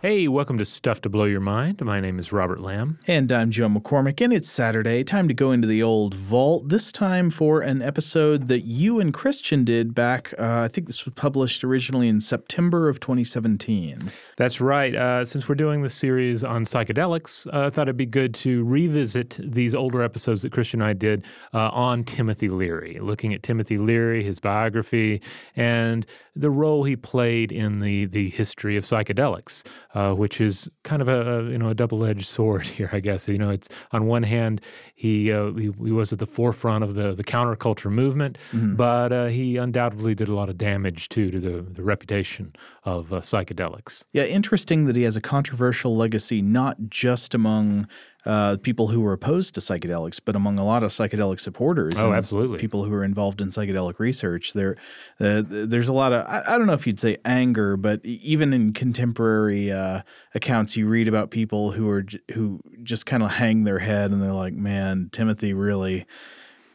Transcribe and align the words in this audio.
Hey, 0.00 0.28
welcome 0.28 0.58
to 0.58 0.64
Stuff 0.64 1.00
to 1.00 1.08
Blow 1.08 1.24
Your 1.24 1.40
Mind. 1.40 1.84
My 1.84 1.98
name 1.98 2.20
is 2.20 2.30
Robert 2.30 2.60
Lamb. 2.60 3.00
And 3.08 3.32
I'm 3.32 3.50
Joe 3.50 3.66
McCormick, 3.66 4.20
and 4.20 4.32
it's 4.32 4.48
Saturday. 4.48 5.02
Time 5.02 5.26
to 5.26 5.34
go 5.34 5.50
into 5.50 5.66
the 5.66 5.82
old 5.82 6.14
vault, 6.14 6.68
this 6.68 6.92
time 6.92 7.30
for 7.30 7.62
an 7.62 7.82
episode 7.82 8.46
that 8.46 8.60
you 8.60 9.00
and 9.00 9.12
Christian 9.12 9.64
did 9.64 9.96
back, 9.96 10.32
uh, 10.38 10.60
I 10.60 10.68
think 10.68 10.86
this 10.86 11.04
was 11.04 11.14
published 11.14 11.64
originally 11.64 12.06
in 12.06 12.20
September 12.20 12.88
of 12.88 13.00
2017. 13.00 13.98
That's 14.36 14.60
right. 14.60 14.94
Uh, 14.94 15.24
since 15.24 15.48
we're 15.48 15.56
doing 15.56 15.82
the 15.82 15.90
series 15.90 16.44
on 16.44 16.64
psychedelics, 16.64 17.52
uh, 17.52 17.66
I 17.66 17.70
thought 17.70 17.88
it'd 17.88 17.96
be 17.96 18.06
good 18.06 18.34
to 18.34 18.64
revisit 18.66 19.36
these 19.42 19.74
older 19.74 20.00
episodes 20.04 20.42
that 20.42 20.52
Christian 20.52 20.80
and 20.80 20.90
I 20.90 20.92
did 20.92 21.24
uh, 21.52 21.70
on 21.70 22.04
Timothy 22.04 22.48
Leary, 22.48 23.00
looking 23.00 23.34
at 23.34 23.42
Timothy 23.42 23.78
Leary, 23.78 24.22
his 24.22 24.38
biography, 24.38 25.20
and 25.56 26.06
the 26.36 26.50
role 26.50 26.84
he 26.84 26.94
played 26.94 27.50
in 27.50 27.80
the, 27.80 28.04
the 28.04 28.30
history 28.30 28.76
of 28.76 28.84
psychedelics 28.84 29.64
uh, 29.94 30.12
which 30.12 30.40
is 30.40 30.68
kind 30.84 31.00
of 31.00 31.08
a, 31.08 31.50
you 31.50 31.58
know 31.58 31.68
a 31.68 31.74
double 31.74 32.04
edged 32.04 32.26
sword 32.26 32.66
here, 32.66 32.90
I 32.92 33.00
guess. 33.00 33.28
You 33.28 33.38
know, 33.38 33.50
it's 33.50 33.68
on 33.92 34.06
one 34.06 34.22
hand 34.22 34.60
he 34.94 35.32
uh, 35.32 35.52
he, 35.52 35.72
he, 35.84 35.92
was 35.92 36.12
at 36.12 36.18
the 36.18 36.26
forefront 36.26 36.84
of 36.84 36.94
the 36.94 37.14
the 37.14 37.24
counterculture 37.24 37.90
movement, 37.90 38.38
mm-hmm. 38.52 38.74
but 38.74 39.12
uh, 39.12 39.26
he 39.26 39.56
undoubtedly 39.56 40.14
did 40.14 40.28
a 40.28 40.34
lot 40.34 40.48
of 40.48 40.58
damage 40.58 41.08
too 41.08 41.30
to 41.30 41.40
the 41.40 41.62
the 41.62 41.82
reputation 41.82 42.54
of 42.84 43.12
uh, 43.12 43.20
psychedelics. 43.20 44.04
Yeah, 44.12 44.24
interesting 44.24 44.86
that 44.86 44.96
he 44.96 45.02
has 45.02 45.16
a 45.16 45.20
controversial 45.20 45.96
legacy, 45.96 46.42
not 46.42 46.76
just 46.88 47.34
among 47.34 47.86
uh, 48.26 48.56
people 48.58 48.88
who 48.88 49.00
were 49.00 49.12
opposed 49.12 49.54
to 49.54 49.60
psychedelics, 49.60 50.20
but 50.22 50.36
among 50.36 50.58
a 50.58 50.64
lot 50.64 50.82
of 50.82 50.90
psychedelic 50.90 51.40
supporters. 51.40 51.94
Oh, 51.96 52.12
absolutely. 52.12 52.58
People 52.58 52.84
who 52.84 52.92
are 52.94 53.04
involved 53.04 53.40
in 53.40 53.48
psychedelic 53.48 53.98
research. 53.98 54.52
There, 54.52 54.76
uh, 55.20 55.42
there's 55.46 55.88
a 55.88 55.92
lot 55.92 56.12
of, 56.12 56.26
I, 56.26 56.42
I, 56.46 56.58
don't 56.58 56.66
know 56.66 56.72
if 56.72 56.86
you'd 56.86 57.00
say 57.00 57.18
anger, 57.24 57.76
but 57.76 58.04
even 58.04 58.52
in 58.52 58.72
contemporary 58.72 59.70
uh, 59.70 60.02
accounts, 60.34 60.76
you 60.76 60.88
read 60.88 61.08
about 61.08 61.30
people 61.30 61.72
who 61.72 61.88
are, 61.88 62.04
who 62.32 62.60
just 62.82 63.06
kind 63.06 63.22
of 63.22 63.30
hang 63.30 63.64
their 63.64 63.78
head 63.78 64.10
and 64.10 64.20
they're 64.20 64.32
like, 64.32 64.54
man, 64.54 65.10
Timothy 65.12 65.52
really, 65.52 66.04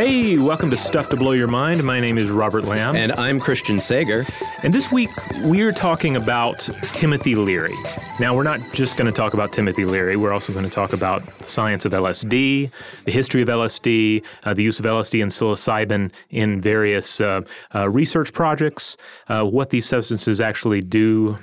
Hey, 0.00 0.38
welcome 0.38 0.70
to 0.70 0.78
Stuff 0.78 1.10
to 1.10 1.16
Blow 1.16 1.32
Your 1.32 1.46
Mind. 1.46 1.84
My 1.84 2.00
name 2.00 2.16
is 2.16 2.30
Robert 2.30 2.64
Lamb. 2.64 2.96
And 2.96 3.12
I'm 3.12 3.38
Christian 3.38 3.78
Sager. 3.78 4.24
And 4.62 4.72
this 4.72 4.90
week, 4.90 5.10
we're 5.42 5.72
talking 5.72 6.16
about 6.16 6.58
Timothy 6.94 7.34
Leary. 7.34 7.74
Now, 8.18 8.34
we're 8.34 8.42
not 8.42 8.60
just 8.72 8.96
going 8.96 9.12
to 9.12 9.14
talk 9.14 9.34
about 9.34 9.52
Timothy 9.52 9.84
Leary. 9.84 10.16
We're 10.16 10.32
also 10.32 10.54
going 10.54 10.64
to 10.64 10.70
talk 10.70 10.94
about 10.94 11.26
the 11.26 11.46
science 11.46 11.84
of 11.84 11.92
LSD, 11.92 12.70
the 13.04 13.12
history 13.12 13.42
of 13.42 13.48
LSD, 13.48 14.24
uh, 14.44 14.54
the 14.54 14.62
use 14.62 14.80
of 14.80 14.86
LSD 14.86 15.20
and 15.20 15.30
psilocybin 15.30 16.10
in 16.30 16.62
various 16.62 17.20
uh, 17.20 17.42
uh, 17.74 17.86
research 17.90 18.32
projects, 18.32 18.96
uh, 19.28 19.44
what 19.44 19.68
these 19.68 19.84
substances 19.84 20.40
actually 20.40 20.80
do 20.80 21.38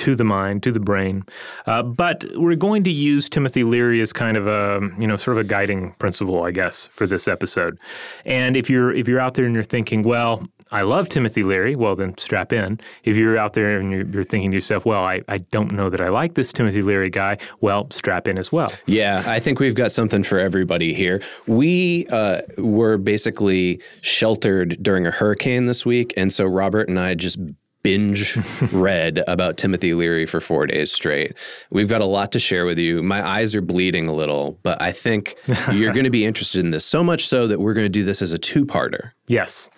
to 0.00 0.16
the 0.16 0.24
mind, 0.24 0.62
to 0.62 0.72
the 0.72 0.80
brain. 0.80 1.24
Uh, 1.66 1.82
but 1.82 2.24
we're 2.34 2.56
going 2.56 2.82
to 2.84 2.90
use 2.90 3.28
Timothy 3.28 3.64
Leary 3.64 4.00
as 4.00 4.12
kind 4.12 4.36
of 4.36 4.46
a, 4.46 4.80
you 4.98 5.06
know, 5.06 5.16
sort 5.16 5.36
of 5.36 5.44
a 5.44 5.46
guiding 5.46 5.92
principle, 5.98 6.42
I 6.42 6.52
guess, 6.52 6.86
for 6.86 7.06
this 7.06 7.28
episode. 7.28 7.78
And 8.24 8.56
if 8.56 8.70
you're 8.70 8.94
if 8.94 9.06
you're 9.06 9.20
out 9.20 9.34
there 9.34 9.44
and 9.44 9.54
you're 9.54 9.62
thinking, 9.62 10.02
well, 10.02 10.42
I 10.72 10.82
love 10.82 11.08
Timothy 11.08 11.42
Leary, 11.42 11.74
well, 11.76 11.96
then 11.96 12.16
strap 12.16 12.52
in. 12.52 12.78
If 13.04 13.16
you're 13.16 13.36
out 13.36 13.54
there 13.54 13.78
and 13.78 13.90
you're, 13.90 14.06
you're, 14.06 14.24
thinking 14.24 14.52
to 14.52 14.56
yourself, 14.56 14.86
well, 14.86 15.02
I, 15.02 15.20
I 15.26 15.38
don't 15.38 15.72
know 15.72 15.90
that 15.90 16.00
I 16.00 16.08
like 16.08 16.34
this 16.34 16.52
Timothy 16.52 16.82
Leary 16.82 17.10
guy, 17.10 17.38
well, 17.60 17.90
strap 17.90 18.28
in 18.28 18.38
as 18.38 18.52
well. 18.52 18.72
Yeah, 18.86 19.24
I 19.26 19.40
think 19.40 19.58
we've 19.58 19.74
got 19.74 19.90
something 19.90 20.22
for 20.22 20.38
everybody 20.38 20.94
here. 20.94 21.20
We 21.48 22.06
uh, 22.12 22.42
were 22.56 22.98
basically 22.98 23.82
sheltered 24.00 24.80
during 24.80 25.06
a 25.06 25.10
hurricane 25.10 25.66
this 25.66 25.84
week. 25.84 26.14
And 26.16 26.32
so 26.32 26.44
Robert 26.44 26.88
and 26.88 27.00
I 27.00 27.14
just 27.14 27.40
binge 27.82 28.36
read 28.72 29.22
about 29.26 29.56
Timothy 29.56 29.94
Leary 29.94 30.26
for 30.26 30.40
four 30.40 30.66
days 30.66 30.92
straight. 30.92 31.34
We've 31.70 31.88
got 31.88 32.00
a 32.00 32.06
lot 32.06 32.32
to 32.32 32.38
share 32.38 32.66
with 32.66 32.78
you. 32.78 33.02
My 33.02 33.26
eyes 33.26 33.54
are 33.54 33.60
bleeding 33.60 34.06
a 34.06 34.12
little, 34.12 34.58
but 34.62 34.80
I 34.82 34.92
think 34.92 35.36
you're 35.72 35.92
going 35.92 36.04
to 36.04 36.10
be 36.10 36.24
interested 36.24 36.64
in 36.64 36.70
this 36.70 36.84
so 36.84 37.02
much 37.02 37.26
so 37.26 37.46
that 37.46 37.60
we're 37.60 37.74
going 37.74 37.86
to 37.86 37.88
do 37.88 38.04
this 38.04 38.22
as 38.22 38.32
a 38.32 38.38
two 38.38 38.66
parter. 38.66 39.12
Yes. 39.26 39.70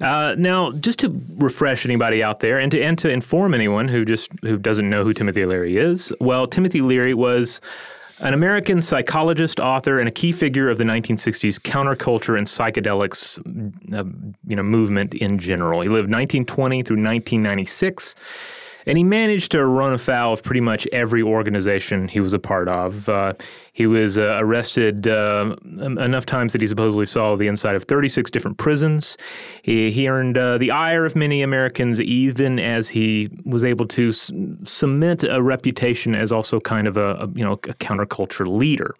Uh, 0.00 0.34
now, 0.38 0.72
just 0.72 1.00
to 1.00 1.20
refresh 1.36 1.84
anybody 1.84 2.22
out 2.22 2.40
there, 2.40 2.58
and 2.58 2.70
to 2.70 2.80
and 2.80 2.96
to 2.98 3.10
inform 3.10 3.54
anyone 3.54 3.88
who 3.88 4.04
just 4.04 4.30
who 4.42 4.56
doesn't 4.56 4.88
know 4.88 5.02
who 5.02 5.12
Timothy 5.12 5.44
Leary 5.46 5.76
is, 5.76 6.12
well, 6.20 6.46
Timothy 6.46 6.80
Leary 6.80 7.14
was 7.14 7.60
an 8.20 8.34
American 8.34 8.82
psychologist, 8.82 9.58
author, 9.60 9.98
and 9.98 10.08
a 10.08 10.12
key 10.12 10.32
figure 10.32 10.68
of 10.68 10.78
the 10.78 10.84
1960s 10.84 11.58
counterculture 11.60 12.36
and 12.36 12.46
psychedelics 12.46 13.38
uh, 13.94 14.04
you 14.46 14.56
know, 14.56 14.62
movement 14.62 15.14
in 15.14 15.38
general. 15.38 15.80
He 15.80 15.88
lived 15.88 16.10
1920 16.10 16.82
through 16.82 16.96
1996. 16.96 18.14
And 18.86 18.96
he 18.96 19.04
managed 19.04 19.52
to 19.52 19.64
run 19.64 19.92
afoul 19.92 20.32
of 20.32 20.42
pretty 20.42 20.60
much 20.60 20.86
every 20.92 21.22
organization 21.22 22.08
he 22.08 22.20
was 22.20 22.32
a 22.32 22.38
part 22.38 22.68
of. 22.68 23.08
Uh, 23.08 23.34
he 23.72 23.86
was 23.86 24.18
uh, 24.18 24.38
arrested 24.40 25.06
uh, 25.06 25.56
enough 25.80 26.26
times 26.26 26.52
that 26.52 26.60
he 26.60 26.66
supposedly 26.66 27.06
saw 27.06 27.36
the 27.36 27.46
inside 27.46 27.76
of 27.76 27.84
36 27.84 28.30
different 28.30 28.58
prisons. 28.58 29.16
He, 29.62 29.90
he 29.90 30.08
earned 30.08 30.36
uh, 30.38 30.58
the 30.58 30.70
ire 30.70 31.04
of 31.04 31.14
many 31.16 31.42
Americans, 31.42 32.00
even 32.00 32.58
as 32.58 32.88
he 32.90 33.28
was 33.44 33.64
able 33.64 33.86
to 33.88 34.08
s- 34.08 34.32
cement 34.64 35.24
a 35.24 35.42
reputation 35.42 36.14
as 36.14 36.32
also 36.32 36.60
kind 36.60 36.86
of 36.86 36.96
a, 36.96 37.14
a 37.14 37.28
you 37.34 37.44
know 37.44 37.52
a 37.52 37.58
counterculture 37.58 38.46
leader. 38.46 38.94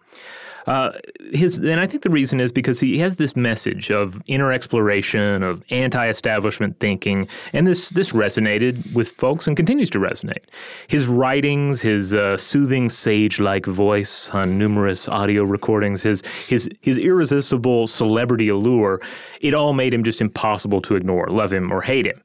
Uh, 0.67 0.91
his, 1.33 1.57
and 1.57 1.79
I 1.79 1.87
think 1.87 2.03
the 2.03 2.09
reason 2.09 2.39
is 2.39 2.51
because 2.51 2.79
he 2.79 2.99
has 2.99 3.15
this 3.15 3.35
message 3.35 3.91
of 3.91 4.21
inner 4.27 4.51
exploration, 4.51 5.43
of 5.43 5.63
anti-establishment 5.71 6.79
thinking, 6.79 7.27
and 7.53 7.65
this 7.67 7.89
this 7.89 8.11
resonated 8.11 8.93
with 8.93 9.11
folks 9.11 9.47
and 9.47 9.57
continues 9.57 9.89
to 9.91 9.99
resonate. 9.99 10.43
His 10.87 11.07
writings, 11.07 11.81
his 11.81 12.13
uh, 12.13 12.37
soothing 12.37 12.89
sage-like 12.89 13.65
voice 13.65 14.29
on 14.29 14.57
numerous 14.57 15.09
audio 15.09 15.43
recordings, 15.43 16.03
his 16.03 16.23
his 16.47 16.69
his 16.81 16.97
irresistible 16.97 17.87
celebrity 17.87 18.49
allure, 18.49 19.01
it 19.41 19.53
all 19.53 19.73
made 19.73 19.93
him 19.93 20.03
just 20.03 20.21
impossible 20.21 20.81
to 20.81 20.95
ignore, 20.95 21.27
love 21.27 21.51
him 21.51 21.71
or 21.71 21.81
hate 21.81 22.05
him. 22.05 22.21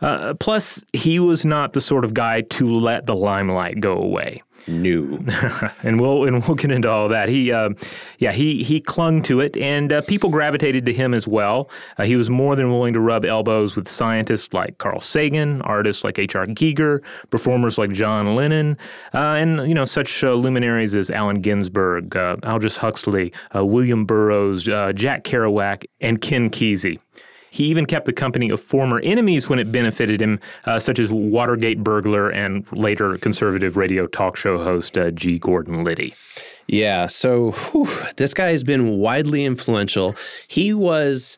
Uh, 0.00 0.32
plus, 0.34 0.82
he 0.92 1.18
was 1.20 1.44
not 1.44 1.74
the 1.74 1.80
sort 1.80 2.04
of 2.04 2.14
guy 2.14 2.40
to 2.40 2.72
let 2.72 3.04
the 3.04 3.14
limelight 3.14 3.80
go 3.80 3.92
away. 3.92 4.42
New, 4.68 5.24
and 5.82 6.00
we'll 6.00 6.24
and 6.24 6.46
we'll 6.46 6.54
get 6.54 6.70
into 6.70 6.88
all 6.88 7.08
that. 7.08 7.28
He, 7.28 7.52
uh, 7.52 7.70
yeah, 8.18 8.32
he 8.32 8.62
he 8.62 8.80
clung 8.80 9.22
to 9.24 9.40
it, 9.40 9.56
and 9.56 9.92
uh, 9.92 10.02
people 10.02 10.30
gravitated 10.30 10.86
to 10.86 10.92
him 10.92 11.14
as 11.14 11.26
well. 11.26 11.70
Uh, 11.98 12.04
he 12.04 12.16
was 12.16 12.30
more 12.30 12.56
than 12.56 12.70
willing 12.70 12.94
to 12.94 13.00
rub 13.00 13.24
elbows 13.24 13.76
with 13.76 13.88
scientists 13.88 14.52
like 14.52 14.78
Carl 14.78 15.00
Sagan, 15.00 15.62
artists 15.62 16.04
like 16.04 16.18
H.R. 16.18 16.46
Giger, 16.46 17.02
performers 17.30 17.78
like 17.78 17.92
John 17.92 18.34
Lennon, 18.34 18.76
uh, 19.14 19.18
and 19.18 19.68
you 19.68 19.74
know 19.74 19.84
such 19.84 20.22
uh, 20.24 20.34
luminaries 20.34 20.94
as 20.94 21.10
Allen 21.10 21.40
Ginsberg, 21.40 22.16
Aldous 22.16 22.76
Huxley, 22.76 23.32
William 23.54 24.04
Burroughs, 24.04 24.64
Jack 24.64 25.24
Kerouac, 25.24 25.84
and 26.00 26.20
Ken 26.20 26.50
Kesey. 26.50 26.98
He 27.50 27.64
even 27.64 27.86
kept 27.86 28.06
the 28.06 28.12
company 28.12 28.48
of 28.50 28.60
former 28.60 29.00
enemies 29.00 29.48
when 29.48 29.58
it 29.58 29.72
benefited 29.72 30.22
him, 30.22 30.40
uh, 30.64 30.78
such 30.78 30.98
as 30.98 31.12
Watergate 31.12 31.82
burglar 31.82 32.30
and 32.30 32.64
later 32.72 33.18
conservative 33.18 33.76
radio 33.76 34.06
talk 34.06 34.36
show 34.36 34.58
host 34.58 34.96
uh, 34.96 35.10
G. 35.10 35.38
Gordon 35.38 35.84
Liddy. 35.84 36.14
Yeah, 36.70 37.08
so 37.08 37.50
whew, 37.50 37.88
this 38.16 38.32
guy 38.32 38.52
has 38.52 38.62
been 38.62 38.98
widely 38.98 39.44
influential. 39.44 40.14
He 40.46 40.72
was. 40.72 41.36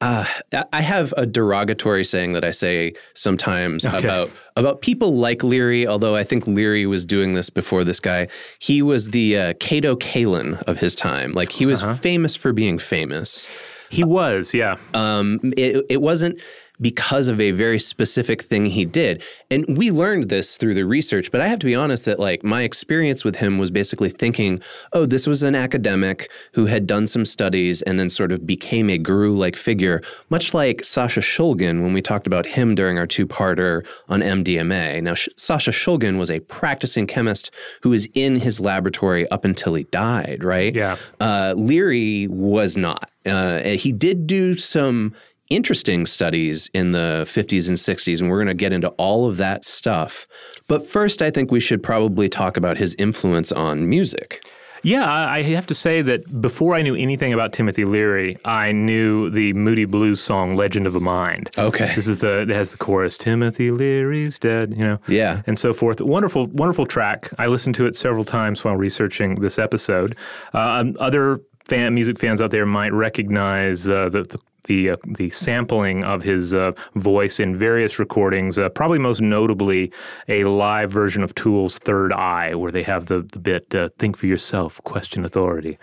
Uh, 0.00 0.26
I 0.72 0.80
have 0.80 1.14
a 1.16 1.26
derogatory 1.26 2.02
saying 2.02 2.32
that 2.32 2.44
I 2.44 2.50
say 2.50 2.94
sometimes 3.14 3.86
okay. 3.86 3.98
about 3.98 4.30
about 4.56 4.80
people 4.80 5.14
like 5.14 5.44
Leary. 5.44 5.86
Although 5.86 6.16
I 6.16 6.24
think 6.24 6.48
Leary 6.48 6.86
was 6.86 7.06
doing 7.06 7.34
this 7.34 7.50
before 7.50 7.84
this 7.84 8.00
guy. 8.00 8.26
He 8.58 8.82
was 8.82 9.10
the 9.10 9.38
uh, 9.38 9.54
Kato 9.60 9.94
Kaelin 9.94 10.60
of 10.64 10.78
his 10.78 10.96
time. 10.96 11.30
Like 11.30 11.52
he 11.52 11.66
was 11.66 11.84
uh-huh. 11.84 11.94
famous 11.94 12.34
for 12.34 12.52
being 12.52 12.80
famous. 12.80 13.46
He 13.92 14.04
was, 14.04 14.54
yeah. 14.54 14.78
Um, 14.94 15.38
it, 15.56 15.84
it 15.90 16.00
wasn't 16.00 16.40
because 16.82 17.28
of 17.28 17.40
a 17.40 17.52
very 17.52 17.78
specific 17.78 18.42
thing 18.42 18.66
he 18.66 18.84
did. 18.84 19.22
And 19.50 19.78
we 19.78 19.90
learned 19.90 20.28
this 20.28 20.56
through 20.56 20.74
the 20.74 20.84
research, 20.84 21.30
but 21.30 21.40
I 21.40 21.46
have 21.46 21.60
to 21.60 21.66
be 21.66 21.74
honest 21.74 22.04
that 22.06 22.18
like 22.18 22.42
my 22.42 22.62
experience 22.62 23.24
with 23.24 23.36
him 23.36 23.56
was 23.56 23.70
basically 23.70 24.10
thinking, 24.10 24.60
oh, 24.92 25.06
this 25.06 25.26
was 25.26 25.42
an 25.42 25.54
academic 25.54 26.30
who 26.54 26.66
had 26.66 26.86
done 26.86 27.06
some 27.06 27.24
studies 27.24 27.80
and 27.82 27.98
then 27.98 28.10
sort 28.10 28.32
of 28.32 28.46
became 28.46 28.90
a 28.90 28.98
guru-like 28.98 29.56
figure, 29.56 30.02
much 30.28 30.52
like 30.52 30.84
Sasha 30.84 31.20
Shulgin 31.20 31.82
when 31.82 31.92
we 31.92 32.02
talked 32.02 32.26
about 32.26 32.46
him 32.46 32.74
during 32.74 32.98
our 32.98 33.06
two-parter 33.06 33.86
on 34.08 34.20
MDMA. 34.20 35.02
Now, 35.02 35.14
Sh- 35.14 35.28
Sasha 35.36 35.70
Shulgin 35.70 36.18
was 36.18 36.30
a 36.30 36.40
practicing 36.40 37.06
chemist 37.06 37.50
who 37.82 37.90
was 37.90 38.06
in 38.14 38.40
his 38.40 38.58
laboratory 38.58 39.28
up 39.28 39.44
until 39.44 39.74
he 39.74 39.84
died, 39.84 40.42
right? 40.42 40.74
Yeah. 40.74 40.96
Uh, 41.20 41.54
Leary 41.56 42.26
was 42.28 42.76
not. 42.76 43.10
Uh, 43.24 43.60
he 43.60 43.92
did 43.92 44.26
do 44.26 44.56
some 44.56 45.14
interesting 45.54 46.06
studies 46.06 46.68
in 46.74 46.92
the 46.92 47.24
50s 47.26 47.68
and 47.68 47.78
60s, 47.78 48.20
and 48.20 48.30
we're 48.30 48.38
going 48.38 48.46
to 48.48 48.54
get 48.54 48.72
into 48.72 48.88
all 48.90 49.28
of 49.28 49.36
that 49.38 49.64
stuff. 49.64 50.26
But 50.68 50.86
first, 50.86 51.22
I 51.22 51.30
think 51.30 51.50
we 51.50 51.60
should 51.60 51.82
probably 51.82 52.28
talk 52.28 52.56
about 52.56 52.76
his 52.78 52.94
influence 52.98 53.52
on 53.52 53.88
music. 53.88 54.42
Yeah, 54.84 55.08
I 55.08 55.42
have 55.42 55.68
to 55.68 55.76
say 55.76 56.02
that 56.02 56.40
before 56.42 56.74
I 56.74 56.82
knew 56.82 56.96
anything 56.96 57.32
about 57.32 57.52
Timothy 57.52 57.84
Leary, 57.84 58.36
I 58.44 58.72
knew 58.72 59.30
the 59.30 59.52
Moody 59.52 59.84
Blues 59.84 60.20
song 60.20 60.56
"Legend 60.56 60.88
of 60.88 60.96
a 60.96 61.00
Mind." 61.00 61.50
Okay. 61.56 61.92
this 61.94 62.08
is 62.08 62.18
the 62.18 62.40
it 62.42 62.48
has 62.48 62.72
the 62.72 62.78
chorus 62.78 63.16
"Timothy 63.16 63.70
Leary's 63.70 64.40
dead," 64.40 64.74
you 64.76 64.82
know, 64.84 64.98
Yeah. 65.06 65.42
and 65.46 65.56
so 65.56 65.72
forth. 65.72 66.00
Wonderful, 66.00 66.48
wonderful 66.48 66.84
track. 66.86 67.30
I 67.38 67.46
listened 67.46 67.76
to 67.76 67.86
it 67.86 67.94
several 67.96 68.24
times 68.24 68.64
while 68.64 68.76
researching 68.76 69.36
this 69.36 69.56
episode. 69.56 70.16
Uh, 70.52 70.86
other 70.98 71.38
fan 71.68 71.94
music 71.94 72.18
fans 72.18 72.40
out 72.42 72.50
there 72.50 72.66
might 72.66 72.92
recognize 72.92 73.88
uh, 73.88 74.08
the. 74.08 74.24
the 74.24 74.38
the, 74.64 74.90
uh, 74.90 74.96
the 75.06 75.30
sampling 75.30 76.04
of 76.04 76.22
his 76.22 76.54
uh, 76.54 76.72
voice 76.94 77.40
in 77.40 77.56
various 77.56 77.98
recordings, 77.98 78.58
uh, 78.58 78.68
probably 78.68 78.98
most 78.98 79.20
notably 79.20 79.92
a 80.28 80.44
live 80.44 80.90
version 80.90 81.22
of 81.22 81.34
Tool's 81.34 81.78
Third 81.78 82.12
Eye, 82.12 82.54
where 82.54 82.70
they 82.70 82.82
have 82.82 83.06
the, 83.06 83.22
the 83.32 83.38
bit 83.38 83.74
uh, 83.74 83.88
"Think 83.98 84.16
for 84.16 84.26
yourself, 84.26 84.80
question 84.84 85.24
authority," 85.24 85.78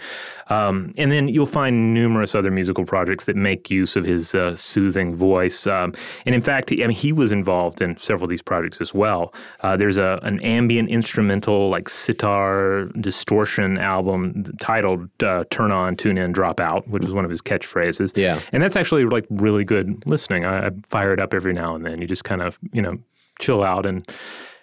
um, 0.47 0.93
and 0.97 1.11
then 1.11 1.27
you'll 1.27 1.45
find 1.45 1.93
numerous 1.93 2.35
other 2.35 2.51
musical 2.51 2.85
projects 2.85 3.25
that 3.25 3.35
make 3.35 3.69
use 3.69 3.95
of 3.95 4.05
his 4.05 4.33
uh, 4.35 4.55
soothing 4.55 5.15
voice. 5.15 5.67
Um, 5.67 5.93
and 6.25 6.33
in 6.33 6.41
fact, 6.41 6.69
he, 6.69 6.83
I 6.83 6.87
mean, 6.87 6.95
he 6.95 7.11
was 7.11 7.31
involved 7.31 7.81
in 7.81 7.97
several 7.97 8.25
of 8.25 8.29
these 8.29 8.41
projects 8.41 8.79
as 8.81 8.93
well. 8.93 9.33
Uh, 9.61 9.75
there's 9.75 9.97
a 9.97 10.19
an 10.23 10.39
ambient 10.45 10.89
instrumental 10.89 11.69
like 11.69 11.89
sitar 11.89 12.85
distortion 12.99 13.77
album 13.77 14.45
titled 14.59 15.09
uh, 15.23 15.43
"Turn 15.49 15.71
On, 15.71 15.95
Tune 15.95 16.17
In, 16.17 16.31
Drop 16.31 16.59
Out," 16.59 16.87
which 16.87 17.03
is 17.03 17.13
one 17.13 17.25
of 17.25 17.31
his 17.31 17.41
catchphrases. 17.41 18.15
Yeah. 18.15 18.39
and 18.51 18.61
that's 18.69 18.75
actually 18.75 19.05
like 19.05 19.25
really 19.29 19.63
good 19.63 20.03
listening. 20.05 20.45
I, 20.45 20.67
I 20.67 20.71
fire 20.87 21.11
it 21.13 21.19
up 21.19 21.33
every 21.33 21.53
now 21.53 21.73
and 21.75 21.83
then. 21.85 21.99
You 22.01 22.07
just 22.07 22.23
kind 22.23 22.41
of 22.41 22.59
you 22.71 22.81
know 22.81 22.97
chill 23.39 23.63
out 23.63 23.85
and 23.85 24.07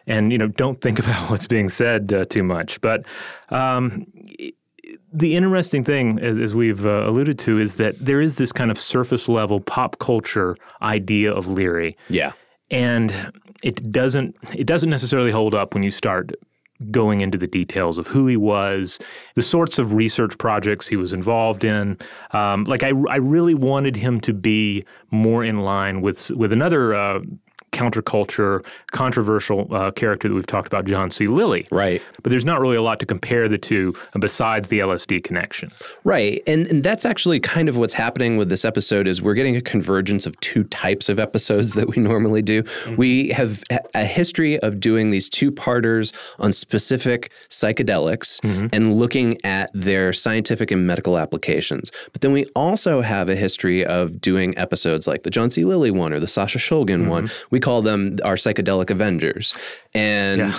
and 0.07 0.31
you 0.31 0.39
know 0.39 0.47
don't 0.49 0.81
think 0.81 0.99
about 1.05 1.31
what's 1.31 1.47
being 1.49 1.69
said 1.69 2.13
uh, 2.13 2.25
too 2.27 2.43
much. 2.43 2.81
But 2.81 3.05
um, 3.51 4.07
the 5.13 5.35
interesting 5.35 5.83
thing, 5.83 6.19
as, 6.21 6.39
as 6.39 6.55
we've 6.55 6.87
uh, 6.87 7.09
alluded 7.09 7.39
to, 7.41 7.59
is 7.59 7.75
that 7.75 7.97
there 7.99 8.21
is 8.21 8.37
this 8.37 8.53
kind 8.53 8.71
of 8.71 8.79
surface 8.79 9.29
level 9.29 9.61
pop 9.61 9.99
culture 9.99 10.57
idea 10.83 11.33
of 11.33 11.49
Leary, 11.49 11.97
Yeah. 12.09 12.33
and 12.71 13.13
it 13.65 13.91
doesn't 13.91 14.37
it 14.55 14.67
doesn't 14.67 14.91
necessarily 14.91 15.31
hold 15.33 15.55
up 15.55 15.75
when 15.75 15.83
you 15.83 15.91
start 15.91 16.33
going 16.91 17.21
into 17.21 17.39
the 17.39 17.47
details 17.47 17.99
of 17.99 18.07
who 18.07 18.27
he 18.27 18.37
was, 18.37 18.99
the 19.35 19.43
sorts 19.43 19.79
of 19.79 19.95
research 19.95 20.37
projects 20.39 20.87
he 20.87 20.97
was 20.97 21.13
involved 21.13 21.65
in. 21.65 21.99
Um, 22.33 22.65
like 22.65 22.83
I, 22.83 22.89
I 23.09 23.17
really 23.17 23.55
wanted 23.55 23.97
him 23.97 24.21
to 24.23 24.35
be 24.35 24.85
more 25.11 25.45
in 25.45 25.61
line 25.61 26.01
with 26.01 26.31
with 26.33 26.53
another. 26.53 26.95
Uh, 26.95 27.21
counterculture, 27.73 28.65
controversial 28.93 29.73
uh, 29.75 29.91
character 29.91 30.29
that 30.29 30.35
we've 30.35 30.47
talked 30.47 30.67
about, 30.67 30.85
John 30.87 31.11
C. 31.11 31.27
Lilly. 31.27 31.67
Right. 31.71 32.03
But 32.23 32.31
there's 32.31 32.45
not 32.45 32.61
really 32.61 32.77
a 32.77 32.83
lot 32.83 33.01
to 33.01 33.07
compare 33.07 33.49
the 33.49 33.59
two 33.59 33.95
besides 34.19 34.69
the 34.69 34.79
LSD 34.79 35.23
connection. 35.23 35.71
Right. 36.05 36.43
And, 36.47 36.67
and 36.67 36.83
that's 36.83 37.05
actually 37.05 37.41
kind 37.41 37.69
of 37.69 37.77
what's 37.77 37.95
happening 37.95 38.37
with 38.37 38.49
this 38.49 38.65
episode 38.65 39.07
is 39.07 39.21
we're 39.21 39.35
getting 39.35 39.57
a 39.57 39.61
convergence 39.61 40.27
of 40.27 40.39
two 40.41 40.65
types 40.65 41.09
of 41.09 41.19
episodes 41.19 41.75
that 41.77 41.89
we 41.89 42.03
normally 42.03 42.43
do. 42.43 42.63
Mm-hmm. 42.63 42.97
We 42.97 43.29
have 43.31 43.63
a- 43.95 44.07
history 44.07 44.59
of 44.61 44.81
doing 44.81 45.11
these 45.11 45.29
two-parters 45.29 46.13
on 46.39 46.53
specific 46.53 47.33
psychedelics 47.51 48.41
mm-hmm. 48.41 48.69
and 48.73 48.95
looking 48.95 49.37
at 49.45 49.71
their 49.75 50.13
scientific 50.13 50.71
and 50.71 50.87
medical 50.87 51.19
applications. 51.19 51.91
But 52.13 52.23
then 52.23 52.33
we 52.33 52.47
also 52.55 53.03
have 53.03 53.29
a 53.29 53.37
history 53.37 53.85
of 53.85 54.21
doing 54.21 54.57
episodes 54.57 55.07
like 55.07 55.25
the 55.25 55.31
John 55.31 55.51
C. 55.51 55.65
Lilly 55.65 55.91
one 55.91 56.13
or 56.13 56.21
the 56.21 56.29
Sasha 56.29 56.59
Shulgin 56.59 57.03
mm-hmm. 57.03 57.09
one. 57.09 57.31
We 57.51 57.61
call 57.67 57.83
them 57.83 58.17
our 58.25 58.37
psychedelic 58.37 58.91
Avengers. 58.91 59.59
And 59.93 60.39
Yeah. 60.39 60.55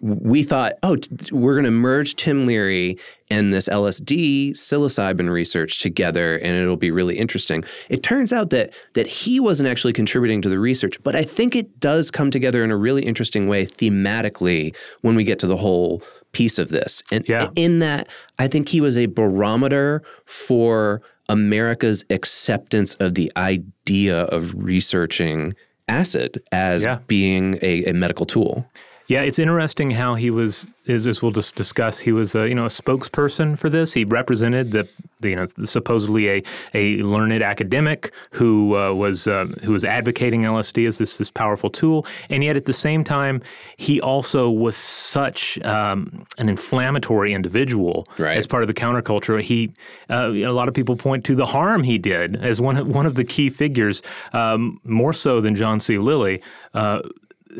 we 0.00 0.42
thought, 0.42 0.72
oh, 0.82 0.96
t- 0.96 1.08
we're 1.32 1.54
going 1.54 1.64
to 1.66 1.70
merge 1.70 2.16
Tim 2.16 2.46
Leary 2.46 2.98
and 3.30 3.52
this 3.52 3.68
LSD 3.68 4.50
psilocybin 4.54 5.30
research 5.30 5.80
together, 5.80 6.34
and 6.36 6.56
it'll 6.56 6.76
be 6.76 6.90
really 6.90 7.16
interesting. 7.16 7.62
It 7.88 8.02
turns 8.02 8.32
out 8.32 8.50
that 8.50 8.72
that 8.94 9.06
he 9.06 9.38
wasn't 9.38 9.68
actually 9.68 9.92
contributing 9.92 10.42
to 10.42 10.48
the 10.48 10.58
research, 10.58 11.00
but 11.04 11.14
I 11.14 11.22
think 11.22 11.54
it 11.54 11.78
does 11.78 12.10
come 12.10 12.30
together 12.32 12.64
in 12.64 12.72
a 12.72 12.76
really 12.76 13.04
interesting 13.04 13.46
way 13.46 13.64
thematically 13.64 14.74
when 15.02 15.14
we 15.14 15.22
get 15.22 15.38
to 15.40 15.46
the 15.46 15.56
whole 15.58 16.02
piece 16.32 16.58
of 16.58 16.70
this. 16.70 17.02
And 17.12 17.24
Yeah. 17.28 17.50
in 17.54 17.78
that, 17.78 18.08
I 18.38 18.48
think 18.48 18.68
he 18.70 18.80
was 18.80 18.98
a 18.98 19.06
barometer 19.06 20.02
for 20.24 21.02
America's 21.28 22.04
acceptance 22.10 22.94
of 22.94 23.14
the 23.14 23.30
idea 23.36 24.22
of 24.22 24.52
researching 24.56 25.54
acid 25.88 26.42
as 26.52 26.84
Yeah. 26.84 26.98
being 27.06 27.56
a, 27.62 27.84
a 27.86 27.92
medical 27.92 28.26
tool. 28.26 28.66
Yeah, 29.08 29.22
it's 29.22 29.38
interesting 29.38 29.92
how 29.92 30.16
he 30.16 30.28
was, 30.30 30.66
as, 30.86 31.06
as 31.06 31.22
we'll 31.22 31.32
just 31.32 31.56
discuss, 31.56 32.00
he 32.00 32.12
was 32.12 32.34
a, 32.34 32.46
you 32.46 32.54
know 32.54 32.66
a 32.66 32.68
spokesperson 32.68 33.58
for 33.58 33.70
this. 33.70 33.94
He 33.94 34.04
represented 34.04 34.70
the, 34.70 34.86
the 35.20 35.30
you 35.30 35.36
know 35.36 35.46
supposedly 35.64 36.28
a, 36.28 36.42
a 36.74 36.96
learned 36.98 37.42
academic 37.42 38.12
who 38.32 38.76
uh, 38.76 38.92
was 38.92 39.26
uh, 39.26 39.46
who 39.62 39.72
was 39.72 39.82
advocating 39.82 40.42
LSD 40.42 40.86
as 40.86 40.98
this 40.98 41.16
this 41.16 41.30
powerful 41.30 41.70
tool, 41.70 42.06
and 42.28 42.44
yet 42.44 42.54
at 42.58 42.66
the 42.66 42.74
same 42.74 43.02
time 43.02 43.40
he 43.78 43.98
also 43.98 44.50
was 44.50 44.76
such 44.76 45.58
um, 45.64 46.26
an 46.36 46.50
inflammatory 46.50 47.32
individual 47.32 48.06
Right. 48.18 48.36
as 48.36 48.46
part 48.46 48.62
of 48.62 48.66
the 48.66 48.74
counterculture. 48.74 49.40
He 49.40 49.72
uh, 50.10 50.32
a 50.32 50.52
lot 50.52 50.68
of 50.68 50.74
people 50.74 50.96
point 50.96 51.24
to 51.24 51.34
the 51.34 51.46
harm 51.46 51.82
he 51.82 51.96
did 51.96 52.36
as 52.44 52.60
one 52.60 52.76
of, 52.76 52.86
one 52.86 53.06
of 53.06 53.14
the 53.14 53.24
key 53.24 53.48
figures, 53.48 54.02
um, 54.34 54.82
more 54.84 55.14
so 55.14 55.40
than 55.40 55.54
John 55.56 55.80
C. 55.80 55.96
Lilly. 55.96 56.42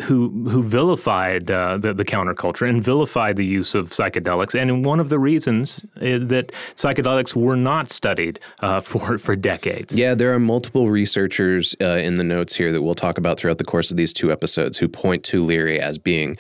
Who 0.03 0.49
who 0.49 0.63
vilified 0.63 1.51
uh, 1.51 1.79
the, 1.79 1.95
the 1.95 2.05
counterculture 2.05 2.69
and 2.69 2.85
vilified 2.85 3.37
the 3.37 3.47
use 3.47 3.75
of 3.75 3.89
psychedelics, 3.89 4.55
and 4.55 4.85
one 4.85 5.01
of 5.01 5.09
the 5.09 5.19
reasons 5.19 5.85
uh, 5.97 6.19
that 6.21 6.53
psychedelics 6.75 7.35
were 7.35 7.57
not 7.57 7.91
studied 7.91 8.39
uh, 8.61 8.81
for 8.89 9.17
for 9.17 9.35
decades. 9.35 9.99
Yeah, 9.99 10.15
there 10.15 10.35
are 10.35 10.39
multiple 10.39 10.91
researchers 10.91 11.75
uh, 11.81 11.87
in 11.87 12.17
the 12.17 12.25
notes 12.25 12.55
here 12.55 12.71
that 12.71 12.83
we'll 12.83 12.95
talk 12.95 13.17
about 13.17 13.39
throughout 13.39 13.59
the 13.59 13.65
course 13.65 13.91
of 13.91 13.97
these 13.97 14.13
two 14.13 14.31
episodes 14.31 14.79
who 14.79 14.89
point 14.89 15.25
to 15.25 15.43
Leary 15.43 15.81
as 15.81 15.97
being 15.97 16.37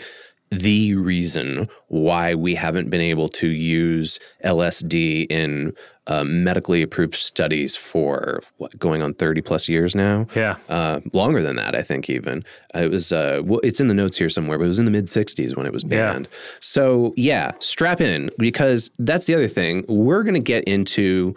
the 0.50 0.95
reason 0.95 1.69
why 1.88 2.35
we 2.35 2.55
haven't 2.55 2.90
been 2.90 3.00
able 3.00 3.28
to 3.28 3.49
use 3.49 4.19
LSD 4.45 5.26
in 5.31 5.75
uh, 6.07 6.25
medically 6.25 6.81
approved 6.81 7.14
studies 7.14 7.76
for 7.76 8.40
what, 8.57 8.78
going 8.78 9.02
on 9.02 9.12
30 9.12 9.43
plus 9.43 9.69
years 9.69 9.95
now. 9.95 10.26
Yeah. 10.35 10.57
Uh, 10.67 11.00
longer 11.12 11.43
than 11.43 11.57
that, 11.57 11.75
I 11.75 11.83
think 11.83 12.09
even. 12.09 12.47
Uh, 12.75 12.78
it 12.81 12.90
was, 12.90 13.12
uh, 13.12 13.43
well, 13.45 13.61
it's 13.62 13.78
in 13.78 13.88
the 13.88 13.95
notes 13.95 14.17
here 14.17 14.31
somewhere, 14.31 14.57
but 14.57 14.64
it 14.64 14.69
was 14.69 14.78
in 14.78 14.87
the 14.87 14.90
mid 14.90 15.05
60s 15.05 15.55
when 15.55 15.67
it 15.67 15.73
was 15.73 15.85
Yeah. 15.85 16.12
banned. 16.12 16.28
So, 16.61 17.12
yeah, 17.19 17.52
strap 17.59 18.00
in 18.00 18.31
because 18.38 18.90
that's 18.99 19.26
the 19.26 19.35
other 19.35 19.49
thing. 19.49 19.85
We're 19.87 20.23
going 20.23 20.33
to 20.33 20.40
get 20.40 20.64
into 20.64 21.37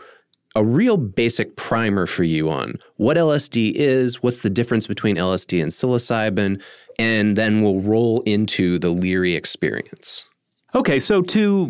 a 0.56 0.64
real 0.64 0.98
basic 0.98 1.56
primer 1.56 2.06
for 2.06 2.24
you 2.24 2.50
on 2.50 2.76
what 2.98 3.18
LSD 3.18 3.74
is, 3.74 4.22
what's 4.22 4.42
the 4.42 4.50
difference 4.50 4.88
between 4.88 5.16
LSD 5.16 5.62
and 5.62 5.72
psilocybin, 5.72 6.62
and 7.00 7.36
then 7.36 7.62
we'll 7.62 7.80
roll 7.82 8.22
into 8.22 8.78
the 8.80 8.90
Leary 8.90 9.36
experience. 9.36 10.26
Okay, 10.74 11.00
so 11.00 11.22
to 11.22 11.68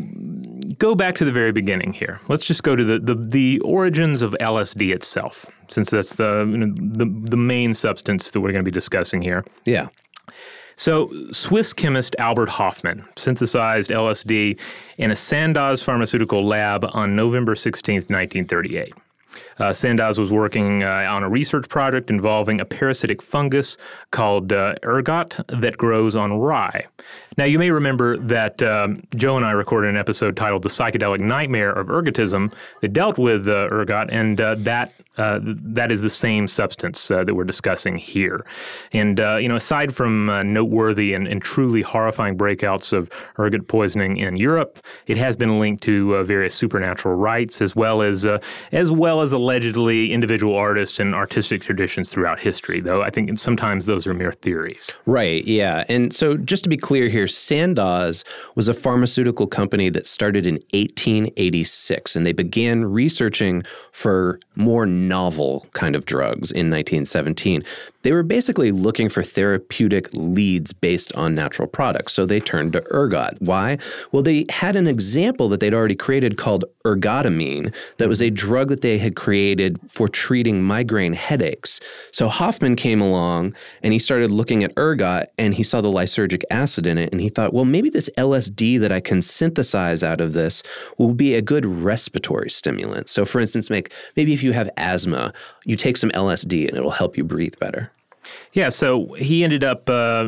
go 0.77 0.93
back 0.93 1.15
to 1.15 1.25
the 1.25 1.31
very 1.31 1.51
beginning 1.51 1.93
here, 1.93 2.19
let's 2.27 2.45
just 2.45 2.61
go 2.63 2.75
to 2.75 2.83
the 2.83 3.00
the, 3.00 3.15
the 3.15 3.59
origins 3.61 4.21
of 4.21 4.35
LSD 4.39 4.93
itself, 4.93 5.47
since 5.69 5.89
that's 5.89 6.15
the, 6.15 6.47
you 6.50 6.57
know, 6.57 6.73
the 6.75 7.05
the 7.29 7.38
main 7.38 7.73
substance 7.73 8.31
that 8.31 8.41
we're 8.41 8.51
going 8.51 8.63
to 8.63 8.69
be 8.69 8.73
discussing 8.73 9.21
here. 9.21 9.43
Yeah. 9.65 9.88
So, 10.81 11.11
Swiss 11.31 11.73
chemist 11.73 12.15
Albert 12.17 12.50
Hofmann 12.50 13.07
synthesized 13.15 13.91
LSD 13.91 14.59
in 14.97 15.11
a 15.11 15.15
Sandoz 15.15 15.83
pharmaceutical 15.83 16.43
lab 16.43 16.83
on 16.91 17.15
November 17.15 17.53
16, 17.53 17.97
1938. 17.97 18.91
Uh, 19.59 19.71
Sandoz 19.71 20.17
was 20.17 20.31
working 20.31 20.81
uh, 20.83 21.05
on 21.07 21.21
a 21.21 21.29
research 21.29 21.69
project 21.69 22.09
involving 22.09 22.59
a 22.59 22.65
parasitic 22.65 23.21
fungus 23.21 23.77
called 24.09 24.51
uh, 24.51 24.73
ergot 24.83 25.39
that 25.50 25.77
grows 25.77 26.15
on 26.15 26.33
rye. 26.33 26.88
Now, 27.38 27.45
you 27.45 27.59
may 27.59 27.69
remember 27.69 28.17
that 28.17 28.63
um, 28.63 29.03
Joe 29.15 29.38
and 29.38 29.45
I 29.45 29.51
recorded 29.51 29.91
an 29.91 29.97
episode 29.97 30.35
titled 30.35 30.63
The 30.63 30.69
Psychedelic 30.69 31.19
Nightmare 31.19 31.71
of 31.71 31.89
Ergotism 31.89 32.51
that 32.81 32.91
dealt 32.91 33.19
with 33.19 33.47
uh, 33.47 33.69
ergot, 33.71 34.09
and 34.09 34.41
uh, 34.41 34.55
that 34.55 34.93
uh, 35.18 35.39
that 35.44 35.91
is 35.91 36.01
the 36.01 36.10
same 36.10 36.48
substance 36.48 37.12
uh, 37.12 37.24
that 37.24 37.36
we're 37.36 37.44
discussing 37.44 37.98
here. 37.98 38.46
And, 38.94 39.20
uh, 39.20 39.36
you 39.36 39.50
know, 39.50 39.58
aside 39.58 39.94
from 39.94 40.30
uh, 40.30 40.44
noteworthy 40.44 41.13
and, 41.13 41.27
and, 41.27 41.41
truly 41.41 41.82
horrifying 41.82 42.38
breakouts 42.38 42.94
of 42.94 43.10
ergot 43.38 43.68
poisoning 43.68 44.18
in 44.18 44.38
Europe, 44.38 44.80
it 45.08 45.18
has 45.18 45.36
been 45.36 45.60
linked 45.60 45.84
to 45.84 46.15
uh, 46.15 46.24
various 46.24 46.56
supernatural 46.56 47.15
rites 47.15 47.62
as 47.62 47.75
well 47.75 48.01
as, 48.01 48.25
as 48.72 48.91
well 48.91 49.22
as 49.22 49.34
allegedly 49.34 50.13
individual 50.13 50.56
artists 50.56 51.00
and 51.00 51.13
artistic 51.13 51.62
traditions 51.62 52.08
throughout 52.08 52.39
history, 52.39 52.80
though 52.80 53.01
I 53.01 53.10
think 53.10 53.38
sometimes 53.38 53.88
those 53.88 54.08
are 54.08 54.13
mere 54.13 54.32
theories. 54.32 54.96
Right, 55.06 55.44
yeah. 55.46 55.84
And 55.89 56.13
so 56.13 56.38
just 56.38 56.63
to 56.63 56.70
be 56.70 56.77
clear 56.77 57.10
here, 57.10 57.27
Sandoz 57.27 58.24
was 58.56 58.68
a 58.70 58.74
pharmaceutical 58.74 59.48
company 59.48 59.89
that 59.89 60.08
started 60.08 60.46
in 60.46 60.56
1886, 60.74 62.15
and 62.15 62.25
they 62.25 62.34
began 62.34 62.86
researching 62.86 63.63
for 63.91 64.39
more 64.56 64.86
novel 65.08 65.67
kind 65.74 65.96
of 65.96 66.05
drugs 66.05 66.51
in 66.51 66.70
1917. 66.70 67.63
They 68.03 68.12
were 68.13 68.24
basically 68.24 68.72
looking 68.72 69.10
for 69.10 69.22
therapeutic 69.22 70.10
leads 70.13 70.74
based 70.74 71.15
on 71.15 71.36
natural 71.36 71.67
products, 71.67 72.13
so 72.13 72.25
they 72.25 72.39
turned 72.39 72.74
to 72.74 72.84
ergot. 72.91 73.39
Why? 73.39 73.77
Well, 74.12 74.24
they 74.24 74.46
had 74.50 74.75
an 74.75 74.88
example 74.88 75.50
that 75.50 75.60
they'd 75.60 75.74
already 75.74 75.96
created 75.96 76.38
called 76.38 76.65
ergotamine, 76.84 77.74
that 77.98 78.10
was 78.10 78.22
a 78.22 78.29
drug 78.29 78.70
that 78.70 78.81
they 78.81 78.98
had 78.98 79.15
created 79.15 79.79
for 79.89 80.08
treating 80.08 80.63
migraine 80.63 81.13
headaches. 81.13 81.79
So 82.12 82.27
Hofmann 82.27 82.75
came 82.75 83.01
along 83.01 83.55
and 83.84 83.93
he 83.93 84.00
started 84.00 84.31
looking 84.31 84.63
at 84.63 84.74
ergot 84.77 85.31
and 85.38 85.53
he 85.53 85.63
saw 85.63 85.81
the 85.81 85.89
lysergic 85.89 86.43
acid 86.50 86.86
in 86.88 86.98
it 86.98 87.12
and 87.12 87.22
he 87.22 87.29
thought, 87.29 87.53
well, 87.53 87.65
maybe 87.65 87.89
this 87.89 88.10
LSD 88.17 88.79
that 88.79 88.91
I 88.91 89.00
can 89.00 89.22
synthesize 89.22 90.03
out 90.03 90.22
of 90.22 90.34
this 90.34 90.63
will 90.98 91.13
be 91.13 91.36
a 91.36 91.41
good 91.41 91.65
respiratory 91.65 92.50
stimulant. 92.50 93.10
So, 93.10 93.25
for 93.25 93.39
instance, 93.39 93.70
make 93.70 93.93
maybe 94.15 94.34
if 94.34 94.41
you 94.41 94.53
have 94.53 94.70
asthma, 94.91 95.33
you 95.65 95.75
take 95.75 95.98
some 95.98 96.10
LSD 96.12 96.67
and 96.67 96.77
it'll 96.77 96.91
help 96.91 97.17
you 97.17 97.24
breathe 97.24 97.57
better. 97.60 97.91
Yeah, 98.53 98.69
so 98.69 99.13
he 99.13 99.43
ended 99.43 99.63
up 99.63 99.89
uh, 99.89 100.24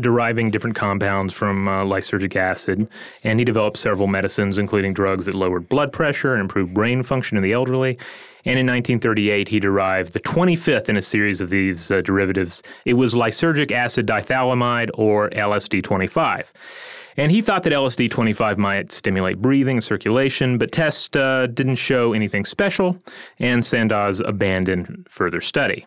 deriving 0.00 0.50
different 0.50 0.74
compounds 0.76 1.34
from 1.34 1.68
uh, 1.68 1.84
lysergic 1.84 2.34
acid, 2.34 2.88
and 3.22 3.38
he 3.38 3.44
developed 3.44 3.76
several 3.76 4.08
medicines, 4.08 4.58
including 4.58 4.94
drugs 4.94 5.26
that 5.26 5.34
lowered 5.34 5.68
blood 5.68 5.92
pressure 5.92 6.32
and 6.32 6.40
improved 6.40 6.74
brain 6.74 7.02
function 7.02 7.36
in 7.36 7.42
the 7.42 7.52
elderly. 7.52 7.98
And 8.44 8.58
in 8.58 8.66
1938, 8.66 9.48
he 9.48 9.60
derived 9.60 10.12
the 10.12 10.20
25th 10.20 10.88
in 10.88 10.96
a 10.96 11.02
series 11.02 11.40
of 11.40 11.50
these 11.50 11.90
uh, 11.90 12.00
derivatives. 12.00 12.62
It 12.84 12.94
was 12.94 13.14
lysergic 13.14 13.72
acid 13.72 14.06
diethylamide, 14.06 14.90
or 14.94 15.30
LSD 15.30 15.82
25. 15.82 16.52
And 17.16 17.32
he 17.32 17.40
thought 17.40 17.62
that 17.62 17.72
LSD 17.72 18.10
25 18.10 18.58
might 18.58 18.92
stimulate 18.92 19.40
breathing 19.40 19.76
and 19.78 19.84
circulation, 19.84 20.58
but 20.58 20.72
tests 20.72 21.14
uh, 21.16 21.46
didn't 21.46 21.76
show 21.76 22.12
anything 22.12 22.44
special, 22.44 22.98
and 23.38 23.64
Sandoz 23.64 24.20
abandoned 24.20 25.06
further 25.08 25.40
study. 25.40 25.86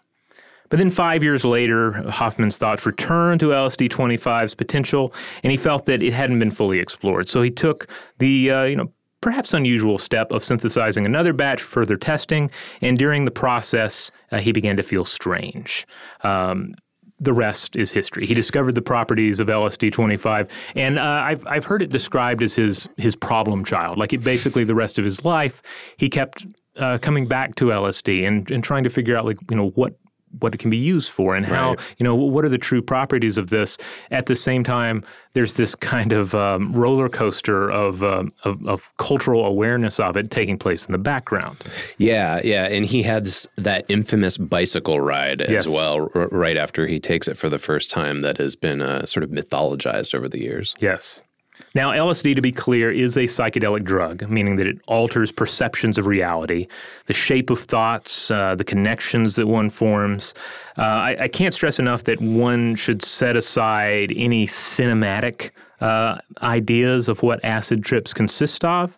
But 0.69 0.77
then 0.77 0.91
five 0.91 1.24
years 1.24 1.43
later, 1.43 1.93
Hofmann's 2.09 2.57
thoughts 2.57 2.86
returned 2.86 3.39
to 3.39 3.48
LSD 3.48 3.89
25's 3.89 4.55
potential, 4.55 5.13
and 5.43 5.51
he 5.51 5.57
felt 5.57 5.86
that 5.86 6.03
it 6.03 6.13
hadn't 6.13 6.39
been 6.39 6.51
fully 6.51 6.79
explored. 6.79 7.27
So 7.27 7.41
he 7.41 7.50
took 7.50 7.88
the, 8.19 8.51
uh, 8.51 8.63
you 8.63 8.75
know, 8.75 8.91
perhaps 9.21 9.53
unusual 9.53 9.98
step 9.98 10.31
of 10.31 10.43
synthesizing 10.43 11.05
another 11.05 11.33
batch 11.33 11.62
for 11.62 11.81
further 11.81 11.98
testing, 11.98 12.51
and 12.81 12.98
during 12.98 13.25
the 13.25 13.31
process, 13.31 14.12
uh, 14.31 14.39
he 14.39 14.51
began 14.51 14.77
to 14.77 14.83
feel 14.83 15.05
strange. 15.05 15.88
Um, 16.24 16.75
the 17.19 17.33
rest 17.33 17.75
is 17.75 17.91
history. 17.91 18.25
He 18.25 18.33
discovered 18.33 18.75
the 18.75 18.81
properties 18.81 19.39
of 19.39 19.47
LSD 19.47 19.91
25, 19.91 20.47
and 20.75 20.97
uh, 20.97 21.01
I've, 21.01 21.45
I've 21.47 21.65
heard 21.65 21.81
it 21.81 21.89
described 21.89 22.41
as 22.41 22.55
his, 22.55 22.89
his 22.97 23.15
problem 23.15 23.65
child. 23.65 23.97
Like 23.97 24.13
it, 24.13 24.23
basically, 24.23 24.63
the 24.63 24.75
rest 24.75 24.97
of 24.97 25.05
his 25.05 25.25
life, 25.25 25.61
he 25.97 26.09
kept 26.09 26.45
uh, 26.77 26.97
coming 27.01 27.27
back 27.27 27.55
to 27.55 27.65
LSD 27.65 28.27
and, 28.27 28.49
and 28.51 28.63
trying 28.63 28.83
to 28.83 28.89
figure 28.89 29.17
out, 29.17 29.25
like, 29.25 29.38
you 29.49 29.57
know, 29.57 29.69
what 29.71 29.95
what 30.39 30.53
it 30.53 30.59
can 30.59 30.69
be 30.69 30.77
used 30.77 31.12
for 31.12 31.36
and 31.36 31.45
how 31.45 31.69
right. 31.69 31.95
you 31.98 32.03
know 32.03 32.15
what 32.15 32.45
are 32.45 32.50
the 32.50 32.57
true 32.57 32.81
properties 32.81 33.38
of 33.38 33.50
this 33.50 33.77
at 34.12 34.27
the 34.27 34.36
same 34.36 34.63
time 34.63 35.03
there's 35.33 35.53
this 35.53 35.75
kind 35.75 36.12
of 36.12 36.33
um, 36.36 36.74
roller 36.74 37.07
coaster 37.07 37.69
of, 37.69 38.03
um, 38.03 38.29
of, 38.43 38.65
of 38.67 38.91
cultural 38.98 39.45
awareness 39.45 40.00
of 40.00 40.17
it 40.17 40.31
taking 40.31 40.57
place 40.57 40.86
in 40.86 40.91
the 40.91 40.98
background 40.98 41.57
yeah 41.98 42.41
yeah 42.43 42.67
and 42.67 42.86
he 42.86 43.01
this, 43.03 43.48
that 43.57 43.86
infamous 43.89 44.38
bicycle 44.38 45.00
ride 45.00 45.41
as 45.41 45.50
yes. 45.50 45.67
well 45.67 46.09
r- 46.13 46.29
right 46.31 46.57
after 46.57 46.88
he 46.88 47.00
takes 47.00 47.27
it 47.27 47.38
for 47.38 47.50
the 47.50 47.59
first 47.59 47.89
time 47.89 48.19
that 48.21 48.38
has 48.38 48.55
been 48.55 48.81
uh, 48.81 49.05
sort 49.05 49.24
of 49.24 49.29
mythologized 49.29 50.15
over 50.15 50.29
the 50.29 50.39
years 50.39 50.75
yes 50.79 51.21
now, 51.75 51.91
LSD, 51.91 52.35
to 52.35 52.41
be 52.41 52.51
clear, 52.51 52.89
is 52.89 53.15
a 53.15 53.23
psychedelic 53.23 53.83
drug, 53.83 54.27
meaning 54.29 54.55
that 54.57 54.67
it 54.67 54.79
alters 54.87 55.31
perceptions 55.31 55.97
of 55.97 56.05
reality, 56.05 56.67
the 57.05 57.13
shape 57.13 57.49
of 57.49 57.59
thoughts, 57.59 58.31
uh, 58.31 58.55
the 58.55 58.63
connections 58.63 59.35
that 59.35 59.47
one 59.47 59.69
forms. 59.69 60.33
Uh, 60.77 60.81
I, 60.81 61.17
I, 61.21 61.27
can't 61.27 61.53
stress 61.53 61.77
enough 61.77 62.03
that 62.03 62.21
one 62.21 62.75
should 62.75 63.01
set 63.01 63.35
aside 63.35 64.13
any 64.15 64.47
cinematic 64.47 65.51
uh, 65.81 66.17
ideas 66.41 67.07
of 67.07 67.21
what 67.21 67.43
acid 67.43 67.83
trips 67.83 68.13
consist 68.13 68.65
of 68.65 68.97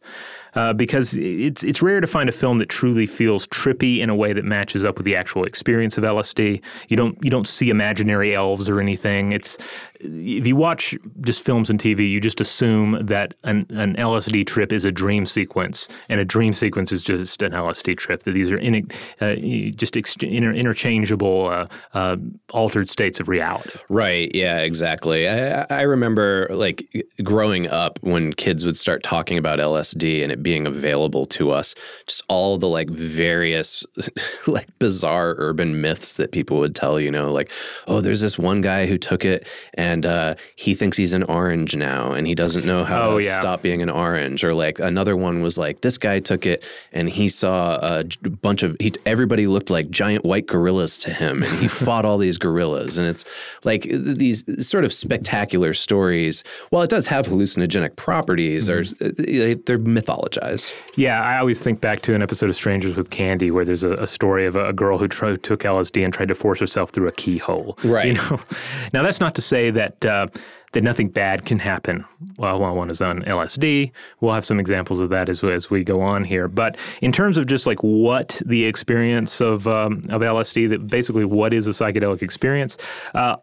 uh, 0.55 0.73
because 0.73 1.15
it's 1.17 1.63
it's 1.63 1.81
rare 1.81 2.01
to 2.01 2.07
find 2.07 2.27
a 2.27 2.31
film 2.31 2.57
that 2.57 2.69
truly 2.69 3.05
feels 3.05 3.47
trippy 3.47 3.99
in 3.99 4.09
a 4.09 4.15
way 4.15 4.33
that 4.33 4.43
matches 4.43 4.83
up 4.83 4.97
with 4.97 5.05
the 5.05 5.15
actual 5.15 5.45
experience 5.45 5.97
of 5.97 6.03
LSD. 6.03 6.61
You 6.89 6.97
don't 6.97 7.17
you 7.23 7.29
don't 7.29 7.47
see 7.47 7.69
imaginary 7.69 8.35
elves 8.35 8.69
or 8.69 8.79
anything. 8.79 9.31
It's 9.31 9.57
if 10.03 10.47
you 10.47 10.55
watch 10.55 10.97
just 11.21 11.43
films 11.45 11.69
and 11.69 11.79
TV, 11.79 12.09
you 12.09 12.19
just 12.19 12.41
assume 12.41 13.05
that 13.05 13.35
an, 13.43 13.65
an 13.71 13.95
LSD 13.95 14.47
trip 14.47 14.73
is 14.73 14.85
a 14.85 14.91
dream 14.91 15.25
sequence, 15.25 15.87
and 16.09 16.19
a 16.19 16.25
dream 16.25 16.53
sequence 16.53 16.91
is 16.91 17.03
just 17.03 17.41
an 17.41 17.51
LSD 17.51 17.97
trip. 17.97 18.23
That 18.23 18.31
these 18.31 18.51
are 18.51 18.57
in, 18.57 18.87
uh, 19.19 19.35
just 19.75 19.97
ex- 19.97 20.15
inter- 20.21 20.53
interchangeable, 20.53 21.49
uh, 21.49 21.67
uh, 21.93 22.17
altered 22.51 22.89
states 22.89 23.19
of 23.19 23.27
reality. 23.27 23.71
Right. 23.89 24.33
Yeah. 24.33 24.59
Exactly. 24.59 25.27
I, 25.27 25.65
I 25.69 25.81
remember 25.81 26.47
like 26.51 27.05
growing 27.23 27.67
up 27.67 27.99
when 28.01 28.33
kids 28.33 28.65
would 28.65 28.77
start 28.77 29.03
talking 29.03 29.37
about 29.37 29.59
LSD 29.59 30.23
and 30.23 30.31
it 30.31 30.41
being 30.41 30.65
available 30.65 31.25
to 31.27 31.51
us, 31.51 31.75
just 32.07 32.23
all 32.27 32.57
the 32.57 32.67
like 32.67 32.89
various 32.89 33.85
like 34.47 34.67
bizarre 34.79 35.35
urban 35.37 35.81
myths 35.81 36.17
that 36.17 36.31
people 36.31 36.57
would 36.59 36.75
tell. 36.75 36.99
You 36.99 37.11
know, 37.11 37.31
like 37.31 37.51
oh, 37.87 38.01
there's 38.01 38.21
this 38.21 38.37
one 38.37 38.61
guy 38.61 38.85
who 38.85 38.97
took 38.97 39.25
it 39.25 39.47
and 39.73 39.90
and 39.91 40.05
uh, 40.05 40.35
he 40.55 40.73
thinks 40.73 40.95
he's 40.95 41.13
an 41.13 41.23
orange 41.23 41.75
now 41.75 42.13
and 42.13 42.25
he 42.25 42.33
doesn't 42.33 42.65
know 42.65 42.83
how 42.85 43.09
oh, 43.09 43.19
to 43.19 43.25
yeah. 43.25 43.39
stop 43.39 43.61
being 43.61 43.81
an 43.81 43.89
orange 43.89 44.43
or 44.43 44.53
like 44.53 44.79
another 44.79 45.17
one 45.17 45.41
was 45.41 45.57
like 45.57 45.81
this 45.81 45.97
guy 45.97 46.19
took 46.19 46.45
it 46.45 46.63
and 46.93 47.09
he 47.09 47.27
saw 47.27 47.77
a 47.81 48.03
bunch 48.41 48.63
of 48.63 48.75
he, 48.79 48.93
everybody 49.05 49.47
looked 49.47 49.69
like 49.69 49.89
giant 49.89 50.23
white 50.23 50.47
gorillas 50.47 50.97
to 50.97 51.11
him 51.13 51.43
and 51.43 51.51
he 51.57 51.67
fought 51.85 52.05
all 52.05 52.17
these 52.17 52.37
gorillas 52.37 52.97
and 52.97 53.07
it's 53.07 53.25
like 53.63 53.83
these 53.83 54.43
sort 54.65 54.85
of 54.85 54.93
spectacular 54.93 55.73
stories 55.73 56.43
while 56.69 56.83
it 56.83 56.89
does 56.89 57.07
have 57.07 57.27
hallucinogenic 57.27 57.95
properties 57.97 58.69
mm-hmm. 58.69 58.79
are 58.79 59.55
they're 59.65 59.79
mythologized 59.79 60.73
yeah 60.95 61.21
i 61.21 61.37
always 61.37 61.61
think 61.61 61.81
back 61.81 62.01
to 62.01 62.15
an 62.15 62.21
episode 62.21 62.49
of 62.49 62.55
strangers 62.55 62.95
with 62.95 63.09
candy 63.09 63.51
where 63.51 63.65
there's 63.65 63.83
a, 63.83 63.93
a 63.95 64.07
story 64.07 64.45
of 64.45 64.55
a, 64.55 64.69
a 64.69 64.73
girl 64.73 64.97
who 64.97 65.07
tr- 65.07 65.35
took 65.35 65.61
lsd 65.61 66.03
and 66.03 66.13
tried 66.13 66.29
to 66.29 66.35
force 66.35 66.59
herself 66.59 66.91
through 66.91 67.07
a 67.07 67.11
keyhole 67.11 67.77
right 67.83 68.07
you 68.07 68.13
know 68.13 68.39
now 68.93 69.03
that's 69.03 69.19
not 69.19 69.35
to 69.35 69.41
say 69.41 69.69
that 69.69 69.80
that 69.81 70.05
uh, 70.05 70.27
that 70.73 70.83
nothing 70.83 71.09
bad 71.09 71.45
can 71.45 71.59
happen 71.59 72.05
while, 72.37 72.59
one 72.59 72.89
is 72.89 73.01
on 73.01 73.23
LSD. 73.23 73.91
We'll 74.21 74.33
have 74.33 74.45
some 74.45 74.59
examples 74.59 75.01
of 75.01 75.09
that 75.09 75.27
as, 75.27 75.43
as 75.43 75.69
we 75.69 75.83
go 75.83 76.01
on 76.01 76.23
here. 76.23 76.47
But 76.47 76.77
in 77.01 77.11
terms 77.11 77.37
of 77.37 77.45
just 77.45 77.67
like 77.67 77.83
what 77.83 78.41
the 78.45 78.63
experience 78.65 79.41
of 79.41 79.67
um, 79.67 80.03
of 80.09 80.21
LSD, 80.21 80.69
that 80.69 80.87
basically 80.87 81.25
what 81.25 81.53
is 81.53 81.67
a 81.67 81.71
psychedelic 81.71 82.21
experience. 82.21 82.77
Uh, 83.13 83.37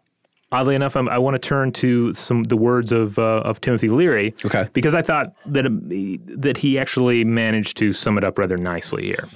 oddly 0.51 0.73
enough, 0.73 0.95
I'm, 0.95 1.07
i 1.09 1.19
want 1.19 1.35
to 1.35 1.39
turn 1.39 1.71
to 1.73 2.13
some 2.13 2.43
the 2.43 2.57
words 2.57 2.91
of 2.91 3.19
uh, 3.19 3.41
of 3.41 3.61
Timothy 3.61 3.89
Leary, 3.89 4.33
okay. 4.45 4.67
because 4.73 4.95
I 4.95 5.01
thought 5.01 5.33
that 5.45 5.65
uh, 5.65 5.69
that 6.39 6.57
he 6.57 6.79
actually 6.79 7.23
managed 7.23 7.77
to 7.77 7.93
sum 7.93 8.17
it 8.17 8.23
up 8.23 8.37
rather 8.37 8.57
nicely 8.57 9.05
here 9.05 9.27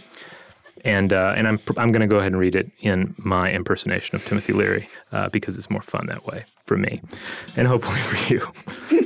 and 0.83 1.13
uh, 1.13 1.33
and 1.35 1.47
I'm 1.47 1.59
I'm 1.77 1.91
going 1.91 2.01
to 2.01 2.07
go 2.07 2.17
ahead 2.17 2.31
and 2.31 2.39
read 2.39 2.55
it 2.55 2.71
in 2.79 3.15
my 3.17 3.51
impersonation 3.51 4.15
of 4.15 4.25
Timothy 4.25 4.53
Leary 4.53 4.89
uh, 5.11 5.29
because 5.29 5.57
it's 5.57 5.69
more 5.69 5.81
fun 5.81 6.07
that 6.07 6.25
way 6.25 6.43
for 6.59 6.77
me, 6.77 7.01
and 7.55 7.67
hopefully 7.67 7.99
for 7.99 8.33
you. 8.33 9.02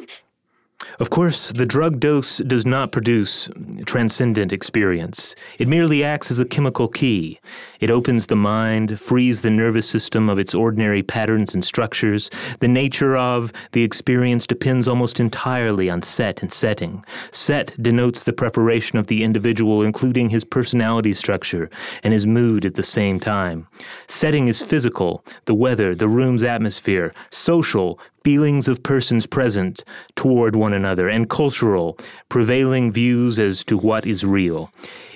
Of 1.00 1.12
course, 1.12 1.52
the 1.52 1.66
drug 1.66 2.00
dose 2.00 2.40
does 2.40 2.66
not 2.66 2.92
produce 2.92 3.50
transcendent 3.86 4.52
experience. 4.52 5.36
It 5.60 5.68
merely 5.68 6.04
acts 6.04 6.32
as 6.32 6.40
a 6.40 6.46
chemical 6.46 6.88
key. 6.88 7.40
It 7.80 7.92
opens 7.92 8.26
the 8.26 8.36
mind, 8.36 9.00
frees 9.00 9.42
the 9.42 9.52
nervous 9.52 9.88
system 9.88 10.28
of 10.28 10.40
its 10.40 10.56
ordinary 10.56 11.04
patterns 11.04 11.54
and 11.54 11.64
structures. 11.64 12.32
The 12.62 12.68
nature 12.68 13.16
of 13.16 13.54
the 13.74 13.84
experience 13.84 14.48
depends 14.48 14.88
almost 14.88 15.20
entirely 15.20 15.88
on 15.88 16.02
set 16.02 16.42
and 16.42 16.52
setting. 16.52 17.06
Set 17.32 17.76
denotes 17.80 18.24
the 18.24 18.34
preparation 18.34 18.98
of 18.98 19.06
the 19.06 19.24
individual, 19.24 19.84
including 19.84 20.32
his 20.32 20.44
personality 20.44 21.14
structure 21.14 21.70
and 22.02 22.12
his 22.12 22.26
mood 22.26 22.66
at 22.66 22.74
the 22.74 22.82
same 22.82 23.20
time. 23.20 23.68
Setting 24.08 24.48
is 24.48 24.64
physical, 24.64 25.24
the 25.46 25.54
weather, 25.54 25.94
the 25.94 26.08
room's 26.08 26.44
atmosphere, 26.44 27.14
social, 27.30 28.00
feelings 28.28 28.68
of 28.68 28.84
persons 28.84 29.26
present 29.26 29.86
toward 30.18 30.54
one 30.54 30.74
another, 30.74 31.08
and 31.08 31.30
cultural, 31.30 31.98
prevailing 32.28 32.92
views 32.92 33.40
as 33.40 33.64
to 33.64 33.78
what 33.78 34.06
is 34.06 34.26
real. 34.26 34.70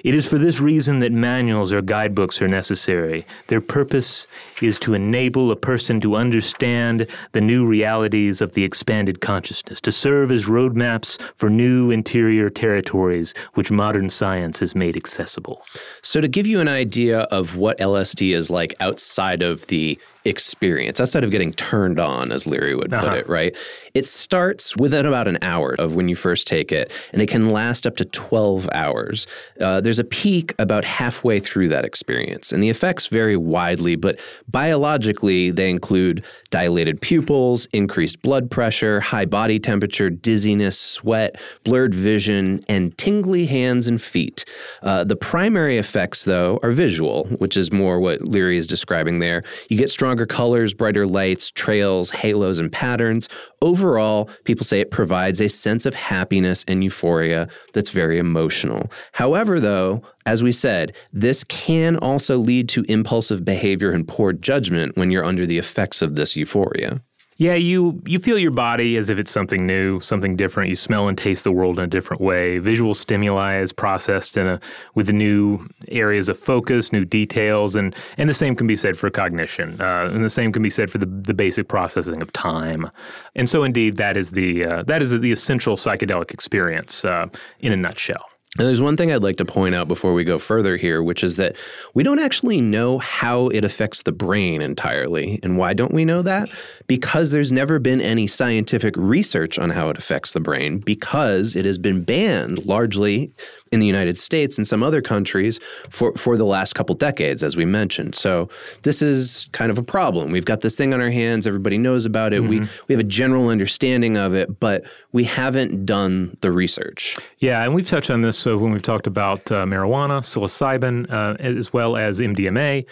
It 0.05 0.15
is 0.15 0.25
for 0.25 0.37
this 0.37 0.61
reason 0.61 0.99
that 0.99 1.11
manuals 1.11 1.73
or 1.73 1.81
guidebooks 1.81 2.41
are 2.41 2.47
necessary. 2.47 3.25
Their 3.47 3.59
purpose 3.59 4.27
is 4.61 4.79
to 4.79 4.93
enable 4.93 5.51
a 5.51 5.57
person 5.57 5.99
to 5.99 6.15
understand 6.15 7.05
the 7.33 7.41
new 7.41 7.67
realities 7.67 8.39
of 8.39 8.53
the 8.53 8.63
expanded 8.63 9.19
consciousness, 9.19 9.81
to 9.81 9.91
serve 9.91 10.31
as 10.31 10.45
roadmaps 10.45 11.21
for 11.35 11.49
new 11.49 11.91
interior 11.91 12.49
territories 12.49 13.33
which 13.55 13.71
modern 13.71 14.09
science 14.09 14.59
has 14.61 14.73
made 14.73 14.95
accessible. 14.95 15.65
So, 16.01 16.21
to 16.21 16.29
give 16.29 16.47
you 16.47 16.61
an 16.61 16.69
idea 16.69 17.23
of 17.23 17.57
what 17.57 17.77
LSD 17.77 18.33
is 18.33 18.49
like 18.49 18.73
outside 18.79 19.43
of 19.43 19.67
the 19.67 19.99
experience 20.25 20.99
outside 20.99 21.23
of 21.23 21.31
getting 21.31 21.51
turned 21.53 21.99
on, 21.99 22.31
as 22.31 22.45
Leary 22.45 22.75
would 22.75 22.91
put 22.91 23.03
uh-huh. 23.03 23.15
it, 23.15 23.29
right? 23.29 23.55
It 23.93 24.05
starts 24.05 24.77
within 24.77 25.05
about 25.05 25.27
an 25.27 25.39
hour 25.41 25.75
of 25.79 25.95
when 25.95 26.07
you 26.07 26.15
first 26.15 26.47
take 26.47 26.71
it, 26.71 26.91
and 27.11 27.21
it 27.21 27.27
can 27.27 27.49
last 27.49 27.87
up 27.87 27.97
to 27.97 28.05
12 28.05 28.69
hours. 28.73 29.27
Uh, 29.59 29.81
there's 29.81 29.99
a 29.99 30.03
peak 30.03 30.53
about 30.59 30.85
halfway 30.85 31.39
through 31.39 31.69
that 31.69 31.85
experience, 31.85 32.51
and 32.51 32.61
the 32.61 32.69
effects 32.69 33.07
vary 33.07 33.35
widely, 33.37 33.95
but 33.95 34.19
biologically, 34.47 35.51
they 35.51 35.69
include 35.69 36.23
dilated 36.51 37.01
pupils, 37.01 37.65
increased 37.67 38.21
blood 38.21 38.51
pressure, 38.51 38.99
high 38.99 39.25
body 39.25 39.59
temperature, 39.59 40.09
dizziness, 40.09 40.79
sweat, 40.79 41.41
blurred 41.63 41.95
vision, 41.95 42.63
and 42.67 42.97
tingly 42.97 43.45
hands 43.45 43.87
and 43.87 44.01
feet. 44.01 44.45
Uh, 44.83 45.03
the 45.03 45.15
primary 45.15 45.77
effects, 45.77 46.25
though, 46.25 46.59
are 46.61 46.71
visual, 46.71 47.25
which 47.39 47.57
is 47.57 47.71
more 47.71 47.99
what 47.99 48.21
Leary 48.21 48.57
is 48.57 48.67
describing 48.67 49.19
there. 49.19 49.43
You 49.69 49.77
get 49.77 49.89
stronger 50.11 50.25
colors, 50.25 50.73
brighter 50.73 51.07
lights, 51.07 51.49
trails, 51.49 52.11
halos, 52.11 52.59
and 52.59 52.69
patterns. 52.69 53.29
Overall, 53.61 54.29
people 54.43 54.65
say 54.65 54.81
it 54.81 54.91
provides 54.91 55.39
a 55.39 55.47
sense 55.47 55.85
of 55.85 55.95
happiness 55.95 56.65
and 56.67 56.83
euphoria 56.83 57.47
that's 57.71 57.91
very 57.91 58.17
emotional. 58.17 58.91
However, 59.13 59.61
though, 59.61 60.01
as 60.25 60.43
we 60.43 60.51
said, 60.51 60.93
this 61.13 61.45
can 61.45 61.95
also 61.95 62.37
lead 62.37 62.67
to 62.67 62.83
impulsive 62.89 63.45
behavior 63.45 63.93
and 63.93 64.05
poor 64.05 64.33
judgment 64.33 64.97
when 64.97 65.11
you're 65.11 65.23
under 65.23 65.45
the 65.45 65.57
effects 65.57 66.01
of 66.01 66.15
this 66.17 66.35
euphoria. 66.35 67.01
Yeah, 67.41 67.55
you 67.55 68.03
you 68.05 68.19
feel 68.19 68.37
your 68.37 68.51
body 68.51 68.97
as 68.97 69.09
if 69.09 69.17
it's 69.17 69.31
something 69.31 69.65
new, 69.65 69.99
something 69.99 70.35
different. 70.35 70.69
You 70.69 70.75
smell 70.75 71.07
and 71.07 71.17
taste 71.17 71.43
the 71.43 71.51
world 71.51 71.79
in 71.79 71.85
a 71.85 71.87
different 71.87 72.21
way. 72.21 72.59
Visual 72.59 72.93
stimuli 72.93 73.57
is 73.57 73.73
processed 73.73 74.37
in 74.37 74.45
a 74.45 74.59
with 74.93 75.11
new 75.11 75.67
areas 75.87 76.29
of 76.29 76.37
focus, 76.37 76.93
new 76.93 77.03
details, 77.03 77.75
and 77.75 77.95
and 78.19 78.29
the 78.29 78.35
same 78.35 78.55
can 78.55 78.67
be 78.67 78.75
said 78.75 78.95
for 78.95 79.09
cognition, 79.09 79.81
uh, 79.81 80.11
and 80.13 80.23
the 80.23 80.29
same 80.29 80.51
can 80.51 80.61
be 80.61 80.69
said 80.69 80.91
for 80.91 80.99
the 80.99 81.07
the 81.07 81.33
basic 81.33 81.67
processing 81.67 82.21
of 82.21 82.31
time. 82.31 82.87
And 83.35 83.49
so, 83.49 83.63
indeed, 83.63 83.97
that 83.97 84.17
is 84.17 84.29
the 84.29 84.63
uh, 84.63 84.83
that 84.83 85.01
is 85.01 85.09
the 85.09 85.31
essential 85.31 85.75
psychedelic 85.77 86.35
experience 86.35 87.03
uh, 87.03 87.25
in 87.59 87.71
a 87.71 87.75
nutshell. 87.75 88.23
And 88.57 88.67
there's 88.67 88.81
one 88.81 88.97
thing 88.97 89.13
I'd 89.13 89.23
like 89.23 89.37
to 89.37 89.45
point 89.45 89.75
out 89.75 89.87
before 89.87 90.13
we 90.13 90.25
go 90.25 90.37
further 90.37 90.75
here, 90.75 91.01
which 91.01 91.23
is 91.23 91.37
that 91.37 91.55
we 91.93 92.03
don't 92.03 92.19
actually 92.19 92.59
know 92.59 92.97
how 92.97 93.47
it 93.47 93.63
affects 93.63 94.03
the 94.03 94.11
brain 94.11 94.61
entirely. 94.61 95.39
And 95.41 95.57
why 95.57 95.73
don't 95.73 95.93
we 95.93 96.03
know 96.03 96.21
that? 96.21 96.49
Because 96.85 97.31
there's 97.31 97.53
never 97.53 97.79
been 97.79 98.01
any 98.01 98.27
scientific 98.27 98.95
research 98.97 99.57
on 99.57 99.69
how 99.69 99.87
it 99.87 99.97
affects 99.97 100.33
the 100.33 100.41
brain, 100.41 100.79
because 100.79 101.55
it 101.55 101.63
has 101.63 101.77
been 101.77 102.03
banned 102.03 102.65
largely 102.65 103.31
in 103.71 103.79
the 103.79 103.87
United 103.87 104.17
States 104.17 104.57
and 104.57 104.67
some 104.67 104.83
other 104.83 105.01
countries 105.01 105.59
for, 105.89 106.13
for 106.15 106.35
the 106.35 106.45
last 106.45 106.73
couple 106.73 106.93
decades, 106.93 107.41
as 107.41 107.55
we 107.55 107.65
mentioned. 107.65 108.15
So 108.15 108.49
this 108.83 109.01
is 109.01 109.47
kind 109.53 109.71
of 109.71 109.77
a 109.77 109.83
problem. 109.83 110.31
We've 110.31 110.45
got 110.45 110.61
this 110.61 110.75
thing 110.75 110.93
on 110.93 111.01
our 111.01 111.09
hands. 111.09 111.47
Everybody 111.47 111.77
knows 111.77 112.05
about 112.05 112.33
it. 112.33 112.41
Mm-hmm. 112.41 112.49
We 112.49 112.59
we 112.87 112.93
have 112.93 112.99
a 112.99 113.07
general 113.07 113.47
understanding 113.49 114.17
of 114.17 114.33
it, 114.33 114.59
but 114.59 114.83
we 115.11 115.23
haven't 115.23 115.85
done 115.85 116.37
the 116.41 116.51
research. 116.51 117.17
Yeah, 117.39 117.63
and 117.63 117.73
we've 117.73 117.87
touched 117.87 118.11
on 118.11 118.21
this 118.21 118.37
so 118.37 118.57
when 118.57 118.71
we've 118.71 118.81
talked 118.81 119.07
about 119.07 119.51
uh, 119.51 119.65
marijuana, 119.65 120.21
psilocybin, 120.21 121.09
uh, 121.11 121.35
as 121.39 121.71
well 121.73 121.95
as 121.97 122.19
MDMA 122.19 122.85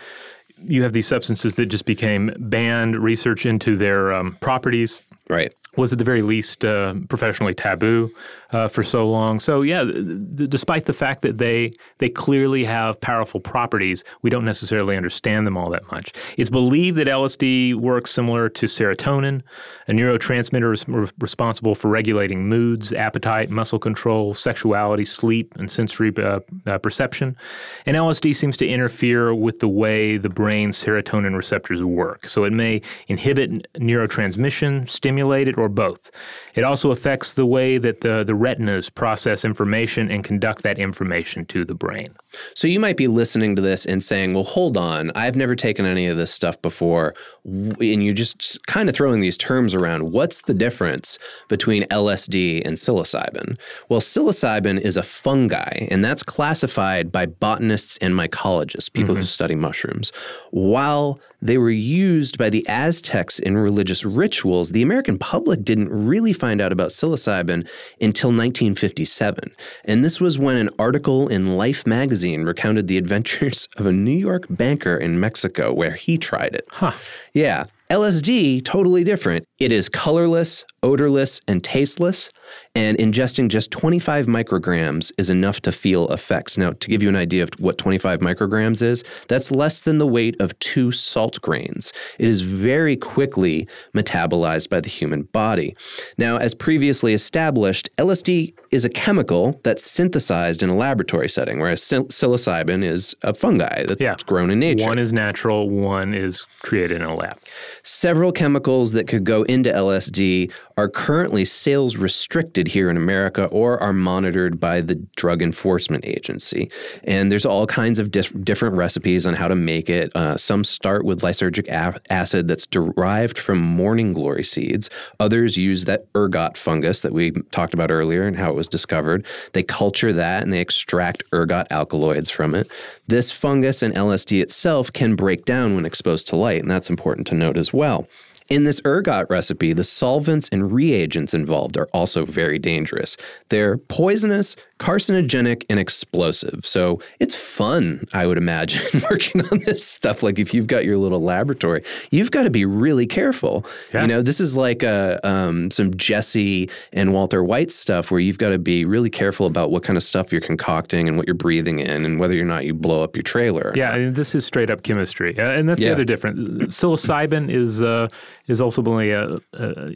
you 0.68 0.84
have 0.84 0.92
these 0.92 1.08
substances 1.08 1.56
that 1.56 1.68
just 1.68 1.86
became 1.86 2.34
banned, 2.38 2.98
research 2.98 3.46
into 3.46 3.78
their 3.78 4.14
um, 4.14 4.38
properties. 4.42 5.02
Right 5.30 5.54
was 5.78 5.94
at 5.94 6.00
the 6.00 6.06
very 6.06 6.22
least 6.22 6.66
uh, 6.66 6.96
professionally 7.10 7.54
taboo 7.54 8.12
uh, 8.52 8.68
for 8.68 8.84
so 8.84 9.08
long. 9.08 9.40
So 9.40 9.62
yeah, 9.62 9.84
th- 9.84 10.50
despite 10.50 10.86
the 10.86 10.94
fact 10.94 11.22
that 11.22 11.38
they 11.38 11.72
they 12.00 12.10
clearly 12.10 12.64
have 12.66 13.00
powerful 13.00 13.40
properties, 13.40 14.04
we 14.22 14.30
don't 14.30 14.46
necessarily 14.46 14.98
understand 14.98 15.46
them 15.46 15.58
all 15.58 15.70
that 15.70 15.90
much. 15.92 16.12
It's 16.38 16.50
believed 16.50 16.98
that 16.98 17.08
LSD 17.08 17.76
works 17.76 18.12
similar 18.12 18.50
to 18.50 18.66
serotonin, 18.66 19.42
a 19.88 19.92
neurotransmitter 19.92 20.70
res- 20.70 21.14
responsible 21.20 21.76
for 21.76 21.90
regulating 21.90 22.48
moods, 22.48 22.92
appetite, 22.92 23.50
muscle 23.50 23.80
control, 23.80 24.34
sexuality, 24.34 25.06
sleep, 25.06 25.54
and 25.58 25.70
sensory 25.70 26.12
uh, 26.18 26.40
uh 26.66 26.78
perception. 26.80 27.38
And 27.86 27.96
LSD 27.96 28.36
seems 28.36 28.58
to 28.58 28.68
interfere 28.68 29.34
with 29.36 29.60
the 29.60 29.68
way 29.68 30.18
the 30.18 30.30
brain's 30.30 30.84
serotonin 30.84 31.36
receptors 31.36 31.84
work. 31.84 32.28
So 32.28 32.44
it 32.44 32.54
may 32.54 32.82
inhibit 33.08 33.72
neurotransmission, 33.74 34.90
stimulate 34.90 35.48
it, 35.48 35.59
or 35.60 35.70
both. 35.70 36.12
It 36.56 36.64
also 36.64 36.92
affects 36.92 37.34
the 37.34 37.46
way 37.46 37.78
that 37.78 38.02
the, 38.02 38.24
the 38.24 38.36
retinas 38.36 38.90
process 38.90 39.46
information 39.46 40.12
and 40.12 40.24
conduct 40.24 40.64
that 40.64 40.80
information 40.80 41.46
to 41.46 41.64
the 41.64 41.76
brain. 41.76 42.14
So 42.56 42.68
you 42.68 42.80
might 42.80 42.98
be 42.98 43.08
listening 43.08 43.56
to 43.56 43.62
this 43.62 43.86
and 43.86 44.04
saying, 44.04 44.34
well, 44.34 44.44
hold 44.44 44.78
on, 44.78 45.12
I've 45.16 45.36
never 45.36 45.56
taken 45.56 45.86
any 45.86 46.08
of 46.08 46.18
this 46.18 46.32
stuff 46.32 46.62
before. 46.62 47.14
And 47.46 48.04
you're 48.04 48.14
just 48.14 48.66
kind 48.68 48.90
of 48.90 48.96
throwing 48.96 49.22
these 49.22 49.38
terms 49.38 49.74
around. 49.74 50.12
What's 50.12 50.42
the 50.42 50.54
difference 50.54 51.18
between 51.48 51.84
LSD 51.84 52.66
and 52.66 52.78
psilocybin? 52.78 53.58
Well, 53.88 54.02
psilocybin 54.02 54.80
is 54.80 54.98
a 54.98 55.04
fungi, 55.04 55.88
and 55.90 56.04
that's 56.04 56.24
classified 56.24 57.12
by 57.12 57.26
botanists 57.26 57.98
and 57.98 58.14
mycologists, 58.14 58.92
people 58.92 59.16
mm-hmm. 59.16 59.22
who 59.22 59.28
study 59.28 59.56
mushrooms. 59.56 60.12
While 60.52 61.20
they 61.42 61.58
were 61.58 61.70
used 61.70 62.38
by 62.38 62.50
the 62.50 62.68
Aztecs 62.68 63.40
in 63.40 63.58
religious 63.58 64.04
rituals, 64.04 64.72
the 64.72 64.82
American 64.82 65.18
public 65.18 65.64
didn't 65.64 65.90
really 65.90 66.34
find 66.34 66.60
out 66.60 66.72
about 66.72 66.90
psilocybin 66.90 67.68
until 68.02 68.30
1957. 68.30 69.54
And 69.86 70.04
this 70.04 70.20
was 70.20 70.38
when 70.38 70.58
an 70.58 70.70
article 70.78 71.28
in 71.28 71.56
Life 71.56 71.88
magazine 71.88 72.44
recounted 72.44 72.88
the 72.88 72.98
adventures 73.04 73.68
of 73.78 73.86
a 73.86 73.92
New 73.92 74.12
York 74.12 74.46
banker 74.50 74.98
in 74.98 75.20
Mexico 75.20 75.74
where 75.74 75.94
he 75.94 76.18
tried 76.18 76.56
it. 76.56 76.68
Huh. 76.72 76.92
Yeah. 77.34 77.66
LSD, 77.90 78.64
totally 78.64 79.04
different. 79.04 79.46
It 79.60 79.72
is 79.72 79.90
colorless, 79.90 80.64
odorless, 80.84 81.42
and 81.48 81.64
tasteless, 81.64 82.30
and 82.76 82.98
ingesting 82.98 83.50
just 83.50 83.72
25 83.72 84.28
micrograms 84.28 85.12
is 85.18 85.30
enough 85.30 85.62
to 85.62 85.72
feel 85.72 86.08
effects. 86.10 86.58
Now, 86.58 86.72
to 86.72 86.88
give 86.88 87.02
you 87.02 87.10
an 87.10 87.16
idea 87.16 87.44
of 87.44 87.50
what 87.60 87.78
25 87.78 88.20
micrograms 88.20 88.82
is, 88.82 89.04
that's 89.28 89.52
less 89.52 89.82
than 89.82 89.98
the 89.98 90.08
weight 90.08 90.40
of 90.40 90.58
two 90.60 90.92
salt 90.92 91.42
grains. 91.42 91.92
It 92.18 92.28
is 92.28 92.42
very 92.42 92.96
quickly 92.96 93.68
metabolized 93.96 94.70
by 94.70 94.82
the 94.82 94.90
human 94.90 95.24
body. 95.24 95.76
Now, 96.18 96.38
as 96.38 96.54
previously 96.54 97.14
established, 97.14 97.90
LSD 97.98 98.54
is 98.72 98.86
a 98.86 98.90
chemical 98.90 99.60
that's 99.64 99.84
synthesized 99.84 100.62
in 100.62 100.70
a 100.70 100.76
laboratory 100.76 101.30
setting, 101.30 101.60
whereas 101.60 101.82
psilocybin 101.82 102.84
is 102.84 103.16
a 103.24 103.34
fungi 103.34 103.86
that's 103.88 104.02
yeah. 104.02 104.16
grown 104.26 104.50
in 104.52 104.60
nature. 104.60 104.86
One 104.86 105.00
is 105.00 105.12
natural, 105.12 105.70
one 105.70 106.14
is 106.14 106.46
created 106.62 107.02
in 107.02 107.08
a 107.08 107.16
lab. 107.16 107.40
Several 107.84 108.32
chemicals 108.32 108.92
that 108.94 109.08
could 109.08 109.24
go 109.24 109.44
into 109.44 109.72
LSD 109.72 110.52
are 110.80 110.88
currently 110.88 111.44
sales 111.44 111.98
restricted 111.98 112.70
here 112.70 112.90
in 112.90 112.96
America 112.96 113.48
or 113.48 113.84
are 113.84 113.92
monitored 113.92 114.62
by 114.62 114.80
the 114.80 114.96
Drug 115.18 115.42
Enforcement 115.42 116.06
Agency. 116.06 116.72
And 117.04 117.30
there's 117.30 117.46
all 117.46 117.68
kinds 117.68 118.00
of 118.00 118.12
dif- 118.12 118.32
different 118.46 118.78
recipes 118.78 119.26
on 119.26 119.34
how 119.34 119.50
to 119.50 119.56
make 119.56 119.90
it. 119.90 120.10
Uh, 120.16 120.38
some 120.38 120.64
start 120.64 121.04
with 121.04 121.20
lysergic 121.20 121.68
a- 121.68 122.00
acid 122.10 122.48
that's 122.48 122.66
derived 122.66 123.38
from 123.38 123.60
morning 123.60 124.14
glory 124.14 124.46
seeds. 124.46 124.90
Others 125.20 125.58
use 125.58 125.84
that 125.84 126.06
ergot 126.16 126.56
fungus 126.56 127.02
that 127.02 127.12
we 127.12 127.32
talked 127.52 127.74
about 127.74 127.92
earlier 127.92 128.26
and 128.26 128.38
how 128.38 128.50
it 128.50 128.56
was 128.56 128.70
discovered. 128.70 129.26
They 129.52 129.64
culture 129.64 130.14
that 130.14 130.44
and 130.44 130.54
they 130.54 130.62
extract 130.62 131.24
ergot 131.34 131.68
alkaloids 131.72 132.30
from 132.30 132.56
it. 132.56 132.72
This 133.06 133.32
fungus 133.32 133.82
and 133.82 133.94
LSD 133.94 134.42
itself 134.42 134.94
can 134.94 135.18
break 135.18 135.44
down 135.44 135.76
when 135.76 135.86
exposed 135.86 136.28
to 136.30 136.38
light, 136.38 136.62
and 136.62 136.72
that's 136.72 136.90
important 136.90 137.28
to 137.28 137.36
note 137.36 137.58
as 137.58 137.74
well. 137.74 138.08
In 138.50 138.64
this 138.64 138.82
ergot 138.84 139.28
recipe, 139.30 139.74
the 139.74 139.84
solvents 139.84 140.50
and 140.50 140.72
reagents 140.72 141.36
involved 141.36 141.78
are 141.78 141.88
also 141.94 142.26
very 142.26 142.58
dangerous. 142.58 143.16
They're 143.50 143.78
poisonous, 143.78 144.56
carcinogenic, 144.80 145.66
and 145.70 145.80
explosive. 145.80 146.66
So 146.66 147.00
it's 147.20 147.36
fun, 147.36 148.06
I 148.12 148.26
would 148.26 148.40
imagine, 148.40 149.04
working 149.12 149.42
on 149.52 149.60
this 149.66 149.86
stuff. 149.86 150.24
Like 150.24 150.40
if 150.40 150.52
you've 150.52 150.66
got 150.66 150.84
your 150.84 150.98
little 150.98 151.20
laboratory, 151.22 151.84
you've 152.10 152.32
got 152.32 152.44
to 152.44 152.50
be 152.50 152.66
really 152.66 153.06
careful. 153.06 153.68
Yeah. 153.94 154.02
You 154.02 154.08
know, 154.08 154.22
this 154.24 154.40
is 154.40 154.56
like 154.56 154.82
a, 154.82 155.20
um, 155.24 155.70
some 155.70 155.94
Jesse 155.96 156.72
and 156.92 157.14
Walter 157.14 157.44
White 157.44 157.72
stuff 157.72 158.10
where 158.10 158.20
you've 158.20 158.40
got 158.40 158.50
to 158.50 158.58
be 158.58 158.84
really 158.84 159.12
careful 159.12 159.46
about 159.46 159.70
what 159.70 159.84
kind 159.84 159.96
of 159.96 160.02
stuff 160.02 160.32
you're 160.32 160.42
concocting 160.42 161.08
and 161.08 161.18
what 161.18 161.28
you're 161.28 161.36
breathing 161.36 161.78
in 161.80 162.04
and 162.04 162.20
whether 162.20 162.40
or 162.42 162.46
not 162.46 162.66
you 162.66 162.74
blow 162.74 163.04
up 163.04 163.16
your 163.16 163.22
trailer. 163.24 163.74
Yeah, 163.76 163.92
I 163.92 164.00
mean, 164.00 164.14
this 164.16 164.34
is 164.34 164.44
straight 164.44 164.72
up 164.72 164.82
chemistry, 164.82 165.38
uh, 165.38 165.44
and 165.52 165.70
that's 165.70 165.80
Yeah. 165.80 165.90
the 165.90 165.94
other 165.94 166.06
difference. 166.06 166.76
Psilocybin 166.76 167.52
is 167.52 167.82
uh, 167.84 168.08
is 168.50 168.60
ultimately 168.60 169.12
a, 169.12 169.40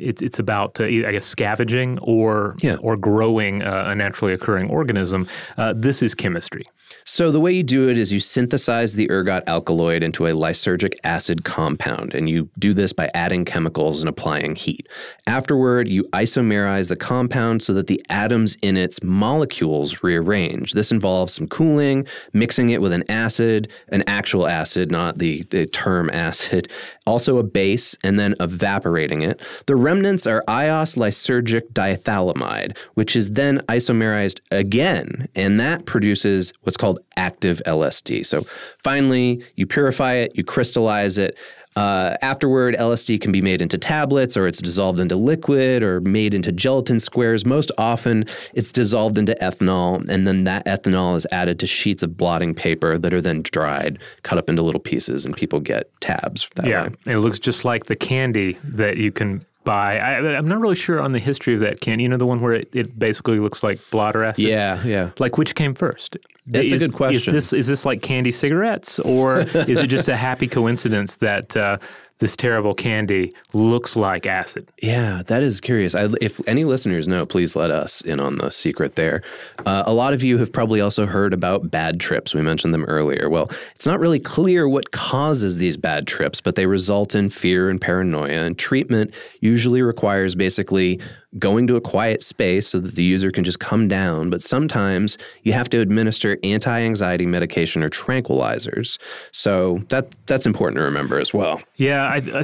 it's 0.09 0.21
it's 0.21 0.39
about 0.39 0.79
uh, 0.79 0.85
I 0.85 1.11
guess 1.11 1.25
scavenging 1.25 1.99
or 2.01 2.55
Yeah. 2.61 2.77
or 2.81 2.95
growing 2.95 3.63
uh, 3.63 3.91
a 3.91 3.95
naturally 3.95 4.33
occurring 4.33 4.71
organism. 4.71 5.27
Uh, 5.57 5.73
this 5.75 6.01
is 6.01 6.15
chemistry. 6.15 6.65
So 7.05 7.31
the 7.31 7.39
way 7.39 7.51
you 7.51 7.63
do 7.63 7.89
it 7.89 7.97
is 7.97 8.11
you 8.11 8.19
synthesize 8.19 8.95
the 8.95 9.11
ergot 9.11 9.43
alkaloid 9.47 10.03
into 10.03 10.25
a 10.25 10.31
lysergic 10.31 10.93
acid 11.03 11.43
compound, 11.43 12.13
and 12.13 12.29
you 12.29 12.49
do 12.57 12.73
this 12.73 12.93
by 12.93 13.09
adding 13.13 13.45
chemicals 13.45 14.01
and 14.01 14.09
applying 14.09 14.55
heat. 14.55 14.87
Afterward, 15.27 15.87
you 15.87 16.03
isomerize 16.13 16.89
the 16.89 16.95
compound 16.95 17.61
so 17.61 17.73
that 17.73 17.87
the 17.87 18.03
atoms 18.09 18.55
in 18.61 18.77
its 18.77 19.03
molecules 19.03 20.01
rearrange. 20.01 20.73
This 20.73 20.91
involves 20.91 21.33
some 21.33 21.47
cooling, 21.47 22.07
mixing 22.31 22.69
it 22.69 22.81
with 22.81 22.93
an 22.93 23.03
acid, 23.09 23.69
an 23.89 24.03
actual 24.07 24.47
acid, 24.47 24.89
not 24.89 25.17
the, 25.17 25.43
the 25.43 25.65
term 25.65 26.09
acid, 26.11 26.69
also 27.05 27.37
a 27.37 27.43
base, 27.43 27.95
and 28.03 28.19
then 28.19 28.33
evaporating 28.39 29.21
it. 29.21 29.41
The 29.65 29.75
remnants 29.75 30.25
are 30.25 30.43
iso 30.47 30.97
lysergic 30.97 31.73
diethylamide, 31.73 32.77
which 32.93 33.15
is 33.15 33.31
then 33.31 33.59
isomerized 33.67 34.39
again, 34.51 35.27
and 35.35 35.59
that 35.59 35.85
produces 35.85 36.53
what's 36.61 36.77
called 36.77 36.92
active 37.17 37.61
LSD. 37.65 38.25
So 38.25 38.41
finally, 38.79 39.43
you 39.55 39.65
purify 39.67 40.13
it, 40.15 40.35
you 40.35 40.43
crystallize 40.43 41.17
it. 41.17 41.37
Uh, 41.75 42.15
afterward, 42.21 42.75
LSD 42.75 43.19
can 43.19 43.31
be 43.31 43.41
made 43.41 43.59
into 43.59 43.79
tablets 43.79 44.37
or 44.37 44.45
it's 44.45 44.61
dissolved 44.61 44.99
into 44.99 45.15
liquid 45.15 45.81
or 45.81 46.01
made 46.01 46.35
into 46.35 46.51
gelatin 46.51 46.99
squares. 46.99 47.47
Most 47.47 47.71
often, 47.79 48.25
it's 48.53 48.71
dissolved 48.71 49.17
into 49.17 49.35
ethanol, 49.41 50.07
and 50.07 50.27
then 50.27 50.43
that 50.43 50.63
ethanol 50.67 51.15
is 51.15 51.25
added 51.31 51.57
to 51.59 51.65
sheets 51.65 52.03
of 52.03 52.15
blotting 52.15 52.53
paper 52.53 52.99
that 52.99 53.11
are 53.11 53.21
then 53.21 53.41
dried, 53.41 53.97
cut 54.21 54.37
up 54.37 54.49
into 54.51 54.61
little 54.61 54.79
pieces, 54.79 55.25
and 55.25 55.35
people 55.35 55.59
get 55.59 55.89
tabs 55.99 56.47
that 56.55 56.67
Yeah, 56.67 56.89
way. 56.89 57.13
it 57.13 57.17
looks 57.17 57.39
just 57.39 57.65
like 57.65 57.85
the 57.85 57.95
candy 57.95 58.55
that 58.63 58.97
you 58.97 59.11
can 59.11 59.41
buy. 59.63 59.97
I, 59.97 60.37
I'm 60.37 60.47
not 60.47 60.59
really 60.59 60.75
sure 60.75 60.99
on 60.99 61.11
the 61.11 61.19
history 61.19 61.53
of 61.53 61.59
that 61.61 61.81
candy. 61.81 62.03
You 62.03 62.09
know, 62.09 62.17
the 62.17 62.25
one 62.25 62.41
where 62.41 62.53
it, 62.53 62.75
it 62.75 62.97
basically 62.97 63.39
looks 63.39 63.63
like 63.63 63.79
blotter 63.91 64.23
acid. 64.23 64.45
Yeah, 64.45 64.83
yeah. 64.83 65.11
Like 65.19 65.37
which 65.37 65.55
came 65.55 65.73
first? 65.73 66.17
That's 66.45 66.71
a 66.71 66.77
good 66.77 66.93
question. 66.93 67.35
Is 67.35 67.51
this 67.51 67.53
is 67.53 67.67
this 67.67 67.85
like 67.85 68.01
candy 68.01 68.31
cigarettes, 68.31 68.99
or 68.99 69.37
is 69.39 69.79
it 69.79 69.87
just 69.87 70.09
a 70.09 70.15
happy 70.15 70.47
coincidence 70.47 71.17
that 71.17 71.55
uh, 71.55 71.77
this 72.23 72.37
terrible 72.37 72.73
candy 72.73 73.33
looks 73.51 73.97
like 73.97 74.25
acid? 74.25 74.65
Yeah, 74.81 75.23
that 75.27 75.43
is 75.43 75.59
curious. 75.59 75.93
I, 75.93 76.07
if 76.21 76.39
any 76.47 76.63
listeners 76.63 77.05
know, 77.05 77.25
please 77.25 77.53
let 77.53 77.69
us 77.69 77.99
in 77.99 78.21
on 78.21 78.37
the 78.37 78.49
secret 78.49 78.95
there. 78.95 79.21
Uh, 79.65 79.83
a 79.85 79.93
lot 79.93 80.13
of 80.13 80.23
you 80.23 80.37
have 80.37 80.53
probably 80.53 80.79
also 80.79 81.05
heard 81.05 81.33
about 81.33 81.69
bad 81.69 81.99
trips. 81.99 82.33
We 82.33 82.41
mentioned 82.41 82.73
them 82.73 82.85
earlier. 82.85 83.29
Well, 83.29 83.51
it's 83.75 83.85
not 83.85 83.99
really 83.99 84.21
clear 84.21 84.69
what 84.69 84.91
causes 84.91 85.57
these 85.57 85.75
bad 85.75 86.07
trips, 86.07 86.39
but 86.39 86.55
they 86.55 86.65
result 86.65 87.13
in 87.13 87.29
fear 87.29 87.69
and 87.69 87.81
paranoia. 87.81 88.31
And 88.31 88.57
treatment 88.57 89.13
usually 89.41 89.81
requires 89.81 90.33
basically 90.33 91.01
going 91.39 91.67
to 91.67 91.75
a 91.75 91.81
quiet 91.81 92.21
space 92.21 92.67
so 92.67 92.79
that 92.79 92.95
the 92.95 93.03
user 93.03 93.31
can 93.31 93.43
just 93.43 93.59
come 93.59 93.87
down. 93.87 94.29
But 94.29 94.41
sometimes 94.41 95.17
you 95.43 95.53
have 95.53 95.69
to 95.69 95.79
administer 95.79 96.37
anti-anxiety 96.43 97.25
medication 97.25 97.83
or 97.83 97.89
tranquilizers. 97.89 98.97
So 99.31 99.83
that 99.89 100.13
that's 100.27 100.45
important 100.45 100.77
to 100.77 100.83
remember 100.83 101.19
as 101.19 101.33
well. 101.33 101.61
Yeah, 101.75 102.03
I, 102.03 102.17
I, 102.17 102.43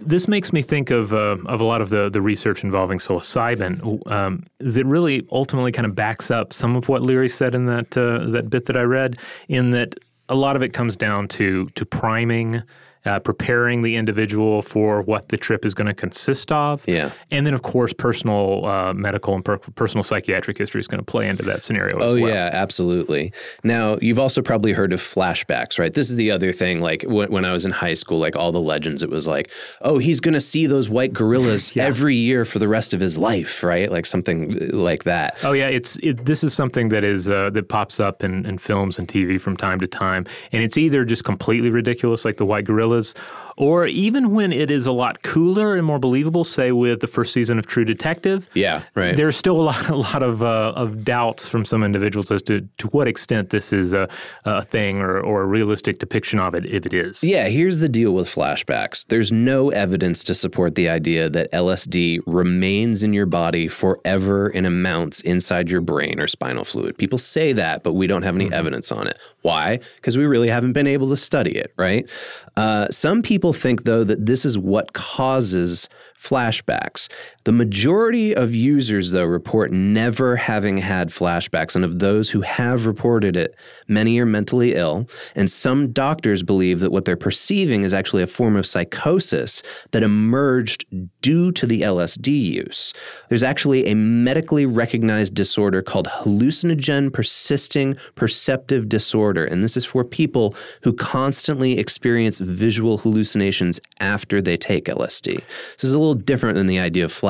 this 0.00 0.26
makes 0.28 0.52
me 0.52 0.62
think 0.62 0.90
of 0.90 1.12
uh, 1.12 1.36
of 1.46 1.60
a 1.60 1.64
lot 1.64 1.80
of 1.80 1.90
the 1.90 2.10
the 2.10 2.20
research 2.20 2.64
involving 2.64 2.98
psilocybin 2.98 4.10
um, 4.10 4.46
that 4.58 4.84
really 4.84 5.26
ultimately 5.30 5.72
kind 5.72 5.86
of 5.86 5.94
backs 5.94 6.30
up 6.30 6.52
some 6.52 6.76
of 6.76 6.88
what 6.88 7.02
Leary 7.02 7.28
said 7.28 7.54
in 7.54 7.66
that 7.66 7.96
uh, 7.96 8.26
that 8.30 8.50
bit 8.50 8.66
that 8.66 8.76
I 8.76 8.82
read. 8.82 9.18
In 9.48 9.70
that 9.70 9.94
a 10.28 10.34
lot 10.34 10.56
of 10.56 10.62
it 10.62 10.72
comes 10.72 10.96
down 10.96 11.28
to 11.28 11.66
to 11.66 11.86
priming. 11.86 12.62
Uh, 13.06 13.18
preparing 13.18 13.80
the 13.80 13.96
individual 13.96 14.60
for 14.60 15.00
what 15.00 15.30
the 15.30 15.36
trip 15.38 15.64
is 15.64 15.72
going 15.72 15.86
to 15.86 15.94
consist 15.94 16.52
of, 16.52 16.84
Yeah. 16.86 17.12
and 17.30 17.46
then 17.46 17.54
of 17.54 17.62
course 17.62 17.94
personal 17.94 18.66
uh, 18.66 18.92
medical 18.92 19.34
and 19.34 19.42
per- 19.42 19.56
personal 19.56 20.02
psychiatric 20.02 20.58
history 20.58 20.80
is 20.80 20.86
going 20.86 20.98
to 20.98 21.04
play 21.10 21.26
into 21.26 21.42
that 21.44 21.62
scenario 21.62 21.96
Oh 21.98 22.14
as 22.16 22.20
well. 22.20 22.24
Oh 22.24 22.26
yeah, 22.34 22.50
absolutely. 22.52 23.32
Now 23.64 23.96
you've 24.02 24.18
also 24.18 24.42
probably 24.42 24.72
heard 24.72 24.92
of 24.92 25.00
flashbacks, 25.00 25.78
right? 25.78 25.94
This 25.94 26.10
is 26.10 26.16
the 26.16 26.30
other 26.30 26.52
thing. 26.52 26.80
Like 26.80 27.02
when, 27.04 27.30
when 27.32 27.44
I 27.46 27.52
was 27.52 27.64
in 27.64 27.70
high 27.72 27.94
school, 27.94 28.18
like 28.18 28.36
all 28.36 28.52
the 28.52 28.60
legends, 28.60 29.02
it 29.02 29.08
was 29.08 29.26
like, 29.26 29.50
oh, 29.80 29.96
he's 29.96 30.20
going 30.20 30.34
to 30.34 30.40
see 30.40 30.66
those 30.66 30.90
white 30.90 31.14
gorillas 31.14 31.74
every 31.78 32.16
year 32.16 32.44
for 32.44 32.58
the 32.58 32.68
rest 32.68 32.92
of 32.92 33.00
his 33.00 33.16
life, 33.16 33.62
right? 33.62 33.90
Like 33.90 34.04
something 34.04 34.68
like 34.72 35.04
that. 35.04 35.38
Oh 35.42 35.52
yeah, 35.52 35.68
it's 35.68 35.96
it, 36.02 36.26
this 36.26 36.44
is 36.44 36.52
something 36.52 36.90
that 36.90 37.04
is 37.04 37.30
uh, 37.30 37.48
that 37.50 37.70
pops 37.70 37.98
up 37.98 38.22
in, 38.22 38.44
in 38.44 38.58
films 38.58 38.98
and 38.98 39.08
TV 39.08 39.40
from 39.40 39.56
time 39.56 39.80
to 39.80 39.86
time, 39.86 40.26
and 40.52 40.62
it's 40.62 40.76
either 40.76 41.06
just 41.06 41.24
completely 41.24 41.70
ridiculous, 41.70 42.26
like 42.26 42.36
the 42.36 42.44
White 42.44 42.66
Gorillas, 42.90 43.14
or 43.60 43.86
even 43.86 44.30
when 44.30 44.52
it 44.52 44.70
is 44.70 44.86
a 44.86 44.92
lot 44.92 45.22
cooler 45.22 45.76
and 45.76 45.84
more 45.84 45.98
believable, 45.98 46.44
say 46.44 46.72
with 46.72 47.00
the 47.00 47.06
first 47.06 47.34
season 47.34 47.58
of 47.58 47.66
True 47.66 47.84
Detective. 47.84 48.48
Yeah, 48.54 48.84
right. 48.94 49.14
There's 49.14 49.36
still 49.36 49.60
a 49.60 49.62
lot, 49.62 49.88
a 49.90 49.96
lot 49.96 50.22
of 50.22 50.42
uh, 50.42 50.72
of 50.74 51.04
doubts 51.04 51.46
from 51.46 51.66
some 51.66 51.84
individuals 51.84 52.30
as 52.30 52.40
to 52.42 52.66
to 52.78 52.88
what 52.88 53.06
extent 53.06 53.50
this 53.50 53.70
is 53.70 53.92
a, 53.92 54.08
a 54.46 54.62
thing 54.62 55.00
or, 55.00 55.20
or 55.20 55.42
a 55.42 55.46
realistic 55.46 55.98
depiction 55.98 56.38
of 56.38 56.54
it, 56.54 56.64
if 56.64 56.86
it 56.86 56.94
is. 56.94 57.22
Yeah, 57.22 57.48
here's 57.48 57.80
the 57.80 57.88
deal 57.88 58.12
with 58.12 58.28
flashbacks. 58.28 59.06
There's 59.06 59.30
no 59.30 59.68
evidence 59.68 60.24
to 60.24 60.34
support 60.34 60.74
the 60.74 60.88
idea 60.88 61.28
that 61.28 61.52
LSD 61.52 62.20
remains 62.26 63.02
in 63.02 63.12
your 63.12 63.26
body 63.26 63.68
forever 63.68 64.48
in 64.48 64.64
amounts 64.64 65.20
inside 65.20 65.70
your 65.70 65.82
brain 65.82 66.18
or 66.18 66.26
spinal 66.26 66.64
fluid. 66.64 66.96
People 66.96 67.18
say 67.18 67.52
that, 67.52 67.82
but 67.82 67.92
we 67.92 68.06
don't 68.06 68.22
have 68.22 68.34
any 68.34 68.50
evidence 68.50 68.90
on 68.90 69.06
it. 69.06 69.18
Why? 69.42 69.80
Because 69.96 70.16
we 70.16 70.24
really 70.24 70.48
haven't 70.48 70.72
been 70.72 70.86
able 70.86 71.10
to 71.10 71.16
study 71.16 71.52
it, 71.52 71.74
right? 71.76 72.10
Uh, 72.56 72.88
some 72.88 73.22
people 73.22 73.49
think, 73.52 73.84
though, 73.84 74.04
that 74.04 74.26
this 74.26 74.44
is 74.44 74.56
what 74.58 74.92
causes 74.92 75.88
flashbacks. 76.18 77.08
The 77.44 77.52
majority 77.52 78.36
of 78.36 78.54
users, 78.54 79.12
though, 79.12 79.24
report 79.24 79.72
never 79.72 80.36
having 80.36 80.76
had 80.76 81.08
flashbacks. 81.08 81.74
And 81.74 81.84
of 81.84 81.98
those 81.98 82.30
who 82.30 82.42
have 82.42 82.86
reported 82.86 83.34
it, 83.34 83.54
many 83.88 84.18
are 84.18 84.26
mentally 84.26 84.74
ill. 84.74 85.08
And 85.34 85.50
some 85.50 85.90
doctors 85.90 86.42
believe 86.42 86.80
that 86.80 86.92
what 86.92 87.06
they're 87.06 87.16
perceiving 87.16 87.82
is 87.82 87.94
actually 87.94 88.22
a 88.22 88.26
form 88.26 88.56
of 88.56 88.66
psychosis 88.66 89.62
that 89.92 90.02
emerged 90.02 90.84
due 91.22 91.50
to 91.52 91.66
the 91.66 91.80
LSD 91.80 92.28
use. 92.28 92.92
There's 93.30 93.42
actually 93.42 93.86
a 93.86 93.94
medically 93.94 94.66
recognized 94.66 95.34
disorder 95.34 95.80
called 95.80 96.08
hallucinogen 96.08 97.10
persisting 97.10 97.96
perceptive 98.16 98.86
disorder. 98.86 99.46
And 99.46 99.64
this 99.64 99.78
is 99.78 99.86
for 99.86 100.04
people 100.04 100.54
who 100.82 100.92
constantly 100.92 101.78
experience 101.78 102.38
visual 102.38 102.98
hallucinations 102.98 103.80
after 103.98 104.42
they 104.42 104.58
take 104.58 104.84
LSD. 104.84 105.36
This 105.36 105.84
is 105.84 105.94
a 105.94 105.98
little 105.98 106.14
different 106.14 106.56
than 106.56 106.66
the 106.66 106.78
idea 106.78 107.06
of 107.06 107.12
flashbacks. 107.12 107.29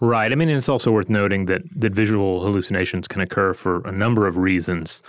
Right. 0.00 0.30
I 0.30 0.34
mean, 0.34 0.48
it's 0.48 0.68
also 0.68 0.90
worth 0.90 1.08
noting 1.08 1.46
that 1.46 1.62
that 1.76 1.92
visual 1.92 2.42
hallucinations 2.42 3.08
can 3.08 3.20
occur 3.20 3.54
for 3.54 3.86
a 3.86 3.92
number 3.92 4.26
of 4.26 4.36
reasons. 4.36 5.02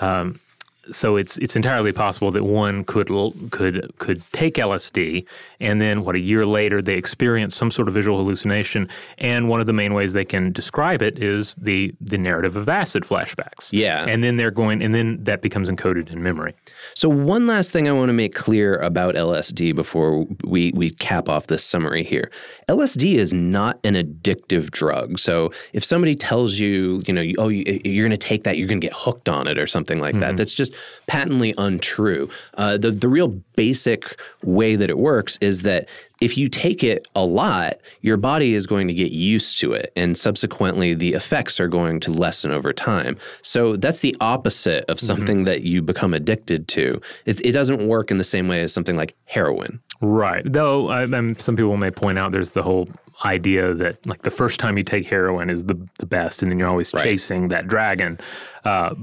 Um, 0.00 0.40
so 0.90 1.16
it's 1.16 1.38
it's 1.38 1.56
entirely 1.56 1.92
possible 1.92 2.30
that 2.30 2.44
one 2.44 2.84
could 2.84 3.08
could 3.50 3.90
could 3.98 4.22
take 4.32 4.54
LSD 4.54 5.26
and 5.60 5.80
then 5.80 6.04
what 6.04 6.16
a 6.16 6.20
year 6.20 6.46
later 6.46 6.80
they 6.80 6.94
experience 6.94 7.54
some 7.54 7.70
sort 7.70 7.88
of 7.88 7.94
visual 7.94 8.18
hallucination 8.18 8.88
and 9.18 9.48
one 9.48 9.60
of 9.60 9.66
the 9.66 9.72
main 9.72 9.94
ways 9.94 10.12
they 10.12 10.24
can 10.24 10.52
describe 10.52 11.02
it 11.02 11.22
is 11.22 11.54
the 11.56 11.94
the 12.00 12.18
narrative 12.18 12.56
of 12.56 12.68
acid 12.68 13.04
flashbacks. 13.04 13.70
Yeah. 13.72 14.04
And 14.06 14.24
then 14.24 14.36
they're 14.36 14.50
going 14.50 14.82
and 14.82 14.94
then 14.94 15.22
that 15.24 15.42
becomes 15.42 15.68
encoded 15.68 16.10
in 16.10 16.22
memory. 16.22 16.54
So 16.94 17.08
one 17.08 17.46
last 17.46 17.72
thing 17.72 17.88
I 17.88 17.92
want 17.92 18.08
to 18.08 18.14
make 18.14 18.34
clear 18.34 18.76
about 18.78 19.14
LSD 19.14 19.74
before 19.74 20.26
we 20.44 20.72
we 20.74 20.90
cap 20.90 21.28
off 21.28 21.46
this 21.46 21.64
summary 21.64 22.04
here. 22.04 22.30
LSD 22.68 23.14
is 23.14 23.32
not 23.32 23.78
an 23.84 23.94
addictive 23.94 24.70
drug. 24.70 25.18
So 25.18 25.52
if 25.72 25.84
somebody 25.84 26.14
tells 26.14 26.58
you, 26.58 27.02
you 27.06 27.12
know, 27.12 27.24
oh, 27.38 27.48
you- 27.48 27.80
you're 27.84 28.06
going 28.06 28.18
to 28.18 28.26
take 28.26 28.44
that, 28.44 28.56
you're 28.56 28.68
going 28.68 28.80
to 28.80 28.86
get 28.86 28.96
hooked 28.96 29.28
on 29.28 29.46
it 29.46 29.58
or 29.58 29.66
something 29.66 29.98
like 29.98 30.18
that, 30.20 30.28
mm-hmm. 30.28 30.36
that's 30.36 30.54
just 30.54 30.69
patently 31.06 31.54
untrue. 31.58 32.28
Uh, 32.54 32.76
the 32.76 32.90
the 32.90 33.08
real 33.08 33.28
basic 33.56 34.20
way 34.42 34.76
that 34.76 34.90
it 34.90 34.98
works 34.98 35.38
is 35.40 35.62
that 35.62 35.88
if 36.20 36.36
you 36.36 36.48
take 36.48 36.84
it 36.84 37.08
a 37.14 37.24
lot, 37.24 37.78
your 38.02 38.18
body 38.18 38.54
is 38.54 38.66
going 38.66 38.88
to 38.88 38.94
get 38.94 39.10
used 39.10 39.58
to 39.60 39.72
it, 39.72 39.90
and 39.96 40.16
subsequently 40.16 40.92
the 40.92 41.14
effects 41.14 41.58
are 41.58 41.68
going 41.68 41.98
to 42.00 42.12
lessen 42.12 42.50
over 42.50 42.72
time. 42.72 43.16
So 43.42 43.76
that's 43.76 44.00
the 44.00 44.14
opposite 44.20 44.84
of 44.90 45.00
something 45.00 45.38
mm-hmm. 45.38 45.44
that 45.44 45.62
you 45.62 45.80
become 45.80 46.12
addicted 46.12 46.68
to. 46.68 47.00
It, 47.24 47.44
it, 47.44 47.52
doesn't 47.52 47.86
work 47.88 48.10
in 48.10 48.18
the 48.18 48.24
same 48.24 48.48
way 48.48 48.60
as 48.60 48.72
something 48.72 48.96
like 48.96 49.16
heroin. 49.24 49.80
Right. 50.02 50.42
Though 50.44 50.90
I, 50.90 51.06
some 51.38 51.56
people 51.56 51.76
may 51.76 51.90
point 51.90 52.18
out 52.18 52.32
there's 52.32 52.52
the 52.52 52.62
whole 52.62 52.88
idea 53.24 53.74
that 53.74 54.06
like 54.06 54.22
the 54.22 54.30
first 54.30 54.60
time 54.60 54.78
you 54.78 54.84
take 54.84 55.06
heroin 55.06 55.50
is 55.50 55.64
the 55.64 55.88
the 55.98 56.06
best, 56.06 56.42
and 56.42 56.50
then 56.50 56.58
you're 56.58 56.68
always 56.68 56.92
right. 56.94 57.04
chasing 57.04 57.48
that 57.48 57.66
dragon. 57.66 58.18
Uh, 58.64 58.94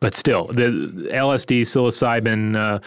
but 0.00 0.14
still, 0.14 0.46
the 0.48 1.08
LSD, 1.12 1.62
psilocybin. 1.62 2.56
Uh, 2.56 2.80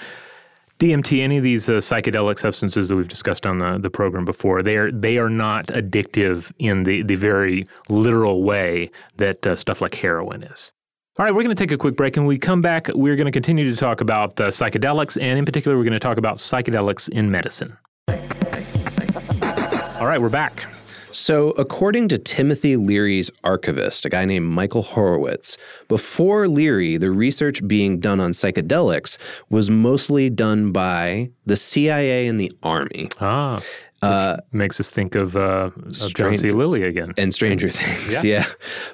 DMT, 0.79 1.21
any 1.21 1.37
of 1.37 1.43
these 1.43 1.69
uh, 1.69 1.73
psychedelic 1.73 2.37
substances 2.39 2.89
that 2.89 2.95
we've 2.97 3.07
discussed 3.07 3.45
on 3.45 3.59
the, 3.59 3.77
the 3.77 3.89
program 3.89 4.25
before, 4.25 4.61
they 4.61 4.75
are 4.75 4.91
they 4.91 5.17
are 5.17 5.29
not 5.29 5.67
addictive 5.67 6.51
in 6.59 6.83
the, 6.83 7.03
the 7.03 7.15
very 7.15 7.65
literal 7.87 8.43
way 8.43 8.91
that 9.15 9.47
uh, 9.47 9.55
stuff 9.55 9.79
like 9.79 9.93
heroin 9.95 10.43
is. 10.43 10.73
All 11.17 11.25
right, 11.25 11.33
we're 11.33 11.43
going 11.43 11.55
to 11.55 11.63
take 11.63 11.71
a 11.71 11.77
quick 11.77 11.95
break, 11.95 12.17
and 12.17 12.25
when 12.25 12.29
we 12.29 12.39
come 12.39 12.61
back, 12.61 12.89
we're 12.95 13.15
going 13.15 13.27
to 13.27 13.31
continue 13.31 13.69
to 13.71 13.77
talk 13.77 14.01
about 14.01 14.41
uh, 14.41 14.47
psychedelics, 14.47 15.15
and 15.21 15.37
in 15.37 15.45
particular, 15.45 15.77
we're 15.77 15.83
going 15.83 15.93
to 15.93 15.99
talk 15.99 16.17
about 16.17 16.37
psychedelics 16.37 17.07
in 17.07 17.29
medicine. 17.29 17.77
All 19.99 20.07
right, 20.07 20.19
we're 20.19 20.29
back. 20.29 20.65
So, 21.13 21.51
according 21.51 22.07
to 22.07 22.17
Timothy 22.17 22.75
Leary's 22.75 23.29
archivist, 23.43 24.03
a 24.03 24.09
guy 24.09 24.25
named 24.25 24.47
Michael 24.47 24.81
Horowitz, 24.81 25.57
before 25.87 26.47
Leary, 26.47 26.97
the 26.97 27.11
research 27.11 27.67
being 27.67 27.99
done 27.99 28.19
on 28.19 28.31
psychedelics 28.31 29.19
was 29.47 29.69
mostly 29.69 30.31
done 30.31 30.71
by 30.71 31.29
the 31.45 31.55
CIA 31.55 32.25
and 32.25 32.39
the 32.39 32.51
Army. 32.63 33.09
Ah. 33.21 33.61
Uh, 34.03 34.37
makes 34.51 34.79
us 34.79 34.89
think 34.89 35.15
of, 35.15 35.37
uh, 35.37 35.69
of 35.77 36.13
John 36.13 36.35
C. 36.35 36.51
Lilly 36.51 36.83
again. 36.83 37.13
And 37.17 37.33
Stranger 37.33 37.69
Things, 37.69 38.23
yeah. 38.23 38.39
yeah. 38.39 38.45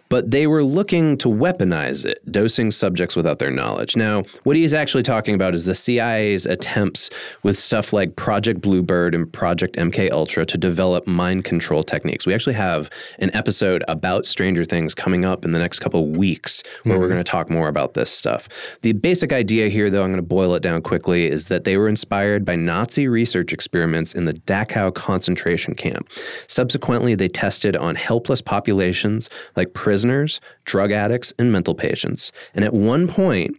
But 0.08 0.30
they 0.30 0.46
were 0.46 0.64
looking 0.64 1.18
to 1.18 1.28
weaponize 1.28 2.06
it, 2.06 2.20
dosing 2.32 2.70
subjects 2.70 3.16
without 3.16 3.40
their 3.40 3.50
knowledge. 3.50 3.96
Now, 3.96 4.24
what 4.44 4.56
he's 4.56 4.74
actually 4.74 5.02
talking 5.02 5.34
about 5.34 5.56
is 5.56 5.66
the 5.66 5.74
CIA's 5.74 6.46
attempts 6.46 7.10
with 7.42 7.58
stuff 7.58 7.92
like 7.92 8.18
Project 8.18 8.62
Bluebird 8.62 9.16
and 9.16 9.32
Project 9.32 9.78
MK 9.78 10.12
Ultra 10.12 10.46
to 10.46 10.58
develop 10.58 11.08
mind 11.08 11.44
control 11.44 11.84
techniques. 11.84 12.28
We 12.28 12.36
actually 12.36 12.54
have 12.54 12.90
an 13.18 13.36
episode 13.36 13.84
about 13.88 14.28
Stranger 14.28 14.64
Things 14.64 14.94
coming 14.94 15.26
up 15.26 15.44
in 15.44 15.54
the 15.54 15.60
next 15.60 15.80
couple 15.80 16.04
of 16.04 16.18
weeks 16.18 16.64
where 16.84 16.94
mm-hmm. 16.94 17.02
we're 17.02 17.08
going 17.08 17.24
to 17.24 17.30
talk 17.30 17.50
more 17.50 17.68
about 17.68 17.96
this 17.96 18.12
stuff. 18.12 18.48
The 18.84 18.94
basic 18.94 19.34
idea 19.34 19.70
here, 19.70 19.90
though, 19.90 20.04
I'm 20.04 20.12
going 20.12 20.18
to 20.18 20.28
boil 20.28 20.54
it 20.54 20.62
down 20.62 20.84
quickly, 20.84 21.28
is 21.28 21.48
that 21.48 21.64
they 21.64 21.78
were 21.78 21.90
inspired 21.90 22.46
by 22.46 22.56
Nazi 22.56 23.08
research 23.08 23.54
experiments 23.54 24.14
in 24.14 24.26
the 24.26 24.34
Dachau 24.34 24.94
concentration 25.00 25.74
camp. 25.74 26.12
Subsequently, 26.48 27.16
they 27.16 27.28
tested 27.28 27.76
on 27.76 27.96
helpless 27.96 28.42
populations 28.42 29.30
like 29.56 29.74
prisoners, 29.74 30.40
drug 30.66 30.92
addicts, 30.92 31.34
and 31.40 31.52
mental 31.52 31.74
patients. 31.74 32.32
And 32.54 32.64
at 32.64 32.74
one 32.74 33.08
point, 33.08 33.58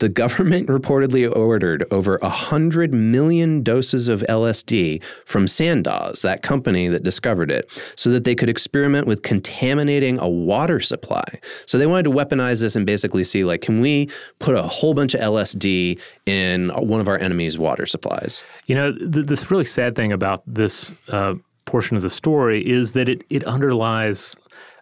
the 0.00 0.08
government 0.08 0.68
reportedly 0.68 1.30
ordered 1.34 1.84
over 1.90 2.18
100 2.22 2.92
million 2.92 3.62
doses 3.62 4.08
of 4.08 4.22
LSD 4.28 5.02
from 5.24 5.46
Sandoz, 5.46 6.22
that 6.22 6.42
company 6.42 6.88
that 6.88 7.02
discovered 7.02 7.50
it, 7.50 7.70
so 7.96 8.10
that 8.10 8.24
they 8.24 8.34
could 8.34 8.48
experiment 8.48 9.06
with 9.06 9.22
contaminating 9.22 10.18
a 10.18 10.28
water 10.28 10.80
supply. 10.80 11.24
So 11.66 11.78
they 11.78 11.86
wanted 11.86 12.04
to 12.04 12.10
weaponize 12.10 12.60
this 12.60 12.74
and 12.74 12.84
basically 12.84 13.24
see 13.24 13.44
like, 13.44 13.60
can 13.60 13.80
we 13.80 14.10
put 14.38 14.56
a 14.56 14.62
whole 14.62 14.94
bunch 14.94 15.14
of 15.14 15.20
LSD 15.20 16.00
in 16.26 16.70
one 16.70 17.00
of 17.00 17.08
our 17.08 17.18
enemy's 17.18 17.58
water 17.58 17.86
supplies? 17.86 18.42
You 18.66 18.74
know, 18.74 18.92
th- 18.92 19.26
this 19.26 19.50
really 19.50 19.64
sad 19.66 19.94
thing 19.94 20.12
about 20.12 20.42
this 20.46 20.92
uh, 21.08 21.34
portion 21.66 21.96
of 21.96 22.02
the 22.02 22.10
story 22.10 22.66
is 22.66 22.92
that 22.92 23.08
it, 23.08 23.22
it 23.28 23.44
underlies 23.44 24.34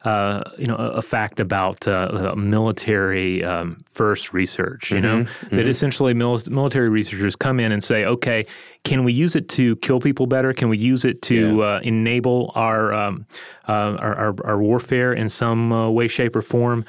uh, 0.08 0.42
you 0.56 0.66
know, 0.66 0.76
a, 0.76 0.88
a 0.90 1.02
fact 1.02 1.38
about 1.38 1.86
uh, 1.86 2.34
military 2.36 3.44
um, 3.44 3.84
first 3.88 4.32
research. 4.32 4.90
You 4.90 4.98
mm-hmm, 4.98 5.06
know 5.06 5.24
mm-hmm. 5.24 5.56
that 5.56 5.68
essentially 5.68 6.14
mil- 6.14 6.40
military 6.50 6.88
researchers 6.88 7.36
come 7.36 7.60
in 7.60 7.72
and 7.72 7.84
say, 7.84 8.06
okay, 8.06 8.44
can 8.84 9.04
we 9.04 9.12
use 9.12 9.36
it 9.36 9.48
to 9.50 9.76
kill 9.76 10.00
people 10.00 10.26
better? 10.26 10.54
Can 10.54 10.68
we 10.70 10.78
use 10.78 11.04
it 11.04 11.20
to 11.22 11.58
yeah. 11.58 11.64
uh, 11.64 11.80
enable 11.82 12.52
our, 12.54 12.94
um, 12.94 13.26
uh, 13.68 13.96
our, 14.00 14.14
our, 14.14 14.34
our 14.44 14.58
warfare 14.58 15.12
in 15.12 15.28
some 15.28 15.72
uh, 15.72 15.90
way, 15.90 16.08
shape, 16.08 16.34
or 16.36 16.42
form? 16.42 16.84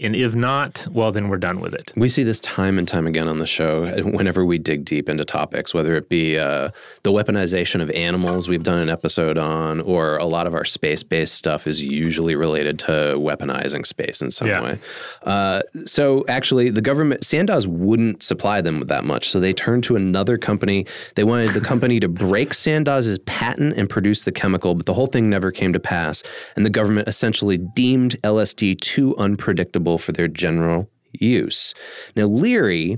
And 0.00 0.16
if 0.16 0.34
not, 0.34 0.88
well, 0.90 1.12
then 1.12 1.28
we're 1.28 1.36
done 1.36 1.60
with 1.60 1.72
it. 1.72 1.92
We 1.94 2.08
see 2.08 2.24
this 2.24 2.40
time 2.40 2.78
and 2.78 2.88
time 2.88 3.06
again 3.06 3.28
on 3.28 3.38
the 3.38 3.46
show 3.46 3.86
whenever 4.02 4.44
we 4.44 4.58
dig 4.58 4.84
deep 4.84 5.08
into 5.08 5.24
topics, 5.24 5.72
whether 5.72 5.94
it 5.94 6.08
be 6.08 6.36
uh, 6.36 6.70
the 7.04 7.12
weaponization 7.12 7.80
of 7.80 7.90
animals 7.92 8.48
we've 8.48 8.64
done 8.64 8.80
an 8.80 8.90
episode 8.90 9.38
on, 9.38 9.80
or 9.80 10.16
a 10.16 10.24
lot 10.24 10.48
of 10.48 10.54
our 10.54 10.64
space 10.64 11.04
based 11.04 11.36
stuff 11.36 11.68
is 11.68 11.80
usually 11.80 12.34
related 12.34 12.80
to 12.80 13.14
weaponizing 13.18 13.86
space 13.86 14.20
in 14.20 14.32
some 14.32 14.48
yeah. 14.48 14.62
way. 14.62 14.78
Uh, 15.22 15.62
so 15.86 16.24
actually, 16.26 16.70
the 16.70 16.82
government, 16.82 17.22
Sandoz 17.22 17.64
wouldn't 17.68 18.24
supply 18.24 18.60
them 18.60 18.80
with 18.80 18.88
that 18.88 19.04
much. 19.04 19.30
So 19.30 19.38
they 19.38 19.52
turned 19.52 19.84
to 19.84 19.94
another 19.94 20.38
company. 20.38 20.86
They 21.14 21.22
wanted 21.22 21.50
the 21.50 21.60
company 21.60 22.00
to 22.00 22.08
break 22.08 22.52
Sandoz's 22.52 23.20
patent 23.20 23.76
and 23.76 23.88
produce 23.88 24.24
the 24.24 24.32
chemical, 24.32 24.74
but 24.74 24.86
the 24.86 24.94
whole 24.94 25.06
thing 25.06 25.30
never 25.30 25.52
came 25.52 25.72
to 25.72 25.80
pass. 25.80 26.24
And 26.56 26.66
the 26.66 26.70
government 26.70 27.06
essentially 27.06 27.58
deemed 27.58 28.20
LSD 28.22 28.80
too 28.80 29.16
unpredictable 29.18 29.83
for 29.98 30.12
their 30.12 30.28
general 30.28 30.88
use. 31.12 31.74
Now, 32.16 32.26
Leary 32.26 32.96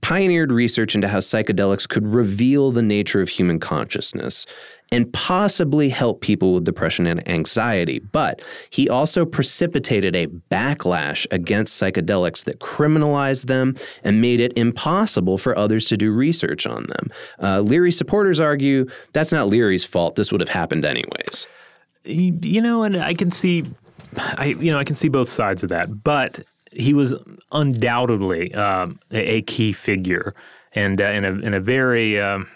pioneered 0.00 0.50
research 0.50 0.94
into 0.94 1.08
how 1.08 1.18
psychedelics 1.18 1.88
could 1.88 2.06
reveal 2.06 2.72
the 2.72 2.82
nature 2.82 3.22
of 3.22 3.28
human 3.28 3.60
consciousness 3.60 4.46
and 4.90 5.10
possibly 5.14 5.88
help 5.88 6.20
people 6.20 6.52
with 6.52 6.64
depression 6.64 7.06
and 7.06 7.26
anxiety. 7.26 7.98
But 7.98 8.42
he 8.68 8.90
also 8.90 9.24
precipitated 9.24 10.14
a 10.14 10.26
backlash 10.26 11.26
against 11.30 11.80
psychedelics 11.80 12.44
that 12.44 12.58
criminalized 12.58 13.46
them 13.46 13.74
and 14.04 14.20
made 14.20 14.40
it 14.40 14.52
impossible 14.56 15.38
for 15.38 15.56
others 15.56 15.86
to 15.86 15.96
do 15.96 16.12
research 16.12 16.66
on 16.66 16.86
them. 16.88 17.10
Uh, 17.40 17.60
Leary 17.60 17.92
supporters 17.92 18.38
argue 18.38 18.86
that's 19.14 19.32
not 19.32 19.48
Leary's 19.48 19.84
fault. 19.84 20.16
This 20.16 20.30
would 20.30 20.42
have 20.42 20.50
happened 20.50 20.84
anyways. 20.84 21.46
You 22.04 22.60
know, 22.60 22.82
and 22.82 22.96
I 22.96 23.14
can 23.14 23.30
see 23.30 23.64
I 24.16 24.56
you 24.58 24.70
know 24.70 24.78
I 24.78 24.84
can 24.84 24.96
see 24.96 25.08
both 25.08 25.28
sides 25.28 25.62
of 25.62 25.68
that, 25.70 26.02
but 26.02 26.44
he 26.72 26.94
was 26.94 27.14
undoubtedly 27.50 28.54
um, 28.54 28.98
a, 29.10 29.42
key 29.42 29.72
figure 29.72 30.34
and 30.74 31.00
uh, 31.00 31.04
in 31.04 31.24
a 31.24 31.32
in 31.32 31.54
a 31.54 31.60
very 31.60 32.20
um, 32.20 32.48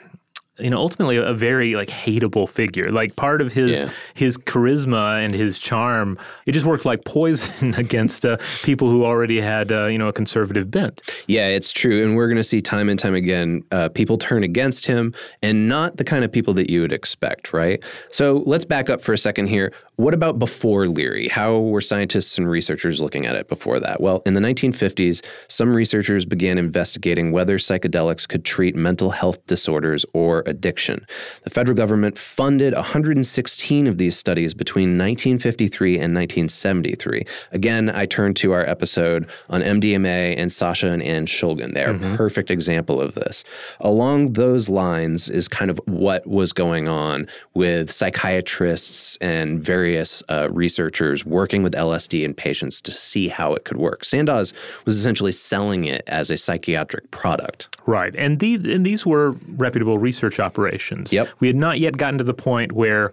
you 0.59 0.71
know 0.71 0.79
ultimately 0.79 1.17
a 1.17 1.35
very 1.35 1.75
like 1.75 1.89
hateable 1.89 2.49
figure. 2.49 2.91
Like 2.91 3.17
part 3.17 3.41
of 3.41 3.53
his 3.53 3.83
yeah. 3.83 3.91
his 4.15 4.39
charisma 4.39 5.23
and 5.25 5.35
his 5.35 5.59
charm 5.59 6.19
it 6.47 6.53
just 6.53 6.67
worked 6.67 6.85
like 6.85 7.05
poison 7.05 7.75
against 7.79 8.25
uh, 8.25 8.39
people 8.63 8.91
who 8.91 9.05
already 9.05 9.41
had 9.41 9.71
uh, 9.71 9.87
you 9.87 9.99
know 9.99 10.09
a 10.09 10.13
conservative 10.13 10.71
bent. 10.71 11.03
Yeah 11.27 11.49
it's 11.49 11.73
true 11.73 12.05
and 12.05 12.17
we're 12.17 12.29
going 12.29 12.37
to 12.37 12.45
see 12.45 12.61
time 12.61 12.89
and 12.89 12.99
time 12.99 13.15
again 13.15 13.63
uh, 13.71 13.89
people 13.91 14.17
turn 14.17 14.43
against 14.43 14.87
him 14.87 15.13
and 15.43 15.69
not 15.69 15.99
the 15.99 16.05
kind 16.05 16.25
of 16.25 16.33
people 16.33 16.55
that 16.55 16.71
you 16.71 16.81
would 16.81 16.93
expect 16.93 17.53
right? 17.53 17.83
So 18.11 18.43
let's 18.47 18.65
back 18.65 18.89
up 18.89 19.03
for 19.03 19.13
a 19.13 19.19
second 19.19 19.49
here 19.49 19.73
what 19.97 20.13
about 20.13 20.39
before 20.39 20.87
Leary? 20.87 21.29
How 21.29 21.59
were 21.59 21.81
scientists 21.81 22.37
and 22.37 22.49
researchers 22.49 23.01
looking 23.01 23.25
at 23.25 23.35
it 23.35 23.49
before 23.49 23.81
that? 23.81 23.99
Well, 23.99 24.23
in 24.27 24.35
the 24.35 24.41
1950s, 24.41 25.25
some 25.49 25.75
researchers 25.75 26.27
began 26.27 26.59
investigating 26.59 27.33
whether 27.33 27.57
psychedelics 27.57 28.29
could 28.29 28.45
treat 28.45 28.77
mental 28.77 29.11
health 29.11 29.45
disorders 29.47 30.05
or 30.13 30.43
addiction. 30.47 31.07
The 31.45 31.51
federal 31.51 31.75
government 31.75 32.19
funded 32.19 32.75
116 32.75 33.87
of 33.87 33.97
these 33.97 34.19
studies 34.19 34.53
between 34.53 34.91
1953 34.91 35.95
and 35.95 36.15
1973. 36.15 37.25
Again, 37.53 37.89
I 37.89 38.05
turn 38.05 38.35
to 38.35 38.53
our 38.53 38.69
episode 38.69 39.27
on 39.49 39.63
MDMA 39.63 40.37
and 40.37 40.53
Sasha 40.53 40.91
and 40.91 41.03
Anne 41.03 41.25
Shulgin. 41.25 41.73
They 41.73 41.85
are 41.85 41.95
mm-hmm. 41.95 42.15
a 42.15 42.17
perfect 42.19 42.51
example 42.51 43.01
of 43.01 43.15
this. 43.15 43.45
Along 43.81 44.35
those 44.35 44.69
lines 44.69 45.31
is 45.31 45.49
kind 45.49 45.71
of 45.71 45.81
what 45.87 46.27
was 46.27 46.53
going 46.53 46.87
on 46.87 47.29
with 47.55 47.91
psychiatrists 47.91 49.17
and 49.23 49.63
various 49.63 49.86
various 49.87 50.21
uh, 50.29 50.49
researchers 50.51 51.25
working 51.25 51.63
with 51.63 51.73
LSD 51.73 52.25
in 52.25 52.35
patients 52.35 52.81
to 52.81 52.91
see 52.91 53.29
how 53.29 53.55
it 53.55 53.65
could 53.65 53.77
work. 53.77 54.05
Sandoz 54.05 54.53
was 54.85 54.99
essentially 54.99 55.31
selling 55.31 55.85
it 55.85 56.03
as 56.09 56.29
a 56.29 56.37
psychiatric 56.37 57.09
product. 57.13 57.69
Right, 57.87 58.13
and 58.17 58.41
these 58.41 58.65
and 58.65 58.85
these 58.85 59.07
were 59.07 59.37
reputable 59.47 59.99
research 59.99 60.41
operations. 60.41 61.13
Yep. 61.13 61.29
We 61.39 61.47
had 61.47 61.55
not 61.55 61.79
yet 61.79 61.97
gotten 61.99 62.19
to 62.19 62.25
the 62.25 62.35
point 62.35 62.73
where 62.73 63.13